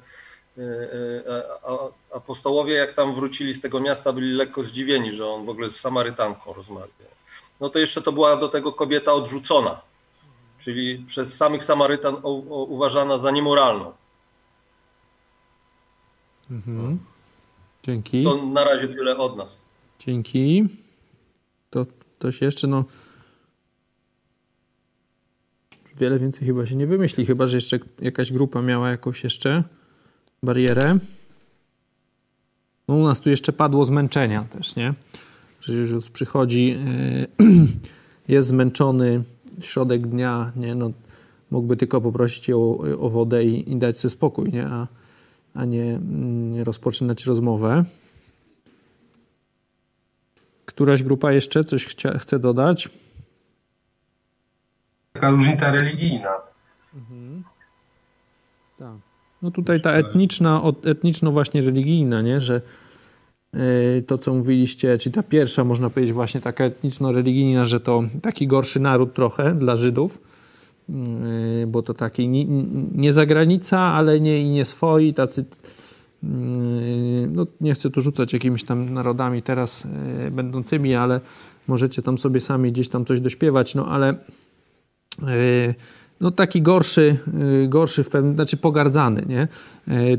apostołowie 2.12 2.74
jak 2.74 2.94
tam 2.94 3.14
wrócili 3.14 3.54
z 3.54 3.60
tego 3.60 3.80
miasta 3.80 4.12
byli 4.12 4.32
lekko 4.32 4.64
zdziwieni, 4.64 5.12
że 5.12 5.28
on 5.28 5.44
w 5.44 5.48
ogóle 5.48 5.70
z 5.70 5.80
Samarytanką 5.80 6.52
rozmawia. 6.52 6.86
No 7.60 7.68
to 7.68 7.78
jeszcze 7.78 8.02
to 8.02 8.12
była 8.12 8.36
do 8.36 8.48
tego 8.48 8.72
kobieta 8.72 9.12
odrzucona, 9.12 9.80
czyli 10.58 11.04
przez 11.08 11.36
samych 11.36 11.64
Samarytan 11.64 12.16
uważana 12.48 13.18
za 13.18 13.30
niemoralną. 13.30 13.92
Mhm. 16.50 16.98
Dzięki. 17.82 18.24
To 18.24 18.36
na 18.36 18.64
razie 18.64 18.88
tyle 18.88 19.16
od 19.16 19.36
nas. 19.36 19.56
Dzięki. 19.98 20.64
To 21.70 21.86
ktoś 22.18 22.40
jeszcze, 22.40 22.66
no. 22.66 22.84
Wiele 25.98 26.18
więcej 26.18 26.46
chyba 26.46 26.66
się 26.66 26.76
nie 26.76 26.86
wymyśli, 26.86 27.26
chyba 27.26 27.46
że 27.46 27.56
jeszcze 27.56 27.78
jakaś 28.00 28.32
grupa 28.32 28.62
miała 28.62 28.90
jakąś 28.90 29.24
jeszcze 29.24 29.64
barierę. 30.42 30.98
No 32.88 32.94
u 32.94 33.02
nas 33.02 33.20
tu 33.20 33.30
jeszcze 33.30 33.52
padło 33.52 33.84
zmęczenia 33.84 34.44
też, 34.44 34.76
nie? 34.76 34.94
Że 35.60 35.72
już 35.72 36.10
przychodzi, 36.10 36.66
yy, 37.38 37.66
jest 38.34 38.48
zmęczony, 38.48 39.22
środek 39.60 40.06
dnia, 40.06 40.52
nie? 40.56 40.74
No, 40.74 40.90
mógłby 41.50 41.76
tylko 41.76 42.00
poprosić 42.00 42.50
o, 42.50 42.78
o 42.98 43.10
wodę 43.10 43.44
i, 43.44 43.72
i 43.72 43.76
dać 43.76 43.98
sobie 43.98 44.10
spokój, 44.10 44.52
nie? 44.52 44.66
A, 44.66 44.86
a 45.54 45.64
nie, 45.64 45.78
nie 45.78 45.94
mm, 45.94 46.62
rozpoczynać 46.62 47.26
rozmowę. 47.26 47.84
Któraś 50.66 51.02
grupa 51.02 51.32
jeszcze 51.32 51.64
coś 51.64 51.86
chcia, 51.86 52.18
chce 52.18 52.38
dodać? 52.38 52.88
Taka 55.12 55.30
różnica 55.30 55.70
religijna. 55.70 56.30
Mhm. 56.94 57.44
Tak. 58.78 58.96
No 59.42 59.50
tutaj 59.50 59.80
ta 59.80 59.92
etniczna, 59.92 60.62
etniczno 60.84 61.32
właśnie 61.32 61.62
religijna, 61.62 62.22
nie? 62.22 62.40
że 62.40 62.60
yy, 63.52 63.60
to 64.06 64.18
co 64.18 64.34
mówiliście, 64.34 64.98
czyli 64.98 65.14
ta 65.14 65.22
pierwsza 65.22 65.64
można 65.64 65.90
powiedzieć 65.90 66.12
właśnie 66.12 66.40
taka 66.40 66.64
etniczno-religijna, 66.64 67.64
że 67.64 67.80
to 67.80 68.02
taki 68.22 68.46
gorszy 68.46 68.80
naród 68.80 69.14
trochę 69.14 69.54
dla 69.54 69.76
Żydów, 69.76 70.20
yy, 70.88 70.96
bo 71.66 71.82
to 71.82 71.94
taki 71.94 72.28
nie, 72.28 72.44
nie 72.92 73.12
zagranica, 73.12 73.78
ale 73.78 74.20
nie 74.20 74.42
i 74.42 74.48
nie 74.48 74.64
swoi, 74.64 75.14
tacy 75.14 75.44
no, 77.28 77.46
nie 77.60 77.74
chcę 77.74 77.90
tu 77.90 78.00
rzucać 78.00 78.32
jakimiś 78.32 78.64
tam 78.64 78.94
narodami 78.94 79.42
teraz 79.42 79.86
yy, 80.24 80.30
będącymi, 80.30 80.94
ale 80.94 81.20
możecie 81.68 82.02
tam 82.02 82.18
sobie 82.18 82.40
sami 82.40 82.72
gdzieś 82.72 82.88
tam 82.88 83.04
coś 83.04 83.20
dośpiewać, 83.20 83.74
no 83.74 83.86
ale 83.86 84.14
yy, 85.22 85.74
no 86.20 86.30
taki 86.30 86.62
gorszy, 86.62 87.16
gorszy 87.68 88.04
w 88.04 88.08
pewnym, 88.08 88.34
znaczy 88.34 88.56
pogardzany, 88.56 89.22
nie? 89.28 89.48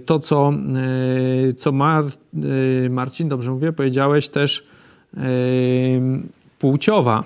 To, 0.06 0.20
co, 0.20 0.54
co 1.58 1.72
Mar, 1.72 2.06
Marcin, 2.89 3.30
dobrze 3.30 3.52
mówię, 3.52 3.74
powiedziałeś 3.74 4.30
też, 4.30 4.67
płciowa, 6.60 7.24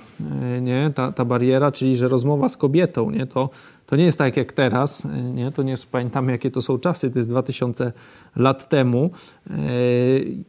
nie? 0.62 0.91
Ta, 0.96 1.12
ta 1.12 1.26
bariera, 1.26 1.72
czyli 1.72 1.96
że 1.96 2.08
rozmowa 2.08 2.50
z 2.50 2.58
kobietą, 2.58 3.12
nie? 3.12 3.28
To, 3.28 3.50
to 3.91 3.95
nie 3.95 4.04
jest 4.04 4.17
tak 4.17 4.38
jak 4.38 4.54
teraz, 4.54 5.06
e, 5.06 5.21
nie? 5.21 5.51
to 5.51 5.63
nie 5.63 5.71
jest, 5.71 5.91
pamiętamy 5.91 6.32
jakie 6.32 6.51
to 6.51 6.62
są 6.62 6.77
czasy, 6.77 7.12
to 7.12 7.19
jest 7.19 7.30
2000 7.30 7.91
lat 8.36 8.69
temu. 8.69 9.12
E, 9.49 9.54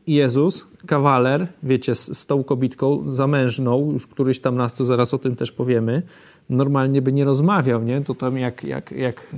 Jezus, 0.07 0.67
kawaler, 0.87 1.47
wiecie, 1.63 1.95
z, 1.95 2.27
tą 2.27 2.45
kobitką 2.45 3.13
zamężną, 3.13 3.93
już 3.93 4.07
któryś 4.07 4.41
tam 4.41 4.57
nas, 4.57 4.75
to 4.75 4.85
zaraz 4.85 5.15
o 5.15 5.19
tym 5.19 5.37
też 5.37 5.53
powiemy, 5.53 6.03
normalnie 6.51 7.03
by 7.03 7.13
nie 7.13 7.25
rozmawiał, 7.25 7.83
nie? 7.83 8.01
To 8.01 8.15
tam 8.15 8.39
jak, 8.39 8.65
jak, 8.65 8.93
jak 8.93 9.37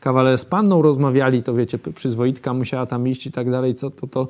kawaler 0.00 0.38
z 0.38 0.44
panną 0.44 0.82
rozmawiali, 0.82 1.42
to 1.42 1.54
wiecie, 1.54 1.78
przyzwoitka 1.94 2.54
musiała 2.54 2.86
tam 2.86 3.08
iść 3.08 3.26
i 3.26 3.32
tak 3.32 3.50
dalej, 3.50 3.74
co 3.74 3.90
to, 3.90 4.06
to, 4.06 4.28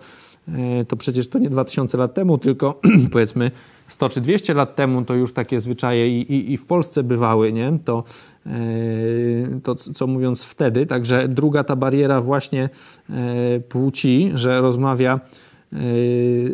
to 0.89 0.97
przecież 0.97 1.29
to 1.29 1.39
nie 1.39 1.51
2000 1.51 1.99
lat 1.99 2.15
temu, 2.15 2.39
tylko 2.39 2.81
powiedzmy 3.13 3.51
100 3.89 4.09
czy 4.09 4.21
200 4.21 4.55
lat 4.55 4.77
temu 4.77 5.05
to 5.05 5.15
już 5.15 5.33
takie 5.33 5.61
zwyczaje 5.61 6.21
i, 6.21 6.33
i, 6.33 6.53
i 6.53 6.57
w 6.57 6.67
Polsce 6.67 7.03
bywały, 7.03 7.53
nie? 7.53 7.79
To, 7.85 8.05
to 9.63 9.75
co 9.75 10.07
mówiąc 10.07 10.45
wtedy. 10.45 10.87
Także 10.87 11.29
druga 11.29 11.65
ta 11.65 11.77
bariera 11.77 12.21
właśnie 12.21 12.69
yy, 13.09 13.17
płci, 13.61 14.33
że 14.35 14.61
rozmawia 14.61 15.21
yy, 15.73 15.79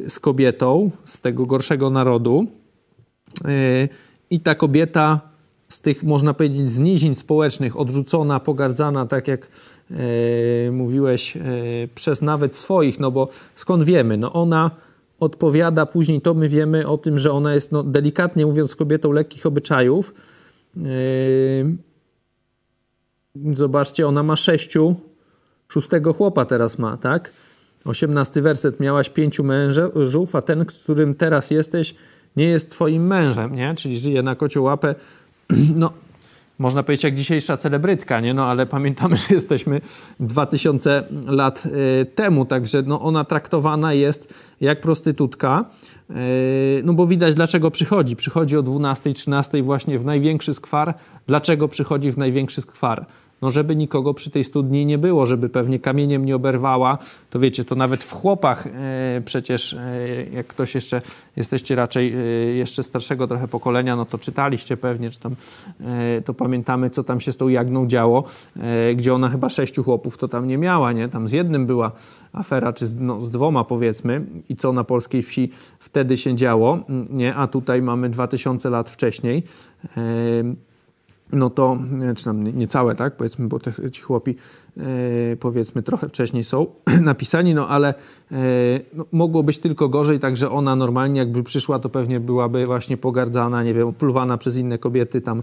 z 0.08 0.20
kobietą 0.20 0.90
z 1.04 1.20
tego 1.20 1.46
gorszego 1.46 1.90
narodu 1.90 2.46
i 4.30 4.40
ta 4.40 4.54
kobieta 4.54 5.20
z 5.68 5.80
tych, 5.80 6.02
można 6.02 6.34
powiedzieć, 6.34 6.70
znizień 6.70 7.14
społecznych, 7.14 7.80
odrzucona, 7.80 8.40
pogardzana, 8.40 9.06
tak 9.06 9.28
jak 9.28 9.48
mówiłeś, 10.72 11.38
przez 11.94 12.22
nawet 12.22 12.54
swoich, 12.54 13.00
no 13.00 13.10
bo 13.10 13.28
skąd 13.54 13.84
wiemy? 13.84 14.16
No 14.16 14.32
ona 14.32 14.70
odpowiada 15.20 15.86
później, 15.86 16.20
to 16.20 16.34
my 16.34 16.48
wiemy 16.48 16.86
o 16.86 16.98
tym, 16.98 17.18
że 17.18 17.32
ona 17.32 17.54
jest, 17.54 17.72
no, 17.72 17.82
delikatnie 17.82 18.46
mówiąc, 18.46 18.76
kobietą 18.76 19.12
lekkich 19.12 19.46
obyczajów. 19.46 20.14
Yy, 20.76 21.78
zobaczcie, 23.54 24.08
ona 24.08 24.22
ma 24.22 24.36
sześciu, 24.36 24.96
szóstego 25.68 26.12
chłopa 26.12 26.44
teraz 26.44 26.78
ma, 26.78 26.96
tak? 26.96 27.32
Osiemnasty 27.84 28.42
werset, 28.42 28.80
miałaś 28.80 29.10
pięciu 29.10 29.44
mężów, 29.44 30.34
a 30.34 30.42
ten, 30.42 30.64
z 30.70 30.78
którym 30.82 31.14
teraz 31.14 31.50
jesteś, 31.50 31.94
nie 32.36 32.44
jest 32.44 32.70
twoim 32.70 33.06
mężem, 33.06 33.54
nie? 33.54 33.74
Czyli 33.74 33.98
żyje 33.98 34.22
na 34.22 34.34
kociołapę. 34.34 34.94
No, 35.76 35.92
można 36.62 36.82
powiedzieć 36.82 37.04
jak 37.04 37.14
dzisiejsza 37.14 37.56
celebrytka, 37.56 38.20
nie? 38.20 38.34
No 38.34 38.46
ale 38.46 38.66
pamiętamy, 38.66 39.16
że 39.28 39.34
jesteśmy 39.34 39.80
2000 40.20 41.04
lat 41.26 41.66
y, 41.66 42.06
temu, 42.06 42.44
także 42.44 42.82
no, 42.86 43.00
ona 43.00 43.24
traktowana 43.24 43.92
jest 43.92 44.34
jak 44.60 44.80
prostytutka, 44.80 45.64
y, 46.10 46.14
no 46.84 46.92
bo 46.92 47.06
widać 47.06 47.34
dlaczego 47.34 47.70
przychodzi. 47.70 48.16
Przychodzi 48.16 48.56
o 48.56 48.62
12, 48.62 49.12
13 49.12 49.62
właśnie 49.62 49.98
w 49.98 50.04
największy 50.04 50.54
skwar. 50.54 50.94
Dlaczego 51.26 51.68
przychodzi 51.68 52.12
w 52.12 52.18
największy 52.18 52.60
skwar? 52.60 53.06
No 53.42 53.50
żeby 53.50 53.76
nikogo 53.76 54.14
przy 54.14 54.30
tej 54.30 54.44
studni 54.44 54.86
nie 54.86 54.98
było, 54.98 55.26
żeby 55.26 55.48
pewnie 55.48 55.78
kamieniem 55.78 56.24
nie 56.24 56.36
oberwała, 56.36 56.98
to 57.30 57.40
wiecie, 57.40 57.64
to 57.64 57.74
nawet 57.74 58.04
w 58.04 58.12
chłopach 58.12 58.66
e, 58.66 59.22
przecież, 59.24 59.74
e, 59.74 60.24
jak 60.32 60.46
ktoś 60.46 60.74
jeszcze, 60.74 61.02
jesteście 61.36 61.74
raczej 61.74 62.14
e, 62.14 62.16
jeszcze 62.54 62.82
starszego 62.82 63.26
trochę 63.26 63.48
pokolenia, 63.48 63.96
no 63.96 64.04
to 64.04 64.18
czytaliście 64.18 64.76
pewnie, 64.76 65.10
czy 65.10 65.20
tam, 65.20 65.36
to 66.24 66.34
pamiętamy, 66.34 66.90
co 66.90 67.04
tam 67.04 67.20
się 67.20 67.32
z 67.32 67.36
tą 67.36 67.48
Jagną 67.48 67.86
działo, 67.86 68.24
gdzie 68.96 69.14
ona 69.14 69.28
chyba 69.28 69.48
sześciu 69.48 69.84
chłopów 69.84 70.18
to 70.18 70.28
tam 70.28 70.48
nie 70.48 70.58
miała, 70.58 70.92
nie? 70.92 71.08
Tam 71.08 71.28
z 71.28 71.32
jednym 71.32 71.66
była 71.66 71.92
afera, 72.32 72.72
czy 72.72 72.86
z, 72.86 72.94
no, 73.00 73.20
z 73.20 73.30
dwoma 73.30 73.64
powiedzmy 73.64 74.26
i 74.48 74.56
co 74.56 74.72
na 74.72 74.84
polskiej 74.84 75.22
wsi 75.22 75.50
wtedy 75.78 76.16
się 76.16 76.34
działo, 76.34 76.78
nie? 77.10 77.34
A 77.34 77.46
tutaj 77.46 77.82
mamy 77.82 78.08
2000 78.08 78.70
lat 78.70 78.90
wcześniej 78.90 79.42
no 81.32 81.50
to, 81.50 81.78
czy 82.16 82.24
tam 82.24 82.44
niecałe, 82.44 82.94
tak, 82.94 83.16
powiedzmy, 83.16 83.48
bo 83.48 83.58
te, 83.58 83.90
ci 83.90 84.02
chłopi 84.02 84.34
e, 84.76 84.82
powiedzmy 85.36 85.82
trochę 85.82 86.08
wcześniej 86.08 86.44
są 86.44 86.66
napisani, 87.00 87.54
no 87.54 87.68
ale 87.68 87.94
e, 88.32 88.36
no, 88.94 89.06
mogło 89.12 89.42
być 89.42 89.58
tylko 89.58 89.88
gorzej, 89.88 90.20
także 90.20 90.50
ona 90.50 90.76
normalnie 90.76 91.18
jakby 91.18 91.42
przyszła, 91.42 91.78
to 91.78 91.88
pewnie 91.88 92.20
byłaby 92.20 92.66
właśnie 92.66 92.96
pogardzana, 92.96 93.62
nie 93.62 93.74
wiem, 93.74 93.88
opluwana 93.88 94.38
przez 94.38 94.56
inne 94.56 94.78
kobiety, 94.78 95.20
tam 95.20 95.42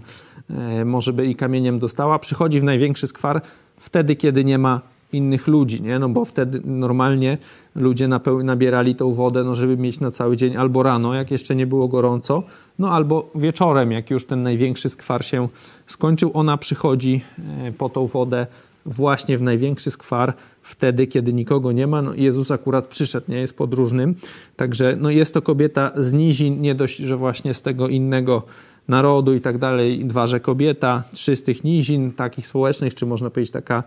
e, 0.50 0.84
może 0.84 1.12
by 1.12 1.26
i 1.26 1.36
kamieniem 1.36 1.78
dostała. 1.78 2.18
Przychodzi 2.18 2.60
w 2.60 2.64
największy 2.64 3.06
skwar 3.06 3.42
wtedy, 3.76 4.16
kiedy 4.16 4.44
nie 4.44 4.58
ma 4.58 4.80
innych 5.12 5.46
ludzi, 5.46 5.82
nie? 5.82 5.98
No 5.98 6.08
bo 6.08 6.24
wtedy 6.24 6.60
normalnie 6.64 7.38
ludzie 7.74 8.08
nabierali 8.44 8.94
tą 8.94 9.12
wodę, 9.12 9.44
no 9.44 9.54
żeby 9.54 9.76
mieć 9.76 10.00
na 10.00 10.10
cały 10.10 10.36
dzień 10.36 10.56
albo 10.56 10.82
rano, 10.82 11.14
jak 11.14 11.30
jeszcze 11.30 11.56
nie 11.56 11.66
było 11.66 11.88
gorąco, 11.88 12.42
no 12.78 12.90
albo 12.90 13.30
wieczorem, 13.34 13.92
jak 13.92 14.10
już 14.10 14.26
ten 14.26 14.42
największy 14.42 14.88
skwar 14.88 15.24
się 15.24 15.48
skończył. 15.86 16.30
Ona 16.34 16.56
przychodzi 16.56 17.20
e, 17.66 17.72
po 17.72 17.88
tą 17.88 18.06
wodę 18.06 18.46
właśnie 18.86 19.38
w 19.38 19.42
największy 19.42 19.90
skwar, 19.90 20.34
wtedy, 20.62 21.06
kiedy 21.06 21.32
nikogo 21.32 21.72
nie 21.72 21.86
ma. 21.86 22.02
No, 22.02 22.14
Jezus 22.14 22.50
akurat 22.50 22.86
przyszedł, 22.86 23.32
nie 23.32 23.38
jest 23.38 23.56
podróżnym. 23.56 24.14
Także 24.56 24.96
no, 25.00 25.10
jest 25.10 25.34
to 25.34 25.42
kobieta 25.42 25.92
z 25.96 26.12
nizin, 26.12 26.60
nie 26.60 26.74
dość, 26.74 26.96
że 26.96 27.16
właśnie 27.16 27.54
z 27.54 27.62
tego 27.62 27.88
innego 27.88 28.42
narodu 28.90 29.34
i 29.34 29.40
tak 29.40 29.58
dalej. 29.58 30.04
Dwa, 30.04 30.26
że 30.26 30.40
kobieta, 30.40 31.02
trzy 31.12 31.36
z 31.36 31.42
tych 31.42 31.64
nizin 31.64 32.12
takich 32.12 32.46
społecznych, 32.46 32.94
czy 32.94 33.06
można 33.06 33.30
powiedzieć 33.30 33.52
taka 33.52 33.82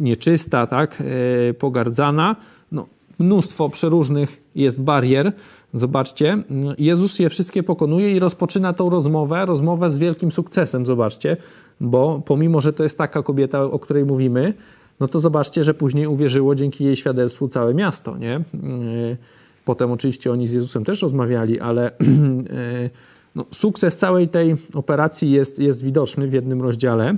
nieczysta, 0.00 0.66
tak, 0.66 1.02
yy, 1.46 1.54
pogardzana. 1.54 2.36
No, 2.72 2.86
mnóstwo 3.18 3.68
przeróżnych 3.68 4.42
jest 4.54 4.80
barier. 4.82 5.32
Zobaczcie, 5.74 6.42
Jezus 6.78 7.18
je 7.18 7.28
wszystkie 7.28 7.62
pokonuje 7.62 8.12
i 8.12 8.18
rozpoczyna 8.18 8.72
tą 8.72 8.90
rozmowę, 8.90 9.46
rozmowę 9.46 9.90
z 9.90 9.98
wielkim 9.98 10.32
sukcesem, 10.32 10.86
zobaczcie, 10.86 11.36
bo 11.80 12.22
pomimo, 12.26 12.60
że 12.60 12.72
to 12.72 12.82
jest 12.82 12.98
taka 12.98 13.22
kobieta, 13.22 13.62
o 13.62 13.78
której 13.78 14.04
mówimy, 14.04 14.54
no 15.00 15.08
to 15.08 15.20
zobaczcie, 15.20 15.64
że 15.64 15.74
później 15.74 16.06
uwierzyło 16.06 16.54
dzięki 16.54 16.84
jej 16.84 16.96
świadectwu 16.96 17.48
całe 17.48 17.74
miasto, 17.74 18.16
nie? 18.16 18.40
Yy, 18.54 19.16
potem 19.64 19.92
oczywiście 19.92 20.32
oni 20.32 20.48
z 20.48 20.52
Jezusem 20.52 20.84
też 20.84 21.02
rozmawiali, 21.02 21.60
ale 21.60 21.90
yy, 22.00 22.90
no, 23.34 23.44
sukces 23.52 23.96
całej 23.96 24.28
tej 24.28 24.56
operacji 24.74 25.30
jest, 25.30 25.58
jest 25.58 25.84
widoczny 25.84 26.28
w 26.28 26.32
jednym 26.32 26.62
rozdziale, 26.62 27.16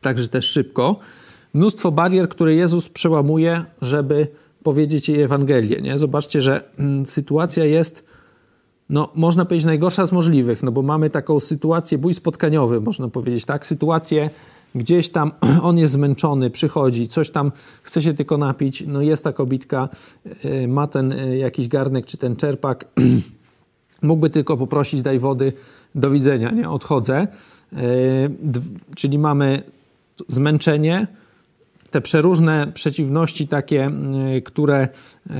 także 0.00 0.28
też 0.28 0.50
szybko. 0.50 0.98
Mnóstwo 1.54 1.92
barier, 1.92 2.28
które 2.28 2.54
Jezus 2.54 2.88
przełamuje, 2.88 3.64
żeby 3.82 4.28
powiedzieć 4.62 5.08
jej 5.08 5.22
Ewangelię. 5.22 5.80
Nie? 5.80 5.98
Zobaczcie, 5.98 6.40
że 6.40 6.64
mm, 6.78 7.06
sytuacja 7.06 7.64
jest, 7.64 8.04
no, 8.90 9.12
można 9.14 9.44
powiedzieć, 9.44 9.64
najgorsza 9.64 10.06
z 10.06 10.12
możliwych, 10.12 10.62
no 10.62 10.72
bo 10.72 10.82
mamy 10.82 11.10
taką 11.10 11.40
sytuację, 11.40 11.98
bój 11.98 12.14
spotkaniowy, 12.14 12.80
można 12.80 13.08
powiedzieć, 13.08 13.44
tak? 13.44 13.66
Sytuację 13.66 14.30
gdzieś 14.74 15.08
tam, 15.08 15.32
on 15.62 15.78
jest 15.78 15.92
zmęczony, 15.92 16.50
przychodzi, 16.50 17.08
coś 17.08 17.30
tam 17.30 17.52
chce 17.82 18.02
się 18.02 18.14
tylko 18.14 18.38
napić, 18.38 18.84
no 18.86 19.02
jest 19.02 19.24
ta 19.24 19.32
kobitka, 19.32 19.88
y, 20.44 20.68
ma 20.68 20.86
ten 20.86 21.12
y, 21.12 21.36
jakiś 21.36 21.68
garnek 21.68 22.06
czy 22.06 22.16
ten 22.16 22.36
czerpak, 22.36 22.84
mógłby 24.02 24.30
tylko 24.30 24.56
poprosić, 24.56 25.02
daj 25.02 25.18
wody, 25.18 25.52
do 25.94 26.10
widzenia, 26.10 26.50
nie, 26.50 26.70
odchodzę. 26.70 27.14
E, 27.72 27.78
czyli 28.94 29.18
mamy 29.18 29.62
zmęczenie, 30.28 31.06
te 31.90 32.00
przeróżne 32.00 32.72
przeciwności 32.74 33.48
takie, 33.48 33.90
które, 34.44 34.88
e, 35.30 35.34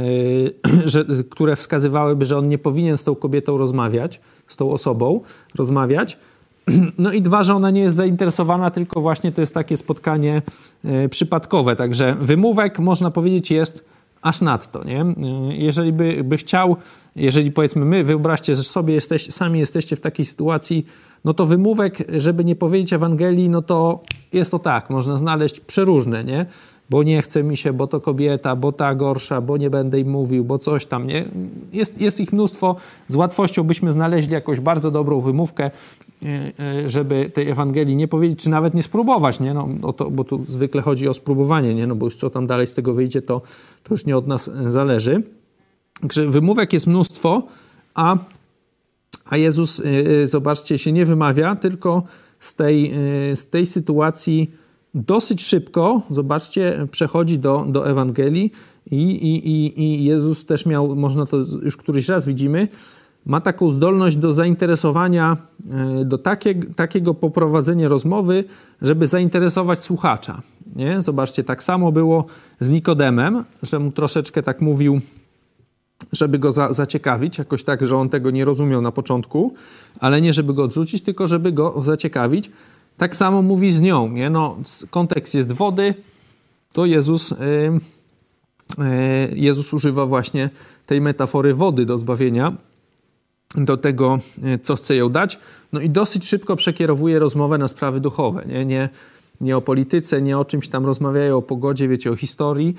że, 0.92 1.04
które 1.30 1.56
wskazywałyby, 1.56 2.24
że 2.24 2.38
on 2.38 2.48
nie 2.48 2.58
powinien 2.58 2.96
z 2.96 3.04
tą 3.04 3.14
kobietą 3.14 3.58
rozmawiać, 3.58 4.20
z 4.48 4.56
tą 4.56 4.70
osobą 4.70 5.20
rozmawiać. 5.54 6.18
No 6.98 7.12
i 7.12 7.22
dwa, 7.22 7.42
że 7.42 7.54
ona 7.54 7.70
nie 7.70 7.80
jest 7.80 7.96
zainteresowana, 7.96 8.70
tylko 8.70 9.00
właśnie 9.00 9.32
to 9.32 9.40
jest 9.40 9.54
takie 9.54 9.76
spotkanie 9.76 10.42
e, 10.84 11.08
przypadkowe. 11.08 11.76
Także 11.76 12.16
wymówek, 12.20 12.78
można 12.78 13.10
powiedzieć, 13.10 13.50
jest 13.50 13.84
aż 14.26 14.40
nadto. 14.40 14.84
Nie? 14.84 15.04
Jeżeli 15.48 15.92
by, 15.92 16.24
by 16.24 16.36
chciał, 16.36 16.76
jeżeli 17.16 17.52
powiedzmy 17.52 17.84
my, 17.84 18.04
wyobraźcie, 18.04 18.56
sobie 18.56 18.94
jesteś, 18.94 19.32
sami 19.32 19.58
jesteście 19.58 19.96
w 19.96 20.00
takiej 20.00 20.26
sytuacji, 20.26 20.86
no 21.24 21.34
to 21.34 21.46
wymówek, 21.46 21.98
żeby 22.08 22.44
nie 22.44 22.56
powiedzieć 22.56 22.92
Ewangelii, 22.92 23.48
no 23.48 23.62
to 23.62 24.02
jest 24.32 24.50
to 24.50 24.58
tak, 24.58 24.90
można 24.90 25.16
znaleźć 25.16 25.60
przeróżne, 25.60 26.24
nie? 26.24 26.46
Bo 26.90 27.02
nie 27.02 27.22
chce 27.22 27.42
mi 27.42 27.56
się, 27.56 27.72
bo 27.72 27.86
to 27.86 28.00
kobieta, 28.00 28.56
bo 28.56 28.72
ta 28.72 28.94
gorsza, 28.94 29.40
bo 29.40 29.56
nie 29.56 29.70
będę 29.70 30.00
im 30.00 30.10
mówił, 30.10 30.44
bo 30.44 30.58
coś 30.58 30.86
tam, 30.86 31.06
nie? 31.06 31.24
Jest, 31.72 32.00
jest 32.00 32.20
ich 32.20 32.32
mnóstwo. 32.32 32.76
Z 33.08 33.16
łatwością 33.16 33.64
byśmy 33.64 33.92
znaleźli 33.92 34.32
jakąś 34.32 34.60
bardzo 34.60 34.90
dobrą 34.90 35.20
wymówkę, 35.20 35.70
E, 36.22 36.52
e, 36.58 36.88
żeby 36.88 37.30
tej 37.34 37.48
Ewangelii 37.48 37.96
nie 37.96 38.08
powiedzieć, 38.08 38.42
czy 38.42 38.50
nawet 38.50 38.74
nie 38.74 38.82
spróbować, 38.82 39.40
nie? 39.40 39.54
No, 39.54 39.92
to, 39.92 40.10
bo 40.10 40.24
tu 40.24 40.44
zwykle 40.48 40.82
chodzi 40.82 41.08
o 41.08 41.14
spróbowanie, 41.14 41.74
nie? 41.74 41.86
No, 41.86 41.94
bo 41.94 42.06
już 42.06 42.16
co 42.16 42.30
tam 42.30 42.46
dalej 42.46 42.66
z 42.66 42.74
tego 42.74 42.94
wyjdzie, 42.94 43.22
to, 43.22 43.42
to 43.82 43.94
już 43.94 44.04
nie 44.04 44.16
od 44.16 44.26
nas 44.26 44.50
zależy. 44.66 45.22
Także 46.00 46.26
wymówek 46.26 46.72
jest 46.72 46.86
mnóstwo, 46.86 47.42
a, 47.94 48.16
a 49.24 49.36
Jezus, 49.36 49.82
e, 49.84 50.26
zobaczcie, 50.26 50.78
się 50.78 50.92
nie 50.92 51.06
wymawia, 51.06 51.56
tylko 51.56 52.02
z 52.40 52.54
tej, 52.54 52.92
z 53.34 53.50
tej 53.50 53.66
sytuacji 53.66 54.50
dosyć 54.96 55.44
szybko, 55.44 56.02
zobaczcie, 56.10 56.86
przechodzi 56.90 57.38
do, 57.38 57.64
do 57.68 57.90
Ewangelii 57.90 58.52
i, 58.90 58.96
i, 58.96 59.48
i, 59.48 59.80
i 59.80 60.04
Jezus 60.04 60.44
też 60.44 60.66
miał, 60.66 60.96
można 60.96 61.26
to 61.26 61.36
już 61.36 61.76
któryś 61.76 62.08
raz 62.08 62.26
widzimy, 62.26 62.68
ma 63.26 63.40
taką 63.40 63.70
zdolność 63.70 64.16
do 64.16 64.32
zainteresowania, 64.32 65.36
e, 65.70 66.04
do 66.04 66.18
takie, 66.18 66.54
takiego 66.54 67.14
poprowadzenia 67.14 67.88
rozmowy, 67.88 68.44
żeby 68.82 69.06
zainteresować 69.06 69.78
słuchacza. 69.78 70.42
Nie? 70.76 71.02
Zobaczcie, 71.02 71.44
tak 71.44 71.62
samo 71.62 71.92
było 71.92 72.24
z 72.60 72.70
Nikodemem, 72.70 73.44
że 73.62 73.78
mu 73.78 73.92
troszeczkę 73.92 74.42
tak 74.42 74.60
mówił, 74.60 75.00
żeby 76.12 76.38
go 76.38 76.52
za, 76.52 76.72
zaciekawić, 76.72 77.38
jakoś 77.38 77.64
tak, 77.64 77.86
że 77.86 77.96
on 77.96 78.08
tego 78.08 78.30
nie 78.30 78.44
rozumiał 78.44 78.82
na 78.82 78.92
początku, 78.92 79.54
ale 80.00 80.20
nie 80.20 80.32
żeby 80.32 80.54
go 80.54 80.64
odrzucić, 80.64 81.02
tylko 81.02 81.26
żeby 81.26 81.52
go 81.52 81.82
zaciekawić. 81.82 82.50
Tak 82.96 83.16
samo 83.16 83.42
mówi 83.42 83.72
z 83.72 83.80
nią. 83.80 84.08
Nie? 84.08 84.30
No, 84.30 84.56
kontekst 84.90 85.34
jest 85.34 85.52
wody, 85.52 85.94
to 86.72 86.86
Jezus, 86.86 87.30
yy, 87.30 87.36
yy, 88.78 89.38
Jezus 89.38 89.72
używa 89.72 90.06
właśnie 90.06 90.50
tej 90.86 91.00
metafory 91.00 91.54
wody 91.54 91.86
do 91.86 91.98
zbawienia, 91.98 92.52
do 93.54 93.76
tego, 93.76 94.18
e, 94.42 94.58
co 94.58 94.76
chce 94.76 94.96
ją 94.96 95.08
dać. 95.08 95.38
No 95.72 95.80
i 95.80 95.90
dosyć 95.90 96.26
szybko 96.26 96.56
przekierowuje 96.56 97.18
rozmowę 97.18 97.58
na 97.58 97.68
sprawy 97.68 98.00
duchowe. 98.00 98.44
Nie, 98.46 98.66
nie, 98.66 98.88
nie 99.40 99.56
o 99.56 99.60
polityce, 99.60 100.22
nie 100.22 100.38
o 100.38 100.44
czymś 100.44 100.68
tam 100.68 100.86
rozmawiają, 100.86 101.36
o 101.36 101.42
pogodzie, 101.42 101.88
wiecie, 101.88 102.10
o 102.10 102.16
historii, 102.16 102.74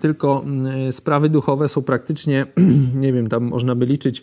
tylko 0.00 0.42
mm, 0.44 0.92
sprawy 0.92 1.28
duchowe 1.28 1.68
są 1.68 1.82
praktycznie, 1.82 2.46
nie 3.02 3.12
wiem, 3.12 3.28
tam 3.28 3.44
można 3.44 3.74
by 3.74 3.86
liczyć, 3.86 4.22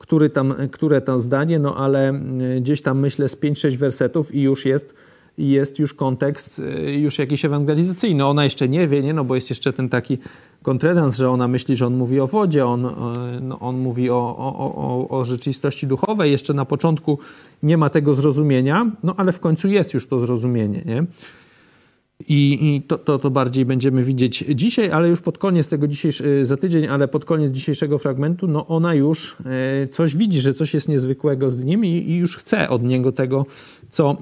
który 0.00 0.30
tam, 0.30 0.54
które 0.70 1.00
tam 1.00 1.20
zdanie, 1.20 1.58
no 1.58 1.76
ale 1.76 2.08
mm, 2.08 2.62
gdzieś 2.62 2.82
tam 2.82 2.98
myślę 2.98 3.28
z 3.28 3.36
5-6 3.36 3.76
wersetów 3.76 4.34
i 4.34 4.42
już 4.42 4.64
jest 4.64 4.94
jest 5.38 5.78
już 5.78 5.94
kontekst 5.94 6.58
y, 6.58 6.92
już 6.92 7.18
jakiś 7.18 7.44
ewangelizacyjny. 7.44 8.26
Ona 8.26 8.44
jeszcze 8.44 8.68
nie 8.68 8.88
wie, 8.88 9.02
nie? 9.02 9.14
No 9.14 9.24
bo 9.24 9.34
jest 9.34 9.50
jeszcze 9.50 9.72
ten 9.72 9.88
taki 9.88 10.18
kontredans, 10.62 11.16
że 11.16 11.30
ona 11.30 11.48
myśli, 11.48 11.76
że 11.76 11.86
on 11.86 11.96
mówi 11.96 12.20
o 12.20 12.26
wodzie, 12.26 12.66
on, 12.66 12.86
y, 12.86 12.90
no 13.40 13.58
on 13.58 13.78
mówi 13.78 14.10
o, 14.10 14.36
o, 14.38 14.74
o, 14.76 15.18
o 15.18 15.24
rzeczywistości 15.24 15.86
duchowej. 15.86 16.32
Jeszcze 16.32 16.54
na 16.54 16.64
początku 16.64 17.18
nie 17.62 17.76
ma 17.76 17.90
tego 17.90 18.14
zrozumienia, 18.14 18.90
no 19.02 19.14
ale 19.16 19.32
w 19.32 19.40
końcu 19.40 19.68
jest 19.68 19.94
już 19.94 20.08
to 20.08 20.20
zrozumienie, 20.20 20.82
nie? 20.86 21.04
I, 22.30 22.58
i 22.76 22.82
to, 22.82 22.98
to, 22.98 23.18
to, 23.18 23.30
bardziej 23.30 23.64
będziemy 23.64 24.04
widzieć 24.04 24.44
dzisiaj, 24.54 24.90
ale 24.90 25.08
już 25.08 25.20
pod 25.20 25.38
koniec 25.38 25.68
tego 25.68 25.88
dzisiejszego, 25.88 26.30
y, 26.30 26.46
za 26.46 26.56
tydzień, 26.56 26.86
ale 26.86 27.08
pod 27.08 27.24
koniec 27.24 27.52
dzisiejszego 27.52 27.98
fragmentu, 27.98 28.48
no 28.48 28.66
ona 28.66 28.94
już 28.94 29.36
coś 29.90 30.16
widzi, 30.16 30.40
że 30.40 30.54
coś 30.54 30.74
jest 30.74 30.88
niezwykłego 30.88 31.50
z 31.50 31.64
nim 31.64 31.84
i, 31.84 31.88
i 31.88 32.16
już 32.16 32.36
chce 32.36 32.68
od 32.68 32.82
niego 32.82 33.12
tego, 33.12 33.46
co 33.90 34.16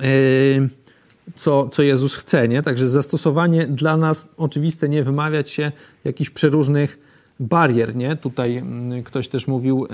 Yy, 0.00 0.68
co, 1.36 1.68
co 1.68 1.82
Jezus 1.82 2.14
chce. 2.14 2.48
Nie? 2.48 2.62
Także 2.62 2.88
zastosowanie 2.88 3.66
dla 3.66 3.96
nas 3.96 4.28
oczywiste 4.36 4.88
nie 4.88 5.02
wymawiać 5.02 5.50
się 5.50 5.72
jakichś 6.04 6.30
przeróżnych 6.30 6.98
barier. 7.40 7.96
Nie? 7.96 8.16
Tutaj 8.16 8.56
mm, 8.56 9.02
ktoś 9.02 9.28
też 9.28 9.46
mówił 9.46 9.86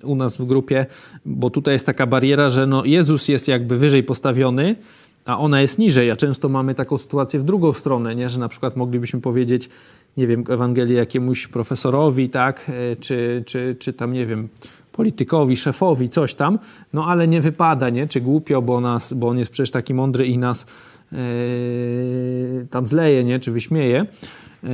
yy, 0.00 0.06
u 0.06 0.14
nas 0.14 0.36
w 0.36 0.44
grupie, 0.44 0.86
bo 1.26 1.50
tutaj 1.50 1.74
jest 1.74 1.86
taka 1.86 2.06
bariera, 2.06 2.48
że 2.48 2.66
no 2.66 2.84
Jezus 2.84 3.28
jest 3.28 3.48
jakby 3.48 3.78
wyżej 3.78 4.02
postawiony, 4.02 4.76
a 5.24 5.38
ona 5.38 5.60
jest 5.60 5.78
niżej. 5.78 6.10
A 6.10 6.16
często 6.16 6.48
mamy 6.48 6.74
taką 6.74 6.98
sytuację 6.98 7.40
w 7.40 7.44
drugą 7.44 7.72
stronę, 7.72 8.14
nie? 8.14 8.30
że 8.30 8.40
na 8.40 8.48
przykład 8.48 8.76
moglibyśmy 8.76 9.20
powiedzieć, 9.20 9.68
nie 10.16 10.26
wiem, 10.26 10.44
Ewangelię 10.48 10.96
jakiemuś 10.96 11.46
profesorowi, 11.46 12.30
tak, 12.30 12.68
yy, 12.68 12.96
czy, 13.00 13.42
czy, 13.46 13.76
czy 13.78 13.92
tam, 13.92 14.12
nie 14.12 14.26
wiem, 14.26 14.48
politykowi, 14.92 15.56
szefowi, 15.56 16.08
coś 16.08 16.34
tam, 16.34 16.58
no 16.92 17.06
ale 17.06 17.28
nie 17.28 17.40
wypada, 17.40 17.88
nie? 17.88 18.08
Czy 18.08 18.20
głupio, 18.20 18.62
bo, 18.62 18.80
nas, 18.80 19.12
bo 19.12 19.28
on 19.28 19.38
jest 19.38 19.50
przecież 19.50 19.70
taki 19.70 19.94
mądry 19.94 20.26
i 20.26 20.38
nas 20.38 20.66
yy, 21.12 21.18
tam 22.70 22.86
zleje, 22.86 23.24
nie? 23.24 23.40
Czy 23.40 23.50
wyśmieje. 23.50 24.06
Yy, 24.62 24.70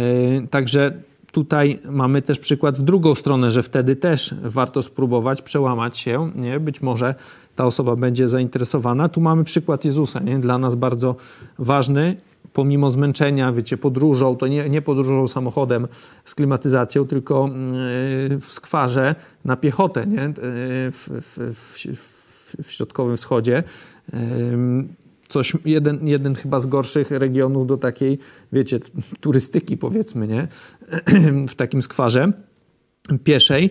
także 0.50 0.92
tutaj 1.32 1.78
mamy 1.90 2.22
też 2.22 2.38
przykład 2.38 2.78
w 2.78 2.82
drugą 2.82 3.14
stronę, 3.14 3.50
że 3.50 3.62
wtedy 3.62 3.96
też 3.96 4.34
warto 4.42 4.82
spróbować 4.82 5.42
przełamać 5.42 5.98
się, 5.98 6.30
nie? 6.34 6.60
Być 6.60 6.80
może 6.80 7.14
ta 7.58 7.64
osoba 7.64 7.96
będzie 7.96 8.28
zainteresowana. 8.28 9.08
Tu 9.08 9.20
mamy 9.20 9.44
przykład 9.44 9.84
Jezusa, 9.84 10.20
nie? 10.20 10.38
Dla 10.38 10.58
nas 10.58 10.74
bardzo 10.74 11.16
ważny 11.58 12.16
pomimo 12.52 12.90
zmęczenia, 12.90 13.52
wiecie, 13.52 13.76
podróżą, 13.76 14.36
to 14.36 14.46
nie, 14.46 14.68
nie 14.68 14.82
podróżą 14.82 15.28
samochodem 15.28 15.88
z 16.24 16.34
klimatyzacją, 16.34 17.06
tylko 17.06 17.44
mm, 17.44 18.40
w 18.40 18.46
skwarze 18.46 19.14
na 19.44 19.56
piechotę, 19.56 20.06
nie? 20.06 20.22
E, 20.22 20.32
w, 20.90 21.08
w, 21.20 21.54
w, 21.54 22.56
w 22.62 22.72
środkowym 22.72 23.16
wschodzie. 23.16 23.62
Coś, 25.28 25.52
jeden, 25.64 26.08
jeden 26.08 26.34
chyba 26.34 26.60
z 26.60 26.66
gorszych 26.66 27.10
regionów 27.10 27.66
do 27.66 27.76
takiej, 27.76 28.18
wiecie, 28.52 28.80
turystyki 29.20 29.76
powiedzmy, 29.76 30.28
nie? 30.28 30.48
W 31.52 31.54
takim 31.54 31.82
skwarze 31.82 32.32
pieszej. 33.24 33.70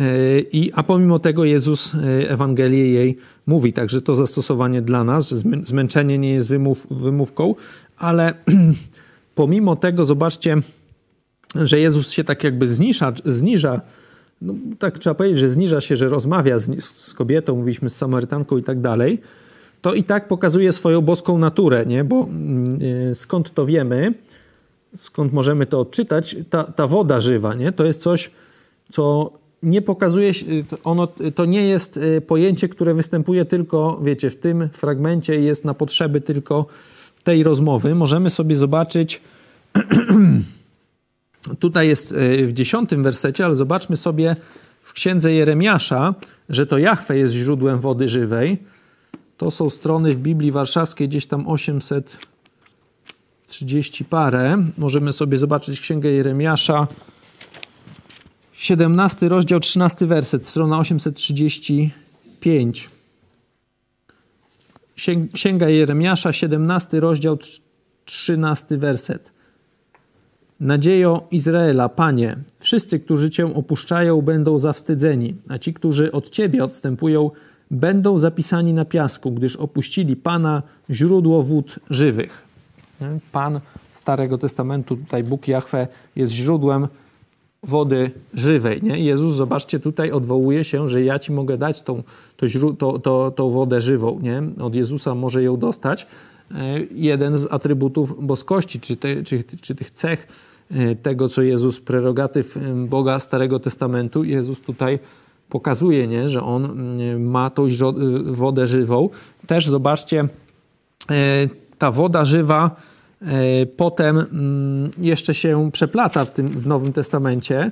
E, 0.00 0.40
I, 0.40 0.72
a 0.74 0.82
pomimo 0.82 1.18
tego 1.18 1.44
Jezus 1.44 1.94
e, 1.94 2.30
Ewangelię 2.30 2.92
jej 2.92 3.18
mówi, 3.46 3.72
także 3.72 4.02
to 4.02 4.16
zastosowanie 4.16 4.82
dla 4.82 5.04
nas, 5.04 5.34
zmęczenie 5.64 6.18
nie 6.18 6.32
jest 6.32 6.48
wymów, 6.48 6.86
wymówką, 6.90 7.54
ale 7.98 8.34
pomimo 9.34 9.76
tego 9.76 10.04
zobaczcie, 10.04 10.56
że 11.54 11.80
Jezus 11.80 12.10
się 12.10 12.24
tak 12.24 12.44
jakby 12.44 12.68
zniża, 12.68 13.12
zniża 13.24 13.80
no, 14.42 14.54
tak 14.78 14.98
trzeba 14.98 15.14
powiedzieć, 15.14 15.38
że 15.38 15.50
zniża 15.50 15.80
się, 15.80 15.96
że 15.96 16.08
rozmawia 16.08 16.58
z, 16.58 16.84
z 16.84 17.14
kobietą, 17.14 17.56
mówiliśmy 17.56 17.90
z 17.90 17.96
Samarytanką 17.96 18.56
i 18.56 18.62
tak 18.62 18.80
dalej, 18.80 19.20
to 19.82 19.94
i 19.94 20.04
tak 20.04 20.28
pokazuje 20.28 20.72
swoją 20.72 21.02
boską 21.02 21.38
naturę, 21.38 21.86
nie? 21.86 22.04
bo 22.04 22.28
yy, 22.78 23.14
skąd 23.14 23.54
to 23.54 23.66
wiemy, 23.66 24.14
skąd 24.96 25.32
możemy 25.32 25.66
to 25.66 25.80
odczytać, 25.80 26.36
ta, 26.50 26.64
ta 26.64 26.86
woda 26.86 27.20
żywa, 27.20 27.54
nie? 27.54 27.72
to 27.72 27.84
jest 27.84 28.02
coś, 28.02 28.30
co 28.92 29.32
nie 29.62 29.82
pokazuje 29.82 30.34
się, 30.34 30.46
ono, 30.84 31.08
to 31.34 31.44
nie 31.44 31.68
jest 31.68 31.96
y, 31.96 32.20
pojęcie, 32.20 32.68
które 32.68 32.94
występuje 32.94 33.44
tylko, 33.44 34.00
wiecie, 34.02 34.30
w 34.30 34.36
tym 34.36 34.68
fragmencie 34.72 35.40
jest 35.40 35.64
na 35.64 35.74
potrzeby 35.74 36.20
tylko 36.20 36.66
tej 37.24 37.42
rozmowy. 37.42 37.94
Możemy 37.94 38.30
sobie 38.30 38.56
zobaczyć, 38.56 39.20
tutaj 41.60 41.88
jest 41.88 42.12
y, 42.12 42.46
w 42.46 42.52
dziesiątym 42.52 43.02
wersecie, 43.02 43.44
ale 43.44 43.54
zobaczmy 43.54 43.96
sobie 43.96 44.36
w 44.82 44.92
księdze 44.92 45.32
Jeremiasza, 45.32 46.14
że 46.48 46.66
to 46.66 46.78
Jahwe 46.78 47.18
jest 47.18 47.34
źródłem 47.34 47.80
wody 47.80 48.08
żywej. 48.08 48.58
To 49.36 49.50
są 49.50 49.70
strony 49.70 50.14
w 50.14 50.18
Biblii 50.18 50.52
Warszawskiej, 50.52 51.08
gdzieś 51.08 51.26
tam 51.26 51.48
830 51.48 54.04
parę. 54.04 54.62
Możemy 54.78 55.12
sobie 55.12 55.38
zobaczyć 55.38 55.80
księgę 55.80 56.10
Jeremiasza, 56.10 56.86
17 58.56 59.28
rozdział, 59.28 59.60
13 59.60 60.06
werset, 60.06 60.46
strona 60.46 60.78
835. 60.78 62.90
Księga 65.32 65.68
Jeremiasza, 65.68 66.32
17 66.32 67.00
rozdział, 67.00 67.38
13 68.04 68.76
werset. 68.76 69.32
Nadziejo 70.60 71.26
Izraela, 71.30 71.88
Panie, 71.88 72.36
wszyscy, 72.58 73.00
którzy 73.00 73.30
Cię 73.30 73.54
opuszczają, 73.54 74.22
będą 74.22 74.58
zawstydzeni, 74.58 75.34
a 75.48 75.58
ci, 75.58 75.74
którzy 75.74 76.12
od 76.12 76.30
Ciebie 76.30 76.64
odstępują, 76.64 77.30
będą 77.70 78.18
zapisani 78.18 78.72
na 78.72 78.84
piasku, 78.84 79.32
gdyż 79.32 79.56
opuścili 79.56 80.16
Pana, 80.16 80.62
źródło 80.90 81.42
wód 81.42 81.78
żywych. 81.90 82.42
Pan 83.32 83.60
Starego 83.92 84.38
Testamentu, 84.38 84.96
tutaj 84.96 85.24
Bóg 85.24 85.48
Jahwe, 85.48 85.88
jest 86.16 86.32
źródłem 86.32 86.88
wody 87.66 88.10
żywej. 88.34 88.82
Nie? 88.82 88.98
Jezus, 88.98 89.34
zobaczcie, 89.34 89.80
tutaj 89.80 90.12
odwołuje 90.12 90.64
się, 90.64 90.88
że 90.88 91.02
ja 91.02 91.18
ci 91.18 91.32
mogę 91.32 91.58
dać 91.58 91.82
tą, 91.82 92.02
to, 92.78 92.98
to, 92.98 93.30
tą 93.30 93.50
wodę 93.50 93.80
żywą. 93.80 94.18
Nie? 94.22 94.42
Od 94.60 94.74
Jezusa 94.74 95.14
może 95.14 95.42
ją 95.42 95.56
dostać. 95.56 96.06
E, 96.50 96.56
jeden 96.90 97.36
z 97.36 97.46
atrybutów 97.50 98.26
boskości, 98.26 98.80
czy, 98.80 98.96
te, 98.96 99.22
czy, 99.22 99.44
czy 99.60 99.74
tych 99.74 99.90
cech 99.90 100.26
e, 100.70 100.96
tego, 100.96 101.28
co 101.28 101.42
Jezus, 101.42 101.80
prerogatyw 101.80 102.58
Boga 102.88 103.18
Starego 103.18 103.60
Testamentu, 103.60 104.24
Jezus 104.24 104.60
tutaj 104.60 104.98
pokazuje, 105.48 106.06
nie? 106.06 106.28
że 106.28 106.42
On 106.42 106.78
ma 107.18 107.50
tą 107.50 107.68
wodę 108.24 108.66
żywą. 108.66 109.08
Też 109.46 109.68
zobaczcie, 109.68 110.24
e, 111.10 111.48
ta 111.78 111.90
woda 111.90 112.24
żywa 112.24 112.76
E, 112.76 112.95
potem 113.76 114.18
mm, 114.18 114.90
jeszcze 114.98 115.34
się 115.34 115.70
przeplata 115.72 116.24
w, 116.24 116.32
tym, 116.32 116.48
w 116.48 116.66
Nowym 116.66 116.92
Testamencie 116.92 117.70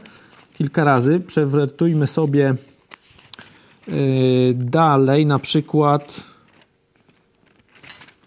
kilka 0.58 0.84
razy. 0.84 1.20
Przewertujmy 1.20 2.06
sobie 2.06 2.54
e, 3.88 3.92
dalej, 4.54 5.26
na 5.26 5.38
przykład 5.38 6.24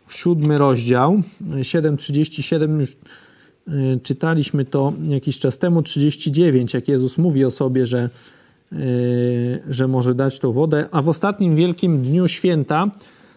siódmy 0.09 0.57
rozdział, 0.57 1.21
7.37 1.41 2.79
już 2.79 2.91
e, 2.91 3.73
czytaliśmy 4.03 4.65
to 4.65 4.93
jakiś 5.07 5.39
czas 5.39 5.57
temu, 5.57 5.81
39, 5.81 6.73
jak 6.73 6.87
Jezus 6.87 7.17
mówi 7.17 7.45
o 7.45 7.51
sobie, 7.51 7.85
że, 7.85 8.09
że 9.69 9.87
może 9.87 10.15
dać 10.15 10.39
tą 10.39 10.51
wodę, 10.51 10.89
a 10.91 11.01
w 11.01 11.09
ostatnim 11.09 11.55
wielkim 11.55 12.01
dniu 12.01 12.27
święta 12.27 12.91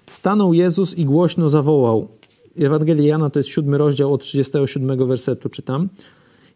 stanął 0.07 0.55
Jezus 0.55 0.95
i 0.95 1.05
głośno 1.05 1.51
zawołał 1.51 2.09
Ewangelii 2.59 3.07
Jana 3.07 3.31
to 3.31 3.39
jest 3.39 3.49
siódmy 3.49 3.79
rozdział 3.79 4.15
od 4.15 4.23
37 4.23 5.07
wersetu 5.07 5.49
czytam. 5.49 5.89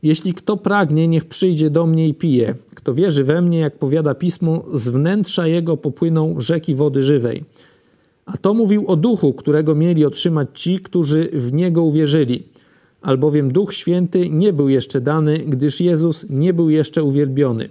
Jeśli 0.02 0.34
kto 0.34 0.56
pragnie, 0.56 1.08
niech 1.08 1.24
przyjdzie 1.24 1.70
do 1.70 1.86
mnie 1.86 2.08
i 2.08 2.14
pije. 2.14 2.54
Kto 2.74 2.94
wierzy 2.94 3.24
we 3.24 3.42
mnie, 3.42 3.58
jak 3.58 3.78
powiada 3.78 4.14
pismo, 4.14 4.64
z 4.74 4.88
wnętrza 4.88 5.46
jego 5.46 5.76
popłyną 5.76 6.40
rzeki 6.40 6.74
wody 6.74 7.02
żywej. 7.02 7.44
A 8.26 8.36
to 8.36 8.54
mówił 8.54 8.86
o 8.86 8.96
duchu, 8.96 9.32
którego 9.32 9.74
mieli 9.74 10.04
otrzymać 10.04 10.48
ci, 10.54 10.78
którzy 10.78 11.28
w 11.32 11.52
niego 11.52 11.82
uwierzyli. 11.82 12.42
Albowiem 13.02 13.52
Duch 13.52 13.74
Święty 13.74 14.28
nie 14.28 14.52
był 14.52 14.68
jeszcze 14.68 15.00
dany, 15.00 15.38
gdyż 15.38 15.80
Jezus 15.80 16.26
nie 16.30 16.52
był 16.52 16.70
jeszcze 16.70 17.02
uwielbiony. 17.02 17.68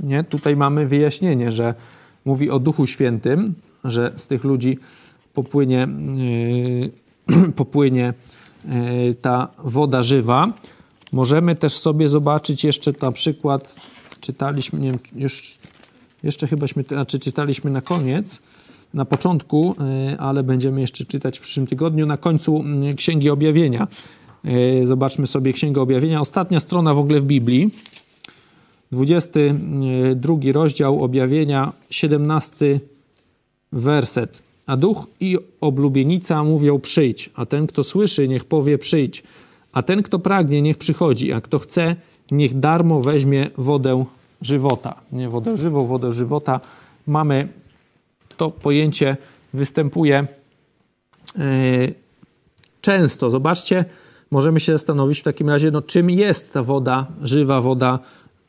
Nie? 0.00 0.24
Tutaj 0.24 0.56
mamy 0.56 0.86
wyjaśnienie, 0.86 1.50
że 1.50 1.74
mówi 2.24 2.50
o 2.50 2.58
Duchu 2.58 2.86
Świętym, 2.86 3.54
że 3.84 4.12
z 4.16 4.26
tych 4.26 4.44
ludzi 4.44 4.78
popłynie, 5.42 5.88
yy, 7.28 7.52
popłynie 7.62 8.14
yy, 8.64 9.14
ta 9.14 9.48
woda 9.58 10.02
żywa. 10.02 10.52
Możemy 11.12 11.54
też 11.54 11.72
sobie 11.72 12.08
zobaczyć 12.08 12.64
jeszcze 12.64 12.92
na 13.02 13.12
przykład, 13.12 13.76
czytaliśmy, 14.20 14.80
nie 14.80 14.90
wiem, 14.90 14.98
już, 15.14 15.58
jeszcze 16.22 16.46
chybaśmy, 16.46 16.82
znaczy 16.82 17.18
czytaliśmy 17.18 17.70
na 17.70 17.80
koniec, 17.80 18.40
na 18.94 19.04
początku, 19.04 19.76
yy, 20.08 20.18
ale 20.18 20.42
będziemy 20.42 20.80
jeszcze 20.80 21.04
czytać 21.04 21.38
w 21.38 21.42
przyszłym 21.42 21.66
tygodniu, 21.66 22.06
na 22.06 22.16
końcu 22.16 22.64
Księgi 22.96 23.30
Objawienia. 23.30 23.88
Zobaczmy 24.84 25.26
sobie 25.26 25.52
Księgę 25.52 25.80
Objawienia. 25.80 26.20
Ostatnia 26.20 26.60
strona 26.60 26.94
w 26.94 26.98
ogóle 26.98 27.20
w 27.20 27.24
Biblii. 27.24 27.70
22 28.92 30.34
rozdział 30.52 31.04
objawienia, 31.04 31.72
17 31.90 32.80
werset. 33.72 34.49
A 34.70 34.76
duch 34.76 35.06
i 35.20 35.38
oblubienica 35.60 36.44
mówią 36.44 36.80
przyjdź, 36.80 37.30
a 37.34 37.46
ten, 37.46 37.66
kto 37.66 37.84
słyszy, 37.84 38.28
niech 38.28 38.44
powie 38.44 38.78
przyjdź, 38.78 39.22
a 39.72 39.82
ten, 39.82 40.02
kto 40.02 40.18
pragnie, 40.18 40.62
niech 40.62 40.78
przychodzi, 40.78 41.32
a 41.32 41.40
kto 41.40 41.58
chce, 41.58 41.96
niech 42.30 42.58
darmo 42.58 43.00
weźmie 43.00 43.50
wodę 43.56 44.04
żywota. 44.42 45.00
Nie 45.12 45.28
wodę 45.28 45.56
żywą, 45.56 45.86
wodę 45.86 46.12
żywota. 46.12 46.60
Mamy 47.06 47.48
to 48.36 48.50
pojęcie, 48.50 49.16
występuje 49.54 50.26
yy, 51.36 51.44
często. 52.80 53.30
Zobaczcie, 53.30 53.84
możemy 54.30 54.60
się 54.60 54.72
zastanowić 54.72 55.20
w 55.20 55.24
takim 55.24 55.48
razie, 55.48 55.70
no, 55.70 55.82
czym 55.82 56.10
jest 56.10 56.52
ta 56.52 56.62
woda 56.62 57.06
żywa, 57.22 57.60
woda 57.60 57.98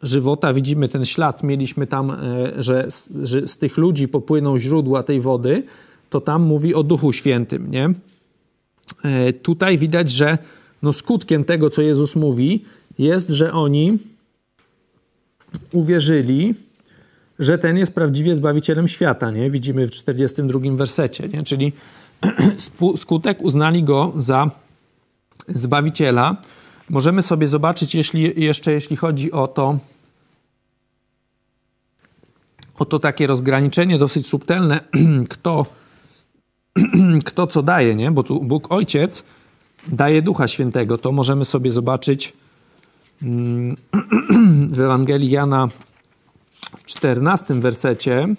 żywota. 0.03 0.53
Widzimy 0.53 0.89
ten 0.89 1.05
ślad. 1.05 1.43
Mieliśmy 1.43 1.87
tam, 1.87 2.11
e, 2.11 2.17
że, 2.57 2.87
że 3.23 3.47
z 3.47 3.57
tych 3.57 3.77
ludzi 3.77 4.07
popłyną 4.07 4.59
źródła 4.59 5.03
tej 5.03 5.21
wody, 5.21 5.63
to 6.11 6.21
tam 6.21 6.41
mówi 6.41 6.75
o 6.75 6.83
Duchu 6.83 7.13
Świętym, 7.13 7.71
nie? 7.71 7.89
E, 9.03 9.33
tutaj 9.33 9.77
widać, 9.77 10.11
że 10.11 10.37
no 10.81 10.93
skutkiem 10.93 11.43
tego, 11.43 11.69
co 11.69 11.81
Jezus 11.81 12.15
mówi, 12.15 12.65
jest, 12.99 13.29
że 13.29 13.53
oni 13.53 13.97
uwierzyli, 15.71 16.55
że 17.39 17.57
ten 17.57 17.77
jest 17.77 17.95
prawdziwie 17.95 18.35
Zbawicielem 18.35 18.87
świata, 18.87 19.31
nie? 19.31 19.49
Widzimy 19.49 19.87
w 19.87 19.91
42 19.91 20.59
wersecie, 20.75 21.27
nie? 21.27 21.43
Czyli 21.43 21.73
skutek 22.97 23.41
uznali 23.41 23.83
Go 23.83 24.13
za 24.15 24.51
Zbawiciela, 25.47 26.37
Możemy 26.91 27.21
sobie 27.21 27.47
zobaczyć 27.47 27.95
jeśli, 27.95 28.43
jeszcze, 28.43 28.71
jeśli 28.71 28.95
chodzi 28.95 29.31
o 29.31 29.47
to, 29.47 29.77
o 32.79 32.85
to 32.85 32.99
takie 32.99 33.27
rozgraniczenie 33.27 33.97
dosyć 33.97 34.27
subtelne, 34.27 34.79
kto, 35.29 35.65
kto 37.25 37.47
co 37.47 37.63
daje, 37.63 37.95
nie? 37.95 38.11
Bo 38.11 38.23
tu 38.23 38.39
Bóg 38.39 38.71
Ojciec 38.71 39.25
daje 39.87 40.21
Ducha 40.21 40.47
Świętego. 40.47 40.97
To 40.97 41.11
możemy 41.11 41.45
sobie 41.45 41.71
zobaczyć 41.71 42.33
mm, 43.23 43.77
w 44.75 44.79
Ewangelii 44.79 45.29
Jana 45.29 45.67
w 46.77 46.85
14 46.85 47.53
wersecie, 47.53 48.35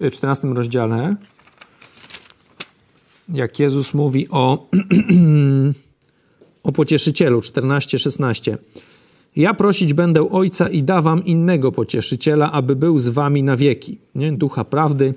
w 0.00 0.10
14 0.10 0.48
rozdziale, 0.48 1.16
jak 3.28 3.58
Jezus 3.58 3.94
mówi 3.94 4.28
o 4.30 4.66
o 6.62 6.72
pocieszycielu 6.72 7.40
14-16. 7.40 8.56
Ja 9.36 9.54
prosić 9.54 9.94
będę 9.94 10.30
Ojca 10.30 10.68
i 10.68 10.82
dawam 10.82 11.24
innego 11.24 11.72
pocieszyciela, 11.72 12.52
aby 12.52 12.76
był 12.76 12.98
z 12.98 13.08
wami 13.08 13.42
na 13.42 13.56
wieki. 13.56 13.98
Nie? 14.14 14.32
Ducha 14.32 14.64
prawdy 14.64 15.14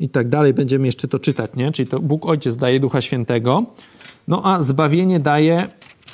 i 0.00 0.08
tak 0.08 0.28
dalej. 0.28 0.54
Będziemy 0.54 0.86
jeszcze 0.86 1.08
to 1.08 1.18
czytać. 1.18 1.50
Nie? 1.56 1.72
Czyli 1.72 1.88
to 1.88 2.00
Bóg 2.00 2.26
Ojciec 2.26 2.56
daje 2.56 2.80
Ducha 2.80 3.00
Świętego, 3.00 3.64
no 4.28 4.42
a 4.44 4.62
zbawienie 4.62 5.20
daje 5.20 5.68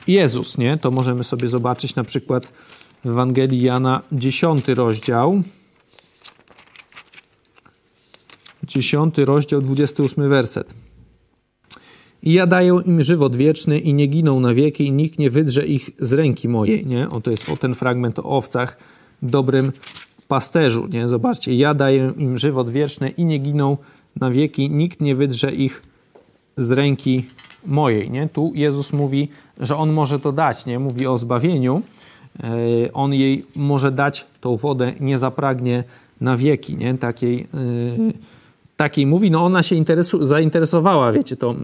Jezus. 0.06 0.58
Nie? 0.58 0.78
To 0.78 0.90
możemy 0.90 1.24
sobie 1.24 1.48
zobaczyć 1.48 1.94
na 1.94 2.04
przykład 2.04 2.46
w 3.04 3.08
Ewangelii 3.08 3.62
Jana 3.62 4.02
10 4.12 4.68
rozdział. 4.68 5.42
10 8.66 9.18
rozdział, 9.18 9.60
28 9.60 10.28
werset. 10.28 10.74
I 12.22 12.32
ja 12.32 12.46
daję 12.46 12.80
im 12.86 13.02
żywot 13.02 13.36
wieczny 13.36 13.78
i 13.78 13.94
nie 13.94 14.06
giną 14.06 14.40
na 14.40 14.54
wieki 14.54 14.86
i 14.86 14.92
nikt 14.92 15.18
nie 15.18 15.30
wydrze 15.30 15.66
ich 15.66 15.90
z 15.98 16.12
ręki 16.12 16.48
mojej, 16.48 16.86
nie? 16.86 17.10
O, 17.10 17.20
to 17.20 17.30
jest 17.30 17.48
o 17.48 17.56
ten 17.56 17.74
fragment 17.74 18.18
o 18.18 18.24
owcach, 18.24 18.76
dobrym 19.22 19.72
pasterzu, 20.30 20.86
nie? 20.86 21.08
Zobaczcie, 21.08 21.54
ja 21.54 21.74
daję 21.74 22.12
im 22.16 22.38
żywot 22.38 22.70
wieczny 22.70 23.08
i 23.08 23.24
nie 23.24 23.38
giną 23.38 23.76
na 24.20 24.30
wieki, 24.30 24.70
nikt 24.70 25.00
nie 25.00 25.14
wydrze 25.14 25.52
ich 25.52 25.82
z 26.56 26.70
ręki 26.70 27.24
mojej, 27.66 28.10
nie? 28.10 28.28
Tu 28.28 28.52
Jezus 28.54 28.92
mówi, 28.92 29.28
że 29.60 29.76
On 29.76 29.92
może 29.92 30.20
to 30.20 30.32
dać, 30.32 30.66
nie? 30.66 30.78
Mówi 30.78 31.06
o 31.06 31.18
zbawieniu, 31.18 31.82
e, 32.42 32.92
On 32.92 33.14
jej 33.14 33.46
może 33.56 33.92
dać 33.92 34.26
tą 34.40 34.56
wodę, 34.56 34.92
nie 35.00 35.18
zapragnie 35.18 35.84
na 36.20 36.36
wieki, 36.36 36.76
nie? 36.76 36.94
Takiej... 36.94 37.46
Yy, 38.80 38.84
takiej 38.84 39.06
mówi, 39.06 39.30
no 39.30 39.44
ona 39.44 39.62
się 39.62 39.76
interesu- 39.76 40.24
zainteresowała, 40.24 41.12
wiecie, 41.12 41.36
to 41.36 41.54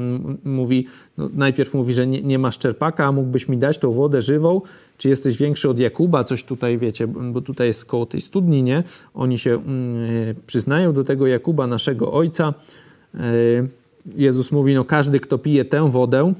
mówi, 0.44 0.86
no 1.18 1.28
najpierw 1.34 1.74
mówi, 1.74 1.94
że 1.94 2.06
nie, 2.06 2.22
nie 2.22 2.38
masz 2.38 2.58
czerpaka, 2.58 3.06
a 3.06 3.12
mógłbyś 3.12 3.48
mi 3.48 3.58
dać 3.58 3.78
tą 3.78 3.92
wodę 3.92 4.22
żywą, 4.22 4.60
czy 4.98 5.08
jesteś 5.08 5.38
większy 5.38 5.70
od 5.70 5.78
Jakuba, 5.78 6.24
coś 6.24 6.44
tutaj, 6.44 6.78
wiecie, 6.78 7.06
bo 7.06 7.40
tutaj 7.40 7.66
jest 7.66 7.84
koło 7.84 8.06
tej 8.06 8.20
studni, 8.20 8.62
nie? 8.62 8.82
Oni 9.14 9.38
się 9.38 9.62
przyznają 10.46 10.92
do 10.92 11.04
tego 11.04 11.26
Jakuba, 11.26 11.66
naszego 11.66 12.12
ojca. 12.12 12.54
E, 13.14 13.20
Jezus 14.16 14.52
mówi, 14.52 14.74
no 14.74 14.84
każdy, 14.84 15.20
kto 15.20 15.38
pije 15.38 15.64
tę 15.64 15.90
wodę, 15.90 16.32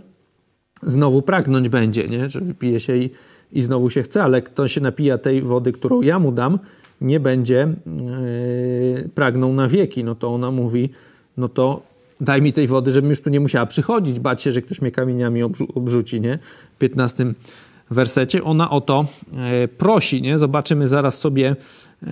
znowu 0.82 1.22
pragnąć 1.22 1.68
będzie, 1.68 2.08
nie? 2.08 2.28
Że 2.28 2.40
wypije 2.40 2.80
się 2.80 2.96
i, 2.96 3.10
i 3.52 3.62
znowu 3.62 3.90
się 3.90 4.02
chce, 4.02 4.22
ale 4.22 4.42
kto 4.42 4.68
się 4.68 4.80
napija 4.80 5.18
tej 5.18 5.42
wody, 5.42 5.72
którą 5.72 6.02
ja 6.02 6.18
mu 6.18 6.32
dam, 6.32 6.58
nie 7.00 7.20
będzie 7.20 7.68
yy, 7.86 9.08
pragnął 9.08 9.52
na 9.52 9.68
wieki. 9.68 10.04
No 10.04 10.14
to 10.14 10.34
ona 10.34 10.50
mówi, 10.50 10.90
no 11.36 11.48
to 11.48 11.82
daj 12.20 12.42
mi 12.42 12.52
tej 12.52 12.66
wody, 12.66 12.92
żebym 12.92 13.10
już 13.10 13.20
tu 13.20 13.30
nie 13.30 13.40
musiała 13.40 13.66
przychodzić, 13.66 14.20
bać 14.20 14.42
się, 14.42 14.52
że 14.52 14.62
ktoś 14.62 14.80
mnie 14.80 14.90
kamieniami 14.90 15.42
obrzu 15.42 15.68
obrzuci, 15.74 16.20
nie? 16.20 16.38
W 16.74 16.78
15 16.78 17.32
wersecie 17.90 18.44
ona 18.44 18.70
o 18.70 18.80
to 18.80 19.06
yy, 19.32 19.68
prosi, 19.68 20.22
nie? 20.22 20.38
Zobaczymy 20.38 20.88
zaraz 20.88 21.18
sobie 21.18 21.56
yy, 22.02 22.08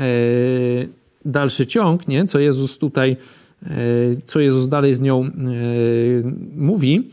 dalszy 1.25 1.67
ciąg, 1.67 2.09
nie? 2.09 2.27
Co 2.27 2.39
Jezus 2.39 2.79
tutaj, 2.79 3.17
co 4.27 4.41
Jezus 4.41 4.69
dalej 4.69 4.95
z 4.95 5.01
nią 5.01 5.31
mówi 6.57 7.11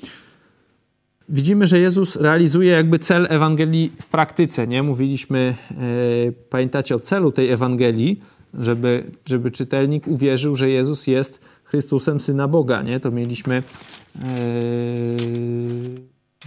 widzimy, 1.31 1.65
że 1.65 1.79
Jezus 1.79 2.15
realizuje 2.15 2.71
jakby 2.71 2.99
cel 2.99 3.27
Ewangelii 3.29 3.91
w 4.01 4.07
praktyce. 4.07 4.67
Nie? 4.67 4.83
Mówiliśmy, 4.83 5.55
e, 5.71 5.75
pamiętacie 6.49 6.95
o 6.95 6.99
celu 6.99 7.31
tej 7.31 7.49
Ewangelii, 7.49 8.19
żeby, 8.53 9.03
żeby 9.25 9.51
czytelnik 9.51 10.07
uwierzył, 10.07 10.55
że 10.55 10.69
Jezus 10.69 11.07
jest 11.07 11.39
Chrystusem, 11.63 12.19
Syna 12.19 12.47
Boga. 12.47 12.81
Nie? 12.81 12.99
To 12.99 13.11
mieliśmy 13.11 13.55
e, 13.55 14.21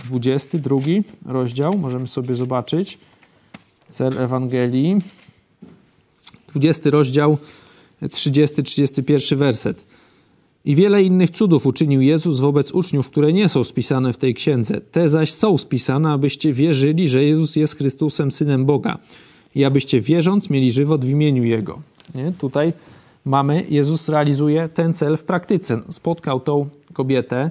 22 0.05 0.77
rozdział, 1.27 1.79
możemy 1.79 2.09
sobie 2.09 2.35
zobaczyć. 2.35 2.99
Cel 3.89 4.19
Ewangelii. 4.19 4.99
20 6.49 6.91
rozdział, 6.91 7.39
30-31 8.03 9.37
werset. 9.37 9.85
I 10.65 10.75
wiele 10.75 11.03
innych 11.03 11.31
cudów 11.31 11.67
uczynił 11.67 12.01
Jezus 12.01 12.41
wobec 12.41 12.73
uczniów, 12.73 13.11
które 13.11 13.33
nie 13.33 13.49
są 13.49 13.65
spisane 13.65 14.13
w 14.13 14.17
tej 14.17 14.35
księdze. 14.35 14.81
Te 14.81 15.09
zaś 15.09 15.33
są 15.33 15.59
spisane, 15.59 16.11
abyście 16.11 16.53
wierzyli, 16.53 17.09
że 17.09 17.25
Jezus 17.25 17.57
jest 17.57 17.77
Chrystusem, 17.77 18.31
Synem 18.31 18.65
Boga. 18.65 18.99
I 19.55 19.65
abyście 19.65 20.01
wierząc 20.01 20.51
mieli 20.51 20.73
żywot 20.73 21.05
w 21.05 21.09
imieniu 21.09 21.45
Jego. 21.45 21.81
Nie? 22.15 22.33
Tutaj 22.39 22.73
mamy, 23.25 23.67
Jezus 23.69 24.09
realizuje 24.09 24.69
ten 24.69 24.95
cel 24.95 25.17
w 25.17 25.25
praktyce. 25.25 25.81
Spotkał 25.91 26.41
tą 26.41 26.69
kobietę. 26.93 27.51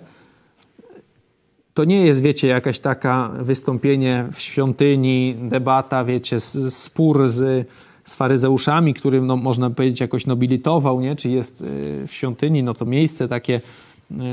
To 1.73 1.83
nie 1.83 2.05
jest, 2.05 2.21
wiecie, 2.21 2.47
jakaś 2.47 2.79
taka 2.79 3.31
wystąpienie 3.39 4.27
w 4.31 4.39
świątyni, 4.39 5.35
debata, 5.41 6.03
wiecie, 6.03 6.39
spór 6.69 7.29
z 7.29 7.67
z 8.05 8.15
faryzeuszami, 8.15 8.93
którym 8.93 9.27
no, 9.27 9.37
można 9.37 9.69
powiedzieć 9.69 9.99
jakoś 9.99 10.25
nobilitował, 10.25 11.01
nie? 11.01 11.15
czy 11.15 11.29
jest 11.29 11.61
y, 11.61 12.07
w 12.07 12.13
świątyni, 12.13 12.63
no 12.63 12.73
to 12.73 12.85
miejsce 12.85 13.27
takie 13.27 13.61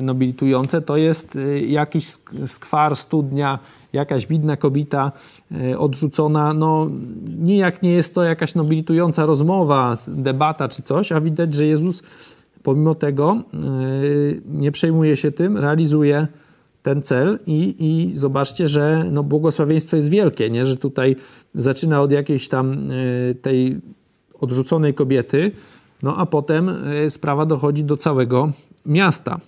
nobilitujące, 0.02 0.82
to 0.82 0.96
jest 0.96 1.38
jakiś 1.66 2.06
skwar, 2.46 2.96
studnia, 2.96 3.58
jakaś 3.92 4.26
bidna 4.26 4.56
kobieta 4.56 5.12
odrzucona. 5.78 6.54
No, 6.54 6.90
nijak 7.38 7.82
nie 7.82 7.92
jest 7.92 8.14
to 8.14 8.22
jakaś 8.22 8.54
nobilitująca 8.54 9.26
rozmowa, 9.26 9.94
debata 10.08 10.68
czy 10.68 10.82
coś, 10.82 11.12
a 11.12 11.20
widać, 11.20 11.54
że 11.54 11.66
Jezus 11.66 12.02
pomimo 12.62 12.94
tego 12.94 13.42
nie 14.44 14.72
przejmuje 14.72 15.16
się 15.16 15.32
tym, 15.32 15.58
realizuje 15.58 16.26
ten 16.82 17.02
cel 17.02 17.38
i, 17.46 17.74
i 17.78 18.18
zobaczcie, 18.18 18.68
że 18.68 19.04
no, 19.10 19.22
błogosławieństwo 19.22 19.96
jest 19.96 20.08
wielkie, 20.08 20.50
nie? 20.50 20.64
że 20.64 20.76
tutaj 20.76 21.16
zaczyna 21.54 22.00
od 22.00 22.10
jakiejś 22.10 22.48
tam 22.48 22.90
y, 22.90 23.36
tej 23.42 23.80
odrzuconej 24.40 24.94
kobiety, 24.94 25.52
no 26.02 26.16
a 26.16 26.26
potem 26.26 26.68
y, 26.68 27.10
sprawa 27.10 27.46
dochodzi 27.46 27.84
do 27.84 27.96
całego 27.96 28.52
miasta. 28.86 29.40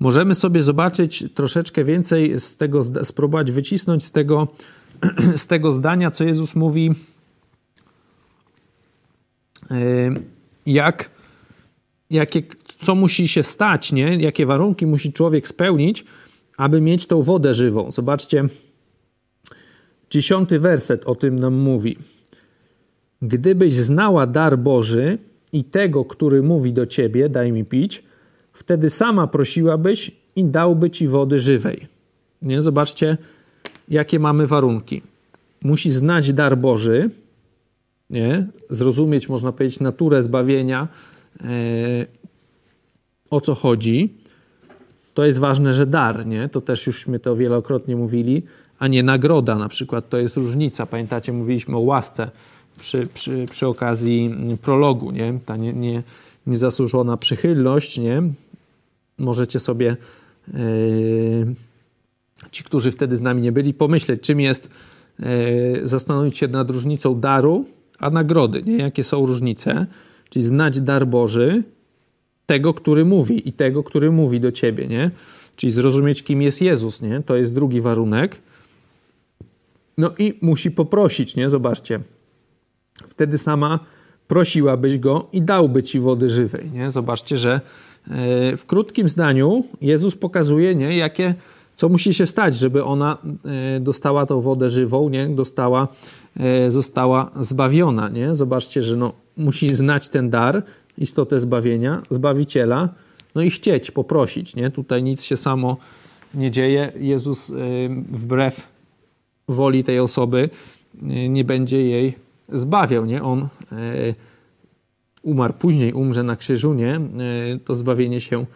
Możemy 0.00 0.34
sobie 0.34 0.62
zobaczyć 0.62 1.24
troszeczkę 1.34 1.84
więcej 1.84 2.40
z 2.40 2.56
tego, 2.56 2.84
spróbować 3.04 3.52
wycisnąć 3.52 4.04
z 4.04 4.10
tego, 4.10 4.48
z 5.36 5.46
tego 5.46 5.72
zdania, 5.72 6.10
co 6.10 6.24
Jezus 6.24 6.54
mówi, 6.54 6.90
y, 9.70 9.74
jak 10.66 11.10
jakie, 12.10 12.42
co 12.78 12.94
musi 12.94 13.28
się 13.28 13.42
stać, 13.42 13.92
nie? 13.92 14.16
jakie 14.16 14.46
warunki 14.46 14.86
musi 14.86 15.12
człowiek 15.12 15.48
spełnić, 15.48 16.04
aby 16.56 16.80
mieć 16.80 17.06
tą 17.06 17.22
wodę 17.22 17.54
żywą. 17.54 17.92
Zobaczcie, 17.92 18.44
dziesiąty 20.10 20.60
werset 20.60 21.04
o 21.04 21.14
tym 21.14 21.36
nam 21.36 21.54
mówi. 21.54 21.98
Gdybyś 23.22 23.74
znała 23.74 24.26
dar 24.26 24.58
Boży 24.58 25.18
i 25.52 25.64
tego, 25.64 26.04
który 26.04 26.42
mówi 26.42 26.72
do 26.72 26.86
ciebie, 26.86 27.28
daj 27.28 27.52
mi 27.52 27.64
pić, 27.64 28.02
wtedy 28.52 28.90
sama 28.90 29.26
prosiłabyś 29.26 30.10
i 30.36 30.44
dałby 30.44 30.90
ci 30.90 31.08
wody 31.08 31.38
żywej. 31.38 31.86
Nie? 32.42 32.62
Zobaczcie, 32.62 33.16
jakie 33.88 34.18
mamy 34.18 34.46
warunki. 34.46 35.02
Musi 35.62 35.90
znać 35.90 36.32
dar 36.32 36.58
Boży, 36.58 37.10
nie? 38.10 38.46
zrozumieć, 38.70 39.28
można 39.28 39.52
powiedzieć, 39.52 39.80
naturę 39.80 40.22
zbawienia, 40.22 40.88
E, 41.44 42.06
o 43.30 43.40
co 43.40 43.54
chodzi, 43.54 44.14
to 45.14 45.24
jest 45.24 45.38
ważne, 45.38 45.72
że 45.72 45.86
dar, 45.86 46.26
nie? 46.26 46.48
To 46.48 46.60
też 46.60 46.86
jużśmy 46.86 47.18
to 47.18 47.36
wielokrotnie 47.36 47.96
mówili, 47.96 48.42
a 48.78 48.88
nie 48.88 49.02
nagroda 49.02 49.54
na 49.54 49.68
przykład. 49.68 50.08
To 50.08 50.18
jest 50.18 50.36
różnica. 50.36 50.86
Pamiętacie, 50.86 51.32
mówiliśmy 51.32 51.76
o 51.76 51.80
łasce 51.80 52.30
przy, 52.78 53.06
przy, 53.06 53.46
przy 53.50 53.66
okazji 53.66 54.34
prologu, 54.62 55.10
nie? 55.10 55.38
Ta 55.46 55.56
nie, 55.56 55.72
nie, 55.72 56.02
niezasłużona 56.46 57.16
przychylność, 57.16 57.98
nie? 57.98 58.22
Możecie 59.18 59.60
sobie 59.60 59.96
yy, 60.54 61.54
ci, 62.50 62.64
którzy 62.64 62.92
wtedy 62.92 63.16
z 63.16 63.20
nami 63.20 63.42
nie 63.42 63.52
byli, 63.52 63.74
pomyśleć, 63.74 64.20
czym 64.20 64.40
jest 64.40 64.70
yy, 65.18 65.26
zastanowić 65.84 66.38
się 66.38 66.48
nad 66.48 66.70
różnicą 66.70 67.20
daru 67.20 67.64
a 67.98 68.10
nagrody, 68.10 68.62
nie? 68.62 68.76
Jakie 68.76 69.04
są 69.04 69.26
różnice 69.26 69.86
czyli 70.30 70.44
znać 70.44 70.80
dar 70.80 71.06
Boży 71.06 71.62
tego, 72.46 72.74
który 72.74 73.04
mówi 73.04 73.48
i 73.48 73.52
tego, 73.52 73.82
który 73.82 74.10
mówi 74.10 74.40
do 74.40 74.52
ciebie, 74.52 74.86
nie? 74.86 75.10
Czyli 75.56 75.72
zrozumieć, 75.72 76.22
kim 76.22 76.42
jest 76.42 76.62
Jezus, 76.62 77.02
nie? 77.02 77.22
To 77.26 77.36
jest 77.36 77.54
drugi 77.54 77.80
warunek. 77.80 78.36
No 79.98 80.10
i 80.18 80.38
musi 80.42 80.70
poprosić, 80.70 81.36
nie? 81.36 81.50
Zobaczcie. 81.50 82.00
Wtedy 83.08 83.38
sama 83.38 83.80
prosiłabyś 84.28 84.98
go 84.98 85.28
i 85.32 85.42
dałby 85.42 85.82
ci 85.82 86.00
wody 86.00 86.28
żywej, 86.28 86.70
nie? 86.70 86.90
Zobaczcie, 86.90 87.38
że 87.38 87.52
e, 87.52 87.60
w 88.56 88.66
krótkim 88.66 89.08
zdaniu 89.08 89.64
Jezus 89.80 90.16
pokazuje, 90.16 90.74
nie? 90.74 90.96
Jakie, 90.96 91.34
co 91.76 91.88
musi 91.88 92.14
się 92.14 92.26
stać, 92.26 92.56
żeby 92.56 92.84
ona 92.84 93.18
e, 93.76 93.80
dostała 93.80 94.26
tą 94.26 94.40
wodę 94.40 94.68
żywą, 94.68 95.08
nie? 95.08 95.28
Dostała, 95.28 95.88
e, 96.36 96.70
została 96.70 97.30
zbawiona, 97.40 98.08
nie? 98.08 98.34
Zobaczcie, 98.34 98.82
że 98.82 98.96
no, 98.96 99.12
musi 99.36 99.74
znać 99.74 100.08
ten 100.08 100.30
dar, 100.30 100.62
istotę 100.98 101.40
zbawienia, 101.40 102.02
zbawiciela, 102.10 102.88
no 103.34 103.42
i 103.42 103.50
chcieć, 103.50 103.90
poprosić. 103.90 104.56
Nie? 104.56 104.70
Tutaj 104.70 105.02
nic 105.02 105.24
się 105.24 105.36
samo 105.36 105.76
nie 106.34 106.50
dzieje. 106.50 106.92
Jezus 106.98 107.52
wbrew 108.10 108.75
woli 109.48 109.84
tej 109.84 110.00
osoby 110.00 110.50
y, 111.02 111.28
nie 111.28 111.44
będzie 111.44 111.82
jej 111.82 112.14
zbawiał. 112.52 113.04
Nie? 113.04 113.22
On 113.22 113.42
y, 113.42 114.14
umarł 115.22 115.54
później, 115.54 115.92
umrze 115.92 116.22
na 116.22 116.36
krzyżu, 116.36 116.74
nie? 116.74 117.00
to 117.64 117.76
zbawienie 117.76 118.20
się 118.20 118.46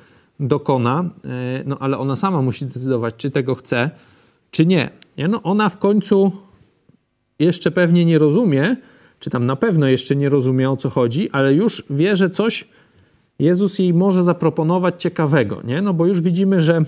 dokona, 0.41 1.11
no 1.65 1.79
ale 1.79 1.99
ona 1.99 2.17
sama 2.17 2.43
musi 2.43 2.67
decydować, 2.67 3.15
czy 3.17 3.31
tego 3.31 3.55
chce, 3.55 3.91
czy 4.51 4.67
nie. 4.67 4.91
nie? 5.19 5.29
No 5.29 5.43
ona 5.43 5.69
w 5.69 5.79
końcu 5.79 6.33
jeszcze 7.39 7.71
pewnie 7.71 8.05
nie 8.05 8.19
rozumie, 8.19 8.77
czy 9.19 9.31
tam 9.31 9.47
na 9.47 9.57
pewno 9.57 9.87
jeszcze 9.87 10.17
nie 10.17 10.29
rozumie 10.29 10.71
o 10.71 10.77
co 10.77 10.91
chodzi, 10.91 11.31
ale 11.31 11.55
już 11.55 11.85
wie, 11.91 12.17
że 12.17 12.31
coś 12.31 12.69
Jezus 13.39 13.79
jej 13.79 13.95
może 13.95 14.23
zaproponować 14.23 15.03
ciekawego, 15.03 15.61
nie? 15.65 15.83
No 15.83 15.95
bo 15.95 16.07
już 16.07 16.21
widzimy, 16.21 16.61
że 16.61 16.85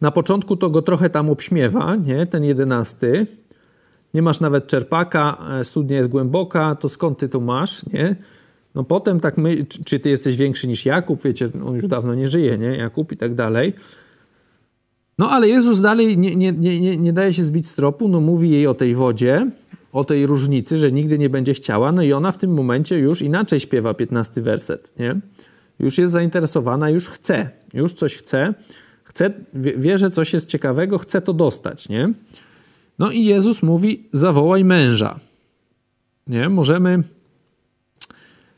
na 0.00 0.10
początku 0.10 0.56
to 0.56 0.70
go 0.70 0.82
trochę 0.82 1.10
tam 1.10 1.30
obśmiewa, 1.30 1.96
nie? 1.96 2.26
Ten 2.26 2.44
jedenasty. 2.44 3.26
Nie 4.14 4.22
masz 4.22 4.40
nawet 4.40 4.66
czerpaka, 4.66 5.38
e, 5.60 5.64
studnia 5.64 5.96
jest 5.96 6.08
głęboka, 6.08 6.74
to 6.74 6.88
skąd 6.88 7.18
ty 7.18 7.28
to 7.28 7.40
masz, 7.40 7.86
nie? 7.86 8.16
No 8.74 8.84
potem 8.84 9.20
tak 9.20 9.38
my, 9.38 9.66
czy 9.84 10.00
ty 10.00 10.08
jesteś 10.08 10.36
większy 10.36 10.68
niż 10.68 10.86
Jakub, 10.86 11.22
wiecie, 11.22 11.48
on 11.66 11.74
już 11.74 11.86
dawno 11.86 12.14
nie 12.14 12.28
żyje, 12.28 12.58
nie? 12.58 12.66
Jakub 12.76 13.12
i 13.12 13.16
tak 13.16 13.34
dalej. 13.34 13.72
No 15.18 15.30
ale 15.30 15.48
Jezus 15.48 15.80
dalej 15.80 16.18
nie, 16.18 16.36
nie, 16.36 16.52
nie, 16.52 16.96
nie 16.96 17.12
daje 17.12 17.32
się 17.32 17.42
zbić 17.42 17.68
z 17.68 17.74
tropu, 17.74 18.08
no 18.08 18.20
mówi 18.20 18.50
jej 18.50 18.66
o 18.66 18.74
tej 18.74 18.94
wodzie, 18.94 19.50
o 19.92 20.04
tej 20.04 20.26
różnicy, 20.26 20.76
że 20.76 20.92
nigdy 20.92 21.18
nie 21.18 21.30
będzie 21.30 21.54
chciała, 21.54 21.92
no 21.92 22.02
i 22.02 22.12
ona 22.12 22.32
w 22.32 22.38
tym 22.38 22.54
momencie 22.54 22.98
już 22.98 23.22
inaczej 23.22 23.60
śpiewa 23.60 23.94
15 23.94 24.42
werset, 24.42 24.98
nie? 24.98 25.20
Już 25.78 25.98
jest 25.98 26.12
zainteresowana, 26.12 26.90
już 26.90 27.08
chce, 27.08 27.50
już 27.74 27.92
coś 27.92 28.16
chce, 28.16 28.54
chce, 29.16 29.30
wie, 29.54 29.98
że 29.98 30.10
coś 30.10 30.32
jest 30.32 30.48
ciekawego, 30.48 30.98
chce 30.98 31.20
to 31.20 31.32
dostać, 31.32 31.88
nie? 31.88 32.12
No 32.98 33.10
i 33.10 33.24
Jezus 33.24 33.62
mówi, 33.62 34.08
zawołaj 34.12 34.64
męża, 34.64 35.20
nie? 36.26 36.48
Możemy 36.48 37.02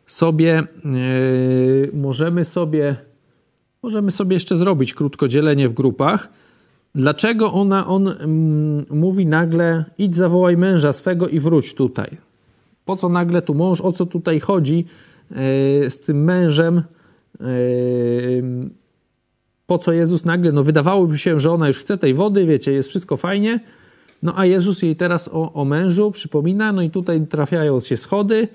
sobie, 0.07 0.63
yy, 0.85 1.91
możemy 1.95 2.45
sobie, 2.45 2.97
możemy 3.83 4.11
sobie 4.11 4.35
jeszcze 4.35 4.57
zrobić 4.57 4.95
krótko 4.95 5.29
dzielenie 5.29 5.69
w 5.69 5.73
grupach, 5.73 6.29
Dlaczego 6.95 7.53
ona, 7.53 7.87
on 7.87 8.09
mm, 8.09 8.87
mówi 8.91 9.27
nagle, 9.27 9.85
idź 9.99 10.15
zawołaj 10.15 10.57
męża 10.57 10.93
swego 10.93 11.29
i 11.29 11.41
wróć 11.41 11.75
tutaj? 11.75 12.17
Po 12.85 12.97
co 12.97 13.09
nagle 13.09 13.43
tu 13.43 13.55
mąż? 13.55 13.81
O 13.81 13.93
co 13.93 14.07
tutaj 14.07 14.41
chodzi 14.41 14.85
yy, 15.31 15.91
z 15.91 16.01
tym 16.01 16.25
mężem? 16.25 16.83
Yy, 17.41 17.47
po 19.69 19.79
co 19.79 19.93
Jezus 19.93 20.25
nagle? 20.25 20.53
No 20.53 20.65
wydawałoby 20.65 21.19
się, 21.19 21.41
że 21.41 21.53
ona 21.53 21.67
już 21.67 21.79
chce 21.79 21.99
tej 21.99 22.15
wody, 22.15 22.47
wiecie, 22.47 22.73
jest 22.73 22.89
wszystko 22.89 23.17
fajnie. 23.17 23.61
No 24.23 24.33
a 24.37 24.47
Jezus 24.47 24.83
jej 24.83 24.97
teraz 24.97 25.29
o, 25.33 25.53
o 25.53 25.65
mężu 25.65 26.11
przypomina, 26.11 26.73
no 26.73 26.83
i 26.83 26.91
tutaj 26.91 27.27
trafiają 27.27 27.81
się 27.81 27.97
schody. 27.97 28.49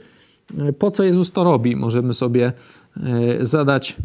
E, 0.59 0.73
po 0.73 0.91
co 0.91 1.03
Jezus 1.03 1.31
to 1.31 1.43
robi? 1.43 1.75
Możemy 1.75 2.13
sobie 2.13 2.53
yy, 2.97 3.45
zadać 3.45 3.95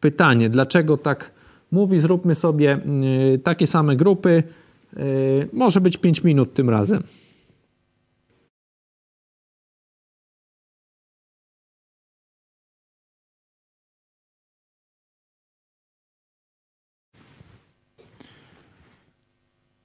pytanie, 0.00 0.50
dlaczego 0.50 0.96
tak 0.96 1.30
mówi, 1.72 1.98
zróbmy 1.98 2.34
sobie 2.34 2.80
y, 3.34 3.38
takie 3.38 3.66
same 3.66 3.96
grupy. 3.96 4.42
Może 5.52 5.80
być 5.80 5.96
5 5.96 6.24
minut 6.24 6.54
tym 6.54 6.70
razem. 6.70 7.02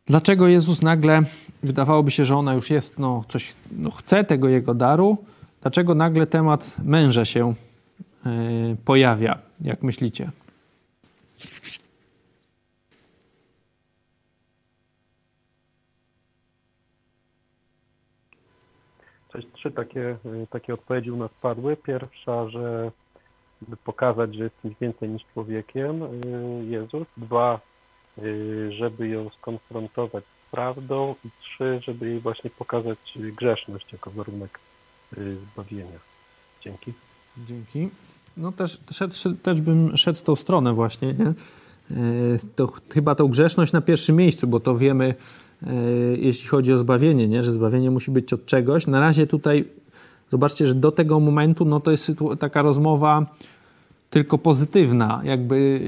Dlaczego 0.10 0.47
Jezus 0.47 0.82
nagle, 0.82 1.22
wydawałoby 1.64 2.12
się, 2.12 2.26
że 2.26 2.36
ona 2.36 2.53
już 2.53 2.70
jest, 2.70 2.99
no, 2.99 3.24
coś, 3.28 3.55
no, 3.72 3.91
chce 3.91 4.24
tego 4.24 4.49
jego 4.49 4.74
daru, 4.74 5.18
dlaczego 5.62 5.95
nagle 5.95 6.28
temat 6.28 6.78
męża 6.86 7.26
się 7.26 7.53
y, 8.26 8.78
pojawia, 8.86 9.39
jak 9.62 9.84
myślicie? 9.84 10.32
trzy 19.53 19.72
takie, 19.72 20.18
y, 20.26 20.47
takie 20.49 20.74
odpowiedzi 20.74 21.12
u 21.12 21.18
nas 21.18 21.32
padły. 21.41 21.78
Pierwsza, 21.78 22.49
że 22.49 22.91
by 23.62 23.78
pokazać, 23.78 24.36
że 24.36 24.43
jest 24.43 24.62
kimś 24.62 24.76
więcej 24.82 25.10
niż 25.10 25.24
człowiekiem, 25.34 26.03
y, 26.03 26.66
Jezus. 26.66 27.07
Dwa, 27.18 27.60
żeby 28.70 29.07
ją 29.07 29.30
skonfrontować 29.30 30.24
z 30.24 30.51
prawdą. 30.51 31.15
I 31.26 31.30
trzy, 31.41 31.82
żeby 31.86 32.09
jej 32.09 32.20
właśnie 32.20 32.49
pokazać 32.49 32.97
grzeszność 33.38 33.91
jako 33.91 34.11
warunek 34.11 34.59
zbawienia. 35.53 35.99
Dzięki. 36.63 36.93
Dzięki. 37.47 37.89
no 38.38 38.51
też, 38.51 38.78
też, 38.78 39.28
też 39.43 39.61
bym 39.61 39.97
szedł 39.97 40.20
w 40.20 40.24
tą 40.24 40.36
stronę 40.36 40.74
właśnie, 40.74 41.13
nie? 41.13 41.34
To 42.55 42.74
chyba 42.89 43.15
tą 43.15 43.28
grzeszność 43.28 43.74
na 43.74 43.82
pierwszym 43.82 44.15
miejscu, 44.15 44.47
bo 44.47 44.59
to 44.59 44.78
wiemy, 44.78 45.15
jeśli 46.17 46.47
chodzi 46.47 46.74
o 46.74 46.78
zbawienie, 46.78 47.28
nie? 47.28 47.43
że 47.43 47.51
zbawienie 47.51 47.91
musi 47.91 48.11
być 48.11 48.34
od 48.34 48.45
czegoś. 48.45 48.88
Na 48.88 48.99
razie 48.99 49.28
tutaj 49.28 49.65
zobaczcie, 50.32 50.67
że 50.67 50.76
do 50.76 50.91
tego 50.91 51.20
momentu 51.20 51.65
no 51.65 51.80
to 51.80 51.91
jest 51.91 52.11
taka 52.39 52.61
rozmowa 52.61 53.26
tylko 54.09 54.38
pozytywna. 54.38 55.22
Jakby 55.24 55.82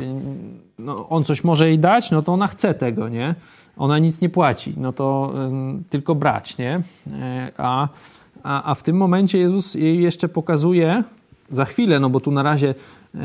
no, 0.81 1.09
on 1.09 1.23
coś 1.23 1.43
może 1.43 1.67
jej 1.67 1.79
dać, 1.79 2.11
no 2.11 2.21
to 2.21 2.33
ona 2.33 2.47
chce 2.47 2.73
tego, 2.73 3.09
nie? 3.09 3.35
Ona 3.77 3.99
nic 3.99 4.21
nie 4.21 4.29
płaci, 4.29 4.73
no 4.77 4.93
to 4.93 5.33
y, 5.79 5.83
tylko 5.89 6.15
brać, 6.15 6.57
nie? 6.57 6.81
A, 7.57 7.87
a, 8.43 8.71
a 8.71 8.75
w 8.75 8.83
tym 8.83 8.97
momencie 8.97 9.39
Jezus 9.39 9.75
jej 9.75 10.01
jeszcze 10.01 10.29
pokazuje, 10.29 11.03
za 11.51 11.65
chwilę, 11.65 11.99
no 11.99 12.09
bo 12.09 12.19
tu 12.19 12.31
na 12.31 12.43
razie 12.43 12.75
e, 13.15 13.19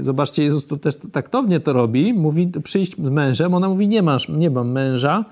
zobaczcie, 0.00 0.42
Jezus 0.42 0.66
tu 0.66 0.76
też 0.76 0.94
taktownie 1.12 1.60
to 1.60 1.72
robi, 1.72 2.14
mówi 2.14 2.52
przyjść 2.64 2.96
z 3.04 3.10
mężem, 3.10 3.54
ona 3.54 3.68
mówi 3.68 3.88
nie 3.88 4.02
masz, 4.02 4.28
nie 4.28 4.50
mam 4.50 4.70
męża, 4.70 5.24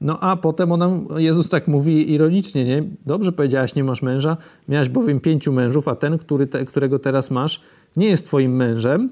no 0.00 0.20
a 0.20 0.36
potem 0.36 0.72
ona, 0.72 0.90
Jezus 1.16 1.48
tak 1.48 1.68
mówi 1.68 2.12
ironicznie, 2.12 2.64
nie? 2.64 2.84
Dobrze 3.06 3.32
powiedziałaś, 3.32 3.74
nie 3.74 3.84
masz 3.84 4.02
męża, 4.02 4.36
miałaś 4.68 4.88
bowiem 4.88 5.20
pięciu 5.20 5.52
mężów, 5.52 5.88
a 5.88 5.96
ten, 5.96 6.18
który 6.18 6.46
te, 6.46 6.64
którego 6.64 6.98
teraz 6.98 7.30
masz, 7.30 7.60
nie 7.96 8.06
jest 8.06 8.26
twoim 8.26 8.56
mężem. 8.56 9.10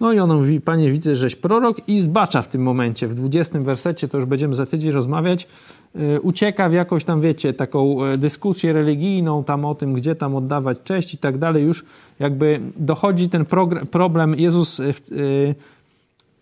No 0.00 0.12
i 0.12 0.18
ona 0.18 0.34
mówi, 0.34 0.60
panie 0.60 0.90
widzę, 0.90 1.16
żeś 1.16 1.36
prorok 1.36 1.88
i 1.88 2.00
zbacza 2.00 2.42
w 2.42 2.48
tym 2.48 2.62
momencie. 2.62 3.08
W 3.08 3.14
20 3.14 3.60
wersecie, 3.60 4.08
to 4.08 4.18
już 4.18 4.26
będziemy 4.26 4.54
za 4.54 4.66
tydzień 4.66 4.92
rozmawiać, 4.92 5.48
yy, 5.94 6.20
ucieka 6.20 6.68
w 6.68 6.72
jakąś 6.72 7.04
tam, 7.04 7.20
wiecie, 7.20 7.52
taką 7.52 8.04
e, 8.04 8.16
dyskusję 8.16 8.72
religijną 8.72 9.44
tam 9.44 9.64
o 9.64 9.74
tym, 9.74 9.94
gdzie 9.94 10.14
tam 10.14 10.36
oddawać 10.36 10.78
cześć 10.84 11.14
i 11.14 11.18
tak 11.18 11.38
dalej. 11.38 11.64
Już 11.64 11.84
jakby 12.18 12.60
dochodzi 12.76 13.28
ten 13.28 13.44
problem, 13.90 14.34
Jezus 14.38 14.80
w, 14.80 15.10
yy, 15.10 15.54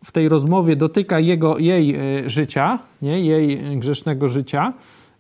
w 0.05 0.13
tej 0.13 0.29
rozmowie 0.29 0.77
dotyka 0.77 1.21
jego, 1.21 1.59
jej 1.59 1.95
e, 1.95 2.31
życia, 2.31 2.79
nie? 3.03 3.21
jej 3.21 3.79
grzesznego 3.79 4.29
życia. 4.29 4.73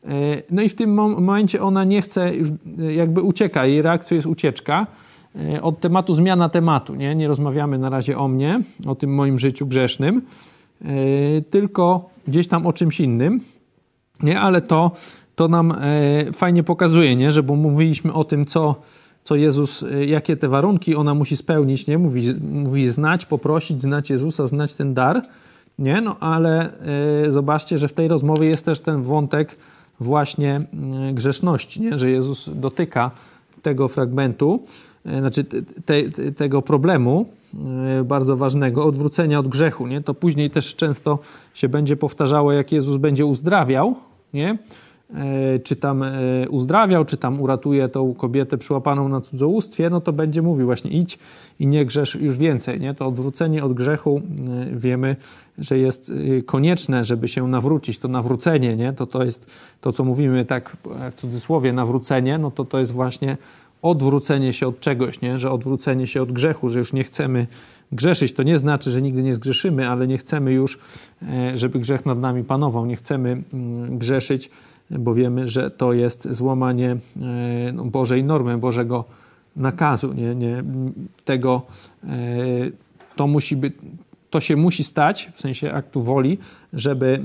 E, 0.04 0.08
no 0.50 0.62
i 0.62 0.68
w 0.68 0.74
tym 0.74 0.94
momencie 0.94 1.62
ona 1.62 1.84
nie 1.84 2.02
chce, 2.02 2.34
już 2.34 2.48
e, 2.78 2.92
jakby 2.92 3.22
ucieka, 3.22 3.66
jej 3.66 3.82
reakcja 3.82 4.14
jest 4.14 4.26
ucieczka 4.26 4.86
od 5.62 5.80
tematu, 5.80 6.14
zmiana 6.14 6.48
tematu. 6.48 6.94
Nie, 6.94 7.14
nie 7.14 7.28
rozmawiamy 7.28 7.78
na 7.78 7.90
razie 7.90 8.18
o 8.18 8.28
mnie, 8.28 8.60
o 8.86 8.94
tym 8.94 9.14
moim 9.14 9.38
życiu 9.38 9.66
grzesznym, 9.66 10.22
tylko 11.50 12.10
gdzieś 12.28 12.48
tam 12.48 12.66
o 12.66 12.72
czymś 12.72 13.00
innym. 13.00 13.40
Nie, 14.22 14.40
ale 14.40 14.60
to, 14.60 14.90
to 15.34 15.48
nam 15.48 15.74
fajnie 16.32 16.62
pokazuje, 16.62 17.16
nie? 17.16 17.32
że 17.32 17.42
bo 17.42 17.56
mówiliśmy 17.56 18.12
o 18.12 18.24
tym, 18.24 18.46
co 18.46 18.76
co 19.24 19.36
Jezus, 19.36 19.84
jakie 20.06 20.36
te 20.36 20.48
warunki 20.48 20.94
ona 20.94 21.14
musi 21.14 21.36
spełnić, 21.36 21.86
nie? 21.86 21.98
Mówi, 21.98 22.34
mówi 22.40 22.90
znać, 22.90 23.26
poprosić, 23.26 23.82
znać 23.82 24.10
Jezusa, 24.10 24.46
znać 24.46 24.74
ten 24.74 24.94
dar, 24.94 25.22
nie? 25.78 26.00
No 26.00 26.16
ale 26.20 26.72
zobaczcie, 27.28 27.78
że 27.78 27.88
w 27.88 27.92
tej 27.92 28.08
rozmowie 28.08 28.48
jest 28.48 28.64
też 28.64 28.80
ten 28.80 29.02
wątek 29.02 29.56
właśnie 30.00 30.60
y, 31.10 31.12
grzeszności, 31.12 31.80
nie? 31.80 31.98
Że 31.98 32.10
Jezus 32.10 32.50
dotyka 32.54 33.10
tego 33.62 33.88
fragmentu, 33.88 34.64
znaczy 35.04 35.44
te, 35.44 35.62
te, 36.10 36.32
tego 36.32 36.62
problemu 36.62 37.26
y, 38.00 38.04
bardzo 38.04 38.36
ważnego, 38.36 38.84
odwrócenia 38.84 39.38
od 39.38 39.48
grzechu, 39.48 39.86
nie? 39.86 40.00
To 40.00 40.14
później 40.14 40.50
też 40.50 40.76
często 40.76 41.18
się 41.54 41.68
będzie 41.68 41.96
powtarzało, 41.96 42.52
jak 42.52 42.72
Jezus 42.72 42.96
będzie 42.96 43.26
uzdrawiał, 43.26 43.94
nie? 44.34 44.58
E, 45.14 45.58
czy 45.58 45.76
tam 45.76 46.02
e, 46.02 46.12
uzdrawiał, 46.50 47.04
czy 47.04 47.16
tam 47.16 47.40
uratuje 47.40 47.88
tą 47.88 48.14
kobietę 48.14 48.58
przyłapaną 48.58 49.08
na 49.08 49.20
cudzołóstwie, 49.20 49.90
no 49.90 50.00
to 50.00 50.12
będzie 50.12 50.42
mówił 50.42 50.66
właśnie 50.66 50.90
idź 50.90 51.18
i 51.60 51.66
nie 51.66 51.86
grzesz 51.86 52.14
już 52.14 52.38
więcej. 52.38 52.80
Nie? 52.80 52.94
To 52.94 53.06
odwrócenie 53.06 53.64
od 53.64 53.72
grzechu 53.72 54.20
e, 54.72 54.76
wiemy, 54.76 55.16
że 55.58 55.78
jest 55.78 56.12
konieczne, 56.46 57.04
żeby 57.04 57.28
się 57.28 57.48
nawrócić. 57.48 57.98
To 57.98 58.08
nawrócenie, 58.08 58.76
nie? 58.76 58.92
To, 58.92 59.06
to 59.06 59.24
jest 59.24 59.46
to, 59.80 59.92
co 59.92 60.04
mówimy 60.04 60.44
tak 60.44 60.76
w 61.10 61.14
cudzysłowie 61.14 61.72
nawrócenie, 61.72 62.38
no 62.38 62.50
to 62.50 62.64
to 62.64 62.78
jest 62.78 62.92
właśnie 62.92 63.36
odwrócenie 63.82 64.52
się 64.52 64.68
od 64.68 64.80
czegoś, 64.80 65.20
nie? 65.20 65.38
że 65.38 65.50
odwrócenie 65.50 66.06
się 66.06 66.22
od 66.22 66.32
grzechu, 66.32 66.68
że 66.68 66.78
już 66.78 66.92
nie 66.92 67.04
chcemy 67.04 67.46
grzeszyć. 67.92 68.32
To 68.32 68.42
nie 68.42 68.58
znaczy, 68.58 68.90
że 68.90 69.02
nigdy 69.02 69.22
nie 69.22 69.34
zgrzeszymy, 69.34 69.88
ale 69.88 70.06
nie 70.06 70.18
chcemy 70.18 70.52
już, 70.52 70.78
żeby 71.54 71.78
grzech 71.78 72.06
nad 72.06 72.18
nami 72.18 72.44
panował. 72.44 72.86
Nie 72.86 72.96
chcemy 72.96 73.42
mm, 73.52 73.98
grzeszyć 73.98 74.50
bo 74.90 75.14
wiemy, 75.14 75.48
że 75.48 75.70
to 75.70 75.92
jest 75.92 76.28
złamanie 76.32 76.90
e, 76.90 77.72
no, 77.72 77.84
Bożej 77.84 78.24
normy, 78.24 78.58
Bożego 78.58 79.04
nakazu. 79.56 80.12
Nie, 80.12 80.34
nie, 80.34 80.64
tego, 81.24 81.62
e, 82.04 82.08
to, 83.16 83.26
musi 83.26 83.56
być, 83.56 83.74
to 84.30 84.40
się 84.40 84.56
musi 84.56 84.84
stać, 84.84 85.28
w 85.32 85.40
sensie 85.40 85.72
aktu 85.72 86.02
woli, 86.02 86.38
żeby 86.72 87.22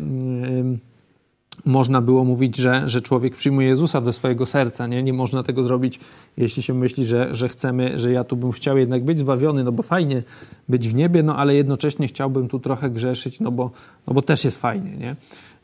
można 1.65 2.01
było 2.01 2.23
mówić, 2.23 2.57
że, 2.57 2.89
że 2.89 3.01
człowiek 3.01 3.35
przyjmuje 3.35 3.67
Jezusa 3.67 4.01
do 4.01 4.13
swojego 4.13 4.45
serca. 4.45 4.87
Nie? 4.87 5.03
nie 5.03 5.13
można 5.13 5.43
tego 5.43 5.63
zrobić, 5.63 5.99
jeśli 6.37 6.63
się 6.63 6.73
myśli, 6.73 7.05
że, 7.05 7.35
że 7.35 7.49
chcemy, 7.49 7.99
że 7.99 8.11
ja 8.11 8.23
tu 8.23 8.35
bym 8.35 8.51
chciał 8.51 8.77
jednak 8.77 9.03
być 9.03 9.19
zbawiony, 9.19 9.63
no 9.63 9.71
bo 9.71 9.83
fajnie 9.83 10.23
być 10.69 10.89
w 10.89 10.95
niebie, 10.95 11.23
no 11.23 11.37
ale 11.37 11.55
jednocześnie 11.55 12.07
chciałbym 12.07 12.47
tu 12.47 12.59
trochę 12.59 12.89
grzeszyć, 12.89 13.39
no 13.39 13.51
bo, 13.51 13.71
no 14.07 14.13
bo 14.13 14.21
też 14.21 14.45
jest 14.45 14.57
fajnie. 14.57 14.97
Nie? 14.97 15.15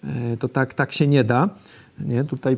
E, 0.03 0.37
to 0.37 0.47
tak, 0.47 0.73
tak 0.73 0.91
się 0.91 1.07
nie 1.07 1.23
da. 1.23 1.49
Nie? 1.99 2.23
Tutaj 2.23 2.53
e, 2.53 2.57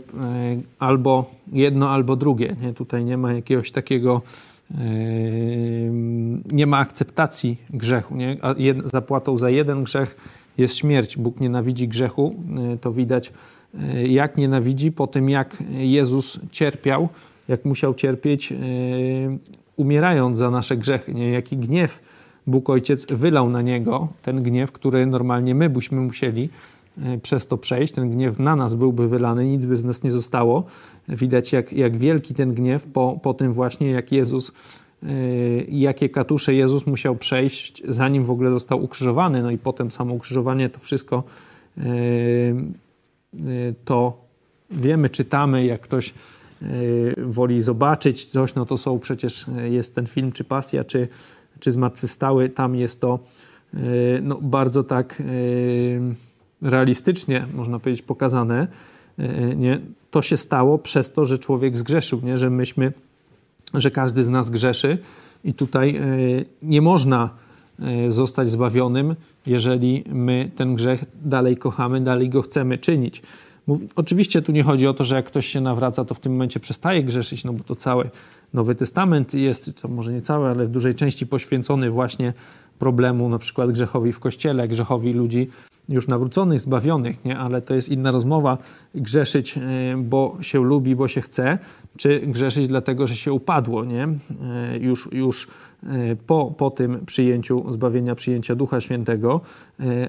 albo 0.79 1.32
jedno, 1.51 1.89
albo 1.89 2.15
drugie. 2.15 2.55
Nie? 2.61 2.73
Tutaj 2.73 3.05
nie 3.05 3.17
ma 3.17 3.34
jakiegoś 3.34 3.71
takiego, 3.71 4.21
e, 4.71 4.75
nie 6.51 6.67
ma 6.67 6.77
akceptacji 6.77 7.57
grzechu. 7.69 8.15
Nie? 8.15 8.38
Zapłatą 8.84 9.38
za 9.38 9.49
jeden 9.49 9.84
grzech 9.84 10.15
jest 10.58 10.76
śmierć. 10.76 11.18
Bóg 11.18 11.39
nienawidzi 11.39 11.88
grzechu. 11.88 12.36
E, 12.74 12.78
to 12.78 12.91
widać, 12.91 13.34
jak 14.08 14.38
nienawidzi 14.38 14.91
po 14.91 15.08
tym, 15.08 15.30
jak 15.30 15.64
Jezus 15.70 16.39
cierpiał, 16.52 17.10
jak 17.47 17.66
musiał 17.66 17.93
cierpieć, 17.93 18.54
umierając 19.76 20.38
za 20.38 20.52
nasze 20.52 20.78
grzechy. 20.78 21.14
Nie? 21.14 21.30
Jaki 21.30 21.58
gniew 21.58 22.02
Bóg 22.47 22.70
Ojciec 22.70 23.06
wylał 23.06 23.49
na 23.49 23.62
Niego, 23.62 24.08
ten 24.22 24.43
gniew, 24.43 24.72
który 24.72 25.06
normalnie 25.06 25.56
my 25.56 25.70
byśmy 25.70 26.02
musieli 26.02 26.49
E, 26.97 27.18
przez 27.18 27.47
to 27.47 27.58
przejść. 27.58 27.93
Ten 27.93 28.10
gniew 28.10 28.39
na 28.39 28.56
nas 28.56 28.74
byłby 28.74 29.08
wylany, 29.08 29.45
nic 29.45 29.66
by 29.66 29.78
z 29.78 29.84
nas 29.84 30.04
nie 30.04 30.12
zostało. 30.12 30.64
Widać, 31.08 31.54
jak, 31.54 31.74
jak 31.74 31.97
wielki 31.97 32.34
ten 32.34 32.54
gniew 32.54 32.86
po, 32.86 33.20
po 33.24 33.34
tym 33.34 33.54
właśnie, 33.54 33.91
jak 33.91 34.12
Jezus, 34.12 34.52
jakie 35.70 36.10
katusze 36.10 36.54
Jezus 36.54 36.86
musiał 36.86 37.16
przejść, 37.16 37.84
zanim 37.88 38.24
w 38.24 38.32
ogóle 38.32 38.52
został 38.52 38.84
ukrzyżowany. 38.84 39.43
No 39.43 39.52
i 39.52 39.58
potem 39.58 39.91
samo 39.91 40.14
ukrzyżowanie, 40.14 40.70
to 40.70 40.80
wszystko 40.80 41.24
yy, 41.78 41.84
yy, 43.34 43.76
to 43.86 44.26
wiemy, 44.72 45.10
czytamy, 45.10 45.66
jak 45.66 45.82
ktoś 45.82 46.14
woli 47.18 47.62
zobaczyć 47.62 48.26
coś, 48.26 48.56
no 48.56 48.66
to 48.66 48.78
są 48.78 48.99
przecież, 48.99 49.45
jest 49.70 49.95
ten 49.95 50.08
film, 50.08 50.32
czy 50.32 50.43
Pasja, 50.43 50.84
czy, 50.84 51.08
czy 51.60 51.72
Zmartwychwstały, 51.72 52.49
tam 52.49 52.76
jest 52.76 53.02
to 53.02 53.20
no, 54.22 54.39
bardzo 54.41 54.84
tak 54.84 55.24
realistycznie, 56.62 57.45
można 57.54 57.80
powiedzieć, 57.80 58.02
pokazane, 58.02 58.68
nie? 59.56 59.80
to 60.12 60.22
się 60.22 60.38
stało 60.38 60.78
przez 60.78 61.14
to, 61.14 61.26
że 61.26 61.38
człowiek 61.38 61.78
zgrzeszył, 61.78 62.22
nie? 62.24 62.38
że 62.38 62.49
myśmy, 62.49 62.91
że 63.74 63.91
każdy 63.91 64.24
z 64.24 64.30
nas 64.30 64.49
grzeszy 64.49 64.97
i 65.43 65.53
tutaj 65.53 65.95
e, 65.95 66.01
nie 66.61 66.82
można 66.82 67.30
e, 67.80 68.11
zostać 68.11 68.49
zbawionym, 68.49 69.15
jeżeli 69.45 70.03
my 70.09 70.51
ten 70.55 70.76
grzech 70.76 71.05
dalej 71.24 71.57
kochamy, 71.57 72.01
dalej 72.01 72.30
go 72.30 72.41
chcemy 72.41 72.78
czynić. 72.78 73.22
Oczywiście 73.95 74.41
tu 74.41 74.51
nie 74.51 74.63
chodzi 74.63 74.88
o 74.88 74.93
to, 74.93 75.03
że 75.03 75.15
jak 75.15 75.26
ktoś 75.26 75.45
się 75.45 75.61
nawraca, 75.61 76.05
to 76.05 76.13
w 76.13 76.19
tym 76.19 76.32
momencie 76.32 76.59
przestaje 76.59 77.03
grzeszyć, 77.03 77.43
no 77.43 77.53
bo 77.53 77.63
to 77.63 77.76
cały 77.76 78.09
Nowy 78.53 78.76
Testament 78.76 79.34
jest, 79.34 79.82
to 79.82 79.88
może 79.88 80.13
nie 80.13 80.22
cały, 80.22 80.49
ale 80.49 80.65
w 80.65 80.69
dużej 80.69 80.95
części 80.95 81.28
poświęcony 81.28 81.91
właśnie 81.91 82.34
problemu 82.80 83.30
na 83.30 83.39
przykład 83.39 83.72
grzechowi 83.72 84.11
w 84.11 84.19
kościele, 84.19 84.67
grzechowi 84.67 85.13
ludzi 85.13 85.47
już 85.91 86.07
nawróconych, 86.07 86.59
zbawionych, 86.59 87.25
nie? 87.25 87.37
ale 87.37 87.61
to 87.61 87.73
jest 87.73 87.89
inna 87.89 88.11
rozmowa. 88.11 88.57
Grzeszyć, 88.95 89.57
e, 89.57 89.61
bo 89.97 90.37
się 90.41 90.63
lubi, 90.63 90.95
bo 90.95 91.07
się 91.07 91.21
chce, 91.21 91.57
czy 91.97 92.19
grzeszyć 92.19 92.67
dlatego, 92.67 93.07
że 93.07 93.15
się 93.15 93.33
upadło, 93.33 93.85
nie? 93.85 94.03
E, 94.03 94.77
już, 94.79 95.09
już 95.11 95.47
e, 95.83 96.15
po, 96.15 96.53
po 96.57 96.69
tym 96.69 97.05
przyjęciu 97.05 97.71
zbawienia, 97.71 98.15
przyjęcia 98.15 98.55
Ducha 98.55 98.81
Świętego, 98.81 99.41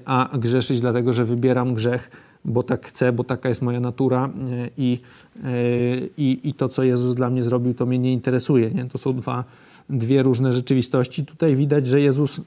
a 0.05 0.29
grzeszyć 0.37 0.79
dlatego, 0.79 1.13
że 1.13 1.25
wybieram 1.25 1.73
grzech, 1.73 2.11
bo 2.45 2.63
tak 2.63 2.85
chcę, 2.85 3.11
bo 3.11 3.23
taka 3.23 3.49
jest 3.49 3.61
moja 3.61 3.79
natura 3.79 4.29
i, 4.77 4.99
i, 6.17 6.39
i 6.43 6.53
to, 6.53 6.69
co 6.69 6.83
Jezus 6.83 7.15
dla 7.15 7.29
mnie 7.29 7.43
zrobił, 7.43 7.73
to 7.73 7.85
mnie 7.85 7.99
nie 7.99 8.13
interesuje. 8.13 8.69
Nie? 8.71 8.85
To 8.85 8.97
są 8.97 9.15
dwa, 9.15 9.43
dwie 9.89 10.23
różne 10.23 10.53
rzeczywistości. 10.53 11.25
Tutaj 11.25 11.55
widać, 11.55 11.87
że 11.87 12.01
Jezus 12.01 12.41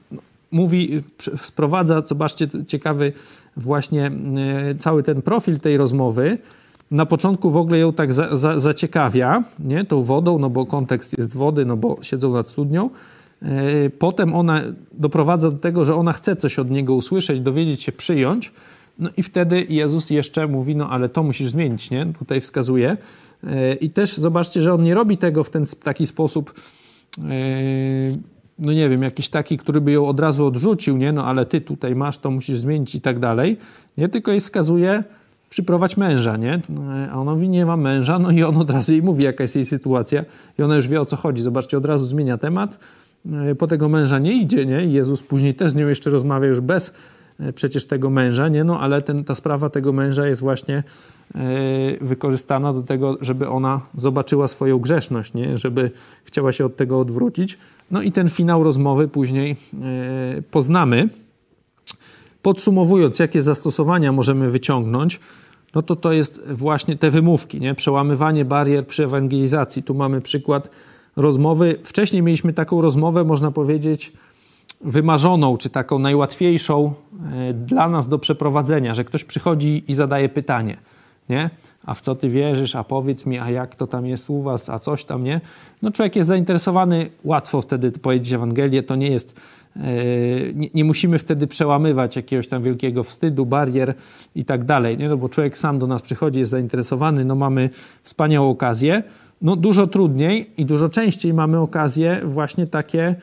mówi, 0.51 1.03
sprowadza, 1.41 2.03
zobaczcie, 2.07 2.49
ciekawy 2.67 3.13
właśnie 3.57 4.07
e, 4.07 4.75
cały 4.75 5.03
ten 5.03 5.23
profil 5.23 5.61
tej 5.61 5.77
rozmowy, 5.77 6.39
na 6.91 7.07
początku 7.07 7.51
w 7.51 7.57
ogóle 7.57 7.79
ją 7.79 7.93
tak 7.93 8.13
za, 8.13 8.37
za, 8.37 8.59
zaciekawia, 8.59 9.45
nie? 9.59 9.85
tą 9.85 10.03
wodą, 10.03 10.39
no 10.39 10.51
bo 10.51 10.67
kontekst 10.67 11.19
jest 11.19 11.37
wody, 11.37 11.65
no 11.65 11.77
bo 11.77 11.99
siedzą 12.03 12.33
nad 12.33 12.49
studnią. 12.49 12.91
E, 13.43 13.91
potem 13.91 14.35
ona 14.35 14.63
doprowadza 14.93 15.51
do 15.51 15.59
tego, 15.59 15.85
że 15.85 15.95
ona 15.95 16.13
chce 16.13 16.37
coś 16.37 16.59
od 16.59 16.71
niego 16.71 16.95
usłyszeć, 16.95 17.41
dowiedzieć 17.41 17.83
się, 17.83 17.93
przyjąć. 17.93 18.53
No 18.99 19.11
i 19.17 19.23
wtedy 19.23 19.67
Jezus 19.69 20.11
jeszcze 20.11 20.47
mówi, 20.47 20.77
no 20.77 20.91
ale 20.91 21.09
to 21.09 21.23
musisz 21.23 21.49
zmienić, 21.49 21.91
nie? 21.91 22.07
Tutaj 22.19 22.41
wskazuje. 22.41 22.97
E, 23.45 23.75
I 23.75 23.91
też 23.91 24.17
zobaczcie, 24.17 24.63
że 24.63 24.75
on 24.75 24.83
nie 24.83 24.95
robi 24.95 25.19
tego 25.19 25.45
w 25.45 25.51
ten 25.51 25.65
taki 25.83 26.07
sposób, 26.07 26.55
no 28.59 28.73
nie 28.73 28.89
wiem, 28.89 29.03
jakiś 29.03 29.29
taki, 29.29 29.59
który 29.59 29.81
by 29.81 29.93
ją 29.93 30.07
od 30.07 30.21
razu 30.21 30.47
odrzucił, 30.47 30.97
nie? 30.97 31.13
No 31.13 31.25
ale 31.25 31.47
ty 31.47 31.61
tutaj 31.61 31.95
masz, 31.95 32.19
to 32.19 32.31
musisz 32.31 32.59
zmienić 32.59 32.95
i 32.95 33.01
tak 33.01 33.19
dalej. 33.19 33.57
Nie, 33.99 34.09
tylko 34.09 34.31
jej 34.31 34.41
wskazuje, 34.41 35.05
przyprowadź 35.51 35.97
męża, 35.97 36.37
nie? 36.37 36.61
A 37.13 37.21
ona 37.21 37.35
mówi, 37.35 37.49
nie 37.49 37.67
ma 37.67 37.77
męża, 37.77 38.19
no 38.19 38.31
i 38.31 38.43
on 38.43 38.57
od 38.57 38.71
razu 38.71 38.93
jej 38.93 39.03
mówi, 39.03 39.25
jaka 39.25 39.45
jest 39.45 39.57
jej 39.57 39.65
sytuacja 39.65 40.25
i 40.59 40.63
ona 40.63 40.77
już 40.77 40.89
wie, 40.89 41.01
o 41.01 41.05
co 41.05 41.17
chodzi. 41.17 41.43
Zobaczcie, 41.43 41.79
od 41.79 41.85
razu 41.85 42.05
zmienia 42.05 42.39
temat, 42.39 42.79
e, 43.33 43.55
po 43.55 43.67
tego 43.67 43.89
męża 43.89 44.19
nie 44.19 44.33
idzie, 44.33 44.67
nie? 44.67 44.85
I 44.85 44.93
Jezus 44.93 45.23
później 45.23 45.55
też 45.55 45.71
z 45.71 45.75
nią 45.75 45.89
jeszcze 45.89 46.11
rozmawia 46.11 46.49
już 46.49 46.61
bez 46.61 46.89
e, 46.89 46.93
przecież 47.55 47.87
tego 47.87 48.11
męża, 48.11 48.49
nie? 48.49 48.65
No 48.65 48.81
ale 48.81 49.03
ten, 49.03 49.25
ta 49.25 49.35
sprawa 49.35 49.71
tego 49.71 49.93
męża 49.93 50.27
jest 50.27 50.41
właśnie 50.41 50.83
e, 51.35 51.41
wykorzystana 52.01 52.73
do 52.73 52.83
tego, 52.83 53.17
żeby 53.21 53.49
ona 53.49 53.81
zobaczyła 53.95 54.49
swoją 54.49 54.79
grzeszność, 54.79 55.35
nie? 55.35 55.59
Żeby 55.59 55.91
chciała 56.25 56.53
się 56.53 56.65
od 56.65 56.77
tego 56.77 57.01
odwrócić. 57.01 57.59
No 57.91 58.03
i 58.03 58.13
ten 58.13 58.29
finał 58.29 58.65
rozmowy 58.65 59.09
później 59.09 59.57
poznamy. 60.51 61.09
Podsumowując, 62.43 63.19
jakie 63.19 63.43
zastosowania 63.43 64.13
możemy 64.13 64.51
wyciągnąć, 64.51 65.21
no 65.75 65.83
to 65.83 65.97
to 65.97 66.13
jest 66.13 66.41
właśnie 66.53 66.97
te 66.97 67.11
wymówki, 67.11 67.61
nie? 67.61 67.75
przełamywanie 67.75 68.45
barier 68.45 68.87
przy 68.87 69.05
ewangelizacji. 69.05 69.83
Tu 69.83 69.95
mamy 69.95 70.21
przykład 70.21 70.71
rozmowy. 71.17 71.79
Wcześniej 71.85 72.23
mieliśmy 72.23 72.53
taką 72.53 72.83
rozmowę, 72.83 73.25
można 73.25 73.51
powiedzieć, 73.51 74.13
wymarzoną, 74.81 75.57
czy 75.57 75.71
taką 75.71 75.99
najłatwiejszą 75.99 76.95
e, 77.33 77.53
dla 77.53 77.89
nas 77.89 78.09
do 78.09 78.19
przeprowadzenia, 78.19 78.95
że 78.95 79.05
ktoś 79.05 79.25
przychodzi 79.25 79.85
i 79.89 79.95
zadaje 79.95 80.29
pytanie, 80.29 80.77
nie? 81.29 81.51
A 81.85 81.95
w 81.95 82.01
co 82.01 82.15
ty 82.15 82.29
wierzysz, 82.29 82.77
a 82.77 82.85
powiedz 82.85 83.27
mi, 83.27 83.39
a 83.39 83.51
jak 83.51 83.75
to 83.75 83.87
tam 83.87 84.07
jest 84.07 84.31
u 84.31 84.43
was, 84.43 84.71
a 84.71 84.79
coś 84.79 85.05
tam, 85.05 85.25
nie? 85.25 85.41
No 85.83 85.91
człowiek 85.91 86.17
jest 86.17 86.29
zainteresowany, 86.29 87.11
łatwo 87.25 87.63
wtedy 87.63 87.93
powiedzieć 87.93 88.33
Ewangelię, 88.33 88.83
to 88.83 88.97
nie 88.97 89.11
jest 89.11 89.41
E, 89.81 90.53
nie, 90.55 90.69
nie, 90.75 90.85
musimy 90.85 91.19
wtedy 91.19 91.47
przełamywać 91.47 92.17
jakiegoś 92.17 92.49
tam 92.49 92.63
wielkiego 92.63 93.05
wstydu, 93.05 93.47
barier 93.47 93.95
i 94.35 94.45
tak 94.45 94.65
dalej, 94.65 94.99
nie? 94.99 95.09
No 95.09 95.17
bo 95.17 95.29
człowiek 95.29 95.59
sam 95.59 95.79
do 95.79 95.87
nas 95.87 96.03
przychodzi, 96.03 96.39
jest 96.39 96.51
zainteresowany, 96.51 97.25
no 97.25 97.35
mamy 97.35 97.71
wspaniałą 98.03 98.51
okazję. 98.51 99.03
No 99.43 99.57
dużo 99.57 99.87
trudniej 99.87 100.51
i 100.57 100.67
dużo 100.67 100.89
częściej 100.89 101.35
mamy 101.35 101.61
okazje 101.61 102.21
właśnie 102.25 102.67
takie 102.67 103.15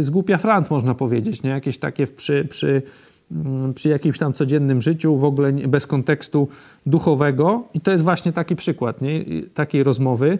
z 0.00 0.10
głupia 0.10 0.38
frant, 0.38 0.70
można 0.70 0.94
powiedzieć, 0.94 1.42
nie? 1.42 1.50
Jakieś 1.50 1.78
takie 1.78 2.06
przy, 2.06 2.44
przy, 2.44 2.82
yy, 3.30 3.72
przy 3.74 3.88
jakimś 3.88 4.18
tam 4.18 4.32
codziennym 4.32 4.82
życiu, 4.82 5.16
w 5.16 5.24
ogóle 5.24 5.52
bez 5.52 5.86
kontekstu 5.86 6.48
duchowego 6.86 7.64
i 7.74 7.80
to 7.80 7.90
jest 7.90 8.04
właśnie 8.04 8.32
taki 8.32 8.56
przykład, 8.56 9.00
nie? 9.00 9.24
Takiej 9.54 9.82
rozmowy, 9.82 10.38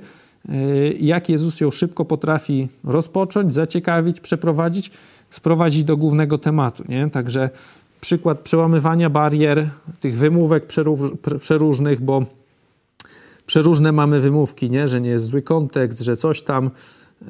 Y, 0.49 0.97
jak 1.01 1.29
Jezus 1.29 1.61
ją 1.61 1.71
szybko 1.71 2.05
potrafi 2.05 2.69
rozpocząć, 2.85 3.55
zaciekawić, 3.55 4.21
przeprowadzić, 4.21 4.91
sprowadzić 5.31 5.85
do 5.85 5.97
głównego 5.97 6.39
tematu. 6.39 6.85
Nie? 6.89 7.11
Także 7.11 7.51
przykład 8.01 8.41
przełamywania 8.41 9.11
barier, 9.11 9.69
tych 10.01 10.17
wymówek 10.17 10.67
przeróżnych, 11.41 12.01
bo 12.01 12.23
przeróżne 13.47 13.93
mamy 13.93 14.21
wymówki, 14.21 14.71
nie? 14.71 14.89
że 14.89 15.01
nie 15.01 15.11
jest 15.11 15.25
zły 15.25 15.43
kontekst, 15.43 16.01
że 16.01 16.17
coś 16.17 16.43
tam. 16.43 16.71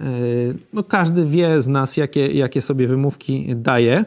Y, 0.01 0.55
no 0.73 0.83
każdy 0.83 1.27
wie 1.27 1.63
z 1.63 1.69
nas, 1.69 1.97
jakie, 1.97 2.27
jakie 2.27 2.63
sobie 2.63 2.89
wymówki 2.89 3.57
daje. 3.57 4.05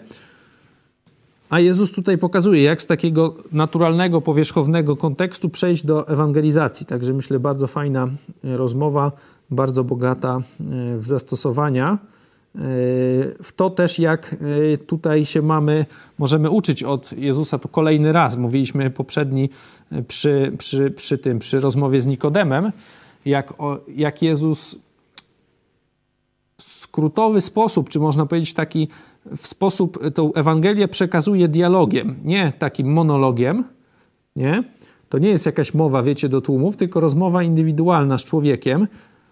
A 1.49 1.59
Jezus 1.59 1.91
tutaj 1.91 2.17
pokazuje, 2.17 2.63
jak 2.63 2.81
z 2.81 2.86
takiego 2.86 3.36
naturalnego, 3.51 4.21
powierzchownego 4.21 4.95
kontekstu 4.95 5.49
przejść 5.49 5.86
do 5.86 6.07
ewangelizacji. 6.07 6.86
Także 6.86 7.13
myślę, 7.13 7.39
bardzo 7.39 7.67
fajna 7.67 8.07
e, 8.43 8.57
rozmowa, 8.57 9.11
bardzo 9.49 9.83
bogata 9.83 10.38
e, 10.38 10.97
w 10.97 11.07
zastosowania. 11.07 11.97
W 13.43 13.51
to 13.55 13.69
też, 13.69 13.99
jak 13.99 14.36
tutaj 14.88 15.25
się 15.25 15.41
mamy, 15.41 15.86
możemy 16.17 16.49
uczyć 16.49 16.83
od 16.83 17.11
Jezusa, 17.11 17.59
to 17.59 17.67
kolejny 17.67 18.11
raz. 18.11 18.38
Mówiliśmy 18.38 18.89
poprzedni 18.89 19.49
przy, 20.07 20.51
przy, 20.57 20.91
przy 20.91 21.17
tym, 21.17 21.39
przy 21.39 21.59
rozmowie 21.59 22.01
z 22.01 22.07
Nikodemem, 22.07 22.71
jak, 23.25 23.53
jak 23.95 24.21
Jezus 24.21 24.75
skrótowy 26.95 27.41
sposób, 27.41 27.89
czy 27.89 27.99
można 27.99 28.25
powiedzieć 28.25 28.53
taki 28.53 28.87
w 29.37 29.47
sposób, 29.47 29.99
tą 30.13 30.33
Ewangelię 30.33 30.87
przekazuje 30.87 31.47
dialogiem, 31.47 32.15
nie 32.23 32.53
takim 32.59 32.93
monologiem, 32.93 33.63
nie? 34.35 34.63
To 35.09 35.17
nie 35.17 35.29
jest 35.29 35.45
jakaś 35.45 35.73
mowa, 35.73 36.03
wiecie, 36.03 36.29
do 36.29 36.41
tłumów, 36.41 36.77
tylko 36.77 36.99
rozmowa 36.99 37.43
indywidualna 37.43 38.17
z 38.17 38.23
człowiekiem. 38.23 38.87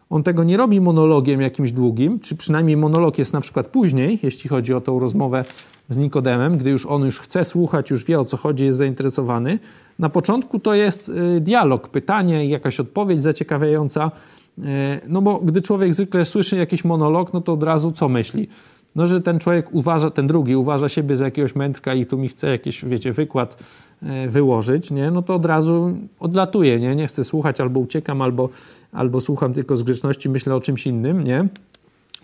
On 0.09 0.23
tego 0.23 0.43
nie 0.43 0.57
robi 0.57 0.81
monologiem 0.81 1.41
jakimś 1.41 1.71
długim, 1.71 2.19
czy 2.19 2.35
przynajmniej 2.35 2.77
monolog 2.77 3.17
jest 3.17 3.33
na 3.33 3.41
przykład 3.41 3.67
później, 3.67 4.19
jeśli 4.23 4.49
chodzi 4.49 4.73
o 4.73 4.81
tą 4.81 4.99
rozmowę 4.99 5.45
z 5.89 5.97
Nikodemem, 5.97 6.57
gdy 6.57 6.69
już 6.69 6.85
on 6.85 7.05
już 7.05 7.19
chce 7.19 7.45
słuchać, 7.45 7.91
już 7.91 8.05
wie 8.05 8.19
o 8.19 8.25
co 8.25 8.37
chodzi, 8.37 8.65
jest 8.65 8.77
zainteresowany. 8.77 9.59
Na 9.99 10.09
początku 10.09 10.59
to 10.59 10.73
jest 10.73 11.09
y, 11.09 11.41
dialog, 11.41 11.87
pytanie, 11.87 12.45
jakaś 12.45 12.79
odpowiedź 12.79 13.21
zaciekawiająca. 13.21 14.11
Y, 14.59 14.61
no 15.07 15.21
bo 15.21 15.39
gdy 15.39 15.61
człowiek 15.61 15.93
zwykle 15.93 16.25
słyszy 16.25 16.55
jakiś 16.57 16.85
monolog, 16.85 17.33
no 17.33 17.41
to 17.41 17.53
od 17.53 17.63
razu 17.63 17.91
co 17.91 18.09
myśli? 18.09 18.47
no, 18.95 19.07
że 19.07 19.21
ten 19.21 19.39
człowiek 19.39 19.73
uważa, 19.73 20.11
ten 20.11 20.27
drugi 20.27 20.55
uważa 20.55 20.89
siebie 20.89 21.17
za 21.17 21.25
jakiegoś 21.25 21.55
mędrka 21.55 21.93
i 21.93 22.05
tu 22.05 22.17
mi 22.17 22.29
chce 22.29 22.47
jakiś, 22.47 22.85
wiecie, 22.85 23.13
wykład 23.13 23.63
e, 24.03 24.27
wyłożyć, 24.27 24.91
nie? 24.91 25.11
no 25.11 25.21
to 25.21 25.35
od 25.35 25.45
razu 25.45 25.97
odlatuje, 26.19 26.79
nie? 26.79 26.95
Nie 26.95 27.07
chcę 27.07 27.23
słuchać, 27.23 27.61
albo 27.61 27.79
uciekam, 27.79 28.21
albo, 28.21 28.49
albo 28.91 29.21
słucham 29.21 29.53
tylko 29.53 29.77
z 29.77 29.83
grzeczności, 29.83 30.29
myślę 30.29 30.55
o 30.55 30.61
czymś 30.61 30.87
innym, 30.87 31.23
nie? 31.23 31.47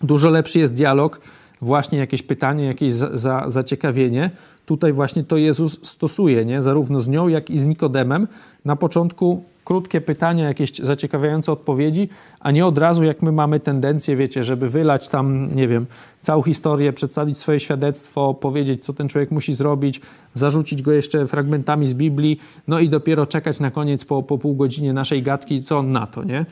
Dużo 0.03 0.30
lepszy 0.30 0.59
jest 0.59 0.73
dialog, 0.73 1.21
właśnie 1.61 1.97
jakieś 1.97 2.23
pytanie, 2.23 2.65
jakieś 2.65 2.93
za, 2.93 3.17
za, 3.17 3.43
zaciekawienie. 3.47 4.32
Tutaj 4.65 4.93
właśnie 4.93 5.23
to 5.23 5.38
Jezus 5.38 5.80
stosuje, 5.84 6.45
nie? 6.45 6.61
Zarówno 6.61 7.01
z 7.01 7.07
nią, 7.07 7.27
jak 7.27 7.49
i 7.49 7.59
z 7.59 7.65
Nikodemem. 7.65 8.27
Na 8.65 8.75
początku 8.75 9.43
krótkie 9.70 10.01
pytania, 10.01 10.47
jakieś 10.47 10.76
zaciekawiające 10.76 11.51
odpowiedzi, 11.51 12.09
a 12.39 12.51
nie 12.51 12.65
od 12.65 12.78
razu, 12.78 13.03
jak 13.03 13.22
my 13.22 13.32
mamy 13.32 13.59
tendencję, 13.59 14.15
wiecie, 14.15 14.43
żeby 14.43 14.70
wylać 14.70 15.09
tam, 15.09 15.55
nie 15.55 15.67
wiem, 15.67 15.86
całą 16.22 16.41
historię, 16.43 16.93
przedstawić 16.93 17.38
swoje 17.38 17.59
świadectwo, 17.59 18.34
powiedzieć, 18.34 18.86
co 18.86 18.93
ten 18.93 19.09
człowiek 19.09 19.32
musi 19.32 19.53
zrobić, 19.53 20.01
zarzucić 20.34 20.82
go 20.82 20.91
jeszcze 20.91 21.28
fragmentami 21.28 21.88
z 21.88 21.93
Biblii, 21.93 22.39
no 22.67 22.80
i 22.80 22.89
dopiero 22.89 23.26
czekać 23.26 23.59
na 23.59 23.72
koniec 23.72 24.05
po, 24.05 24.24
po 24.24 24.38
pół 24.38 24.55
godzinie 24.55 24.93
naszej 24.93 25.24
gadki, 25.24 25.63
co 25.63 25.78
on 25.78 25.91
na 25.91 26.07
to, 26.07 26.24
nie? 26.24 26.45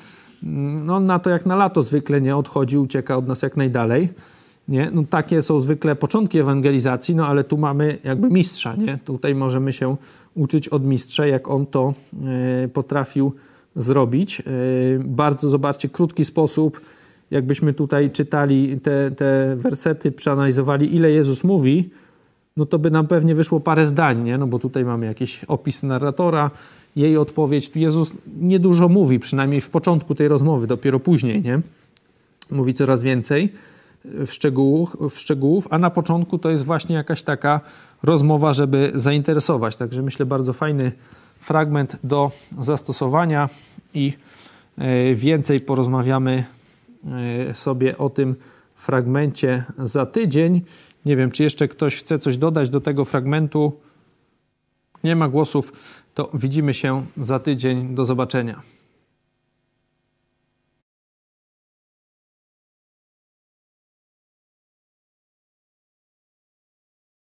No 0.85 0.95
on 0.95 1.05
na 1.05 1.19
to 1.19 1.29
jak 1.29 1.45
na 1.45 1.55
lato 1.55 1.83
zwykle 1.83 2.21
nie 2.21 2.35
odchodzi, 2.35 2.77
ucieka 2.77 3.17
od 3.17 3.27
nas 3.27 3.41
jak 3.41 3.57
najdalej. 3.57 4.09
Nie? 4.67 4.91
No, 4.93 5.03
takie 5.09 5.41
są 5.41 5.59
zwykle 5.59 5.95
początki 5.95 6.39
ewangelizacji, 6.39 7.15
no 7.15 7.27
ale 7.27 7.43
tu 7.43 7.57
mamy 7.57 7.97
jakby 8.03 8.29
mistrza. 8.29 8.75
Nie? 8.75 8.99
Tutaj 9.05 9.35
możemy 9.35 9.73
się 9.73 9.95
uczyć 10.35 10.69
od 10.69 10.85
mistrza, 10.85 11.27
jak 11.27 11.47
on 11.47 11.65
to 11.65 11.93
e, 12.63 12.67
potrafił 12.67 13.33
zrobić. 13.75 14.39
E, 14.41 14.43
bardzo, 14.99 15.49
zobaczcie, 15.49 15.89
krótki 15.89 16.25
sposób, 16.25 16.81
jakbyśmy 17.31 17.73
tutaj 17.73 18.11
czytali 18.11 18.79
te, 18.79 19.11
te 19.11 19.55
wersety, 19.55 20.11
przeanalizowali, 20.11 20.95
ile 20.95 21.11
Jezus 21.11 21.43
mówi, 21.43 21.89
no 22.57 22.65
to 22.65 22.79
by 22.79 22.91
nam 22.91 23.07
pewnie 23.07 23.35
wyszło 23.35 23.59
parę 23.59 23.87
zdań, 23.87 24.23
nie? 24.23 24.37
no 24.37 24.47
bo 24.47 24.59
tutaj 24.59 24.85
mamy 24.85 25.05
jakiś 25.05 25.43
opis 25.43 25.83
narratora, 25.83 26.51
jej 26.95 27.17
odpowiedź. 27.17 27.71
Jezus 27.75 28.11
niedużo 28.41 28.89
mówi, 28.89 29.19
przynajmniej 29.19 29.61
w 29.61 29.69
początku 29.69 30.15
tej 30.15 30.27
rozmowy, 30.27 30.67
dopiero 30.67 30.99
później, 30.99 31.41
nie? 31.41 31.59
Mówi 32.51 32.73
coraz 32.73 33.03
więcej 33.03 33.53
w 34.05 34.27
szczegółów, 34.31 34.97
w 35.09 35.19
szczegółów, 35.19 35.67
a 35.69 35.77
na 35.77 35.89
początku 35.89 36.37
to 36.37 36.49
jest 36.49 36.63
właśnie 36.63 36.95
jakaś 36.95 37.23
taka 37.23 37.61
rozmowa, 38.03 38.53
żeby 38.53 38.91
zainteresować. 38.95 39.75
Także 39.75 40.01
myślę, 40.01 40.25
bardzo 40.25 40.53
fajny 40.53 40.91
fragment 41.39 41.97
do 42.03 42.31
zastosowania 42.59 43.49
i 43.93 44.13
e, 44.77 45.15
więcej 45.15 45.59
porozmawiamy 45.59 46.43
e, 47.49 47.53
sobie 47.53 47.97
o 47.97 48.09
tym 48.09 48.35
fragmencie 48.75 49.63
za 49.77 50.05
tydzień. 50.05 50.61
Nie 51.05 51.15
wiem, 51.15 51.31
czy 51.31 51.43
jeszcze 51.43 51.67
ktoś 51.67 51.95
chce 51.95 52.19
coś 52.19 52.37
dodać 52.37 52.69
do 52.69 52.81
tego 52.81 53.05
fragmentu. 53.05 53.79
Nie 55.03 55.15
ma 55.15 55.29
głosów, 55.29 55.71
to 56.13 56.29
widzimy 56.33 56.73
się 56.73 57.05
za 57.17 57.39
tydzień. 57.39 57.95
Do 57.95 58.05
zobaczenia. 58.05 58.76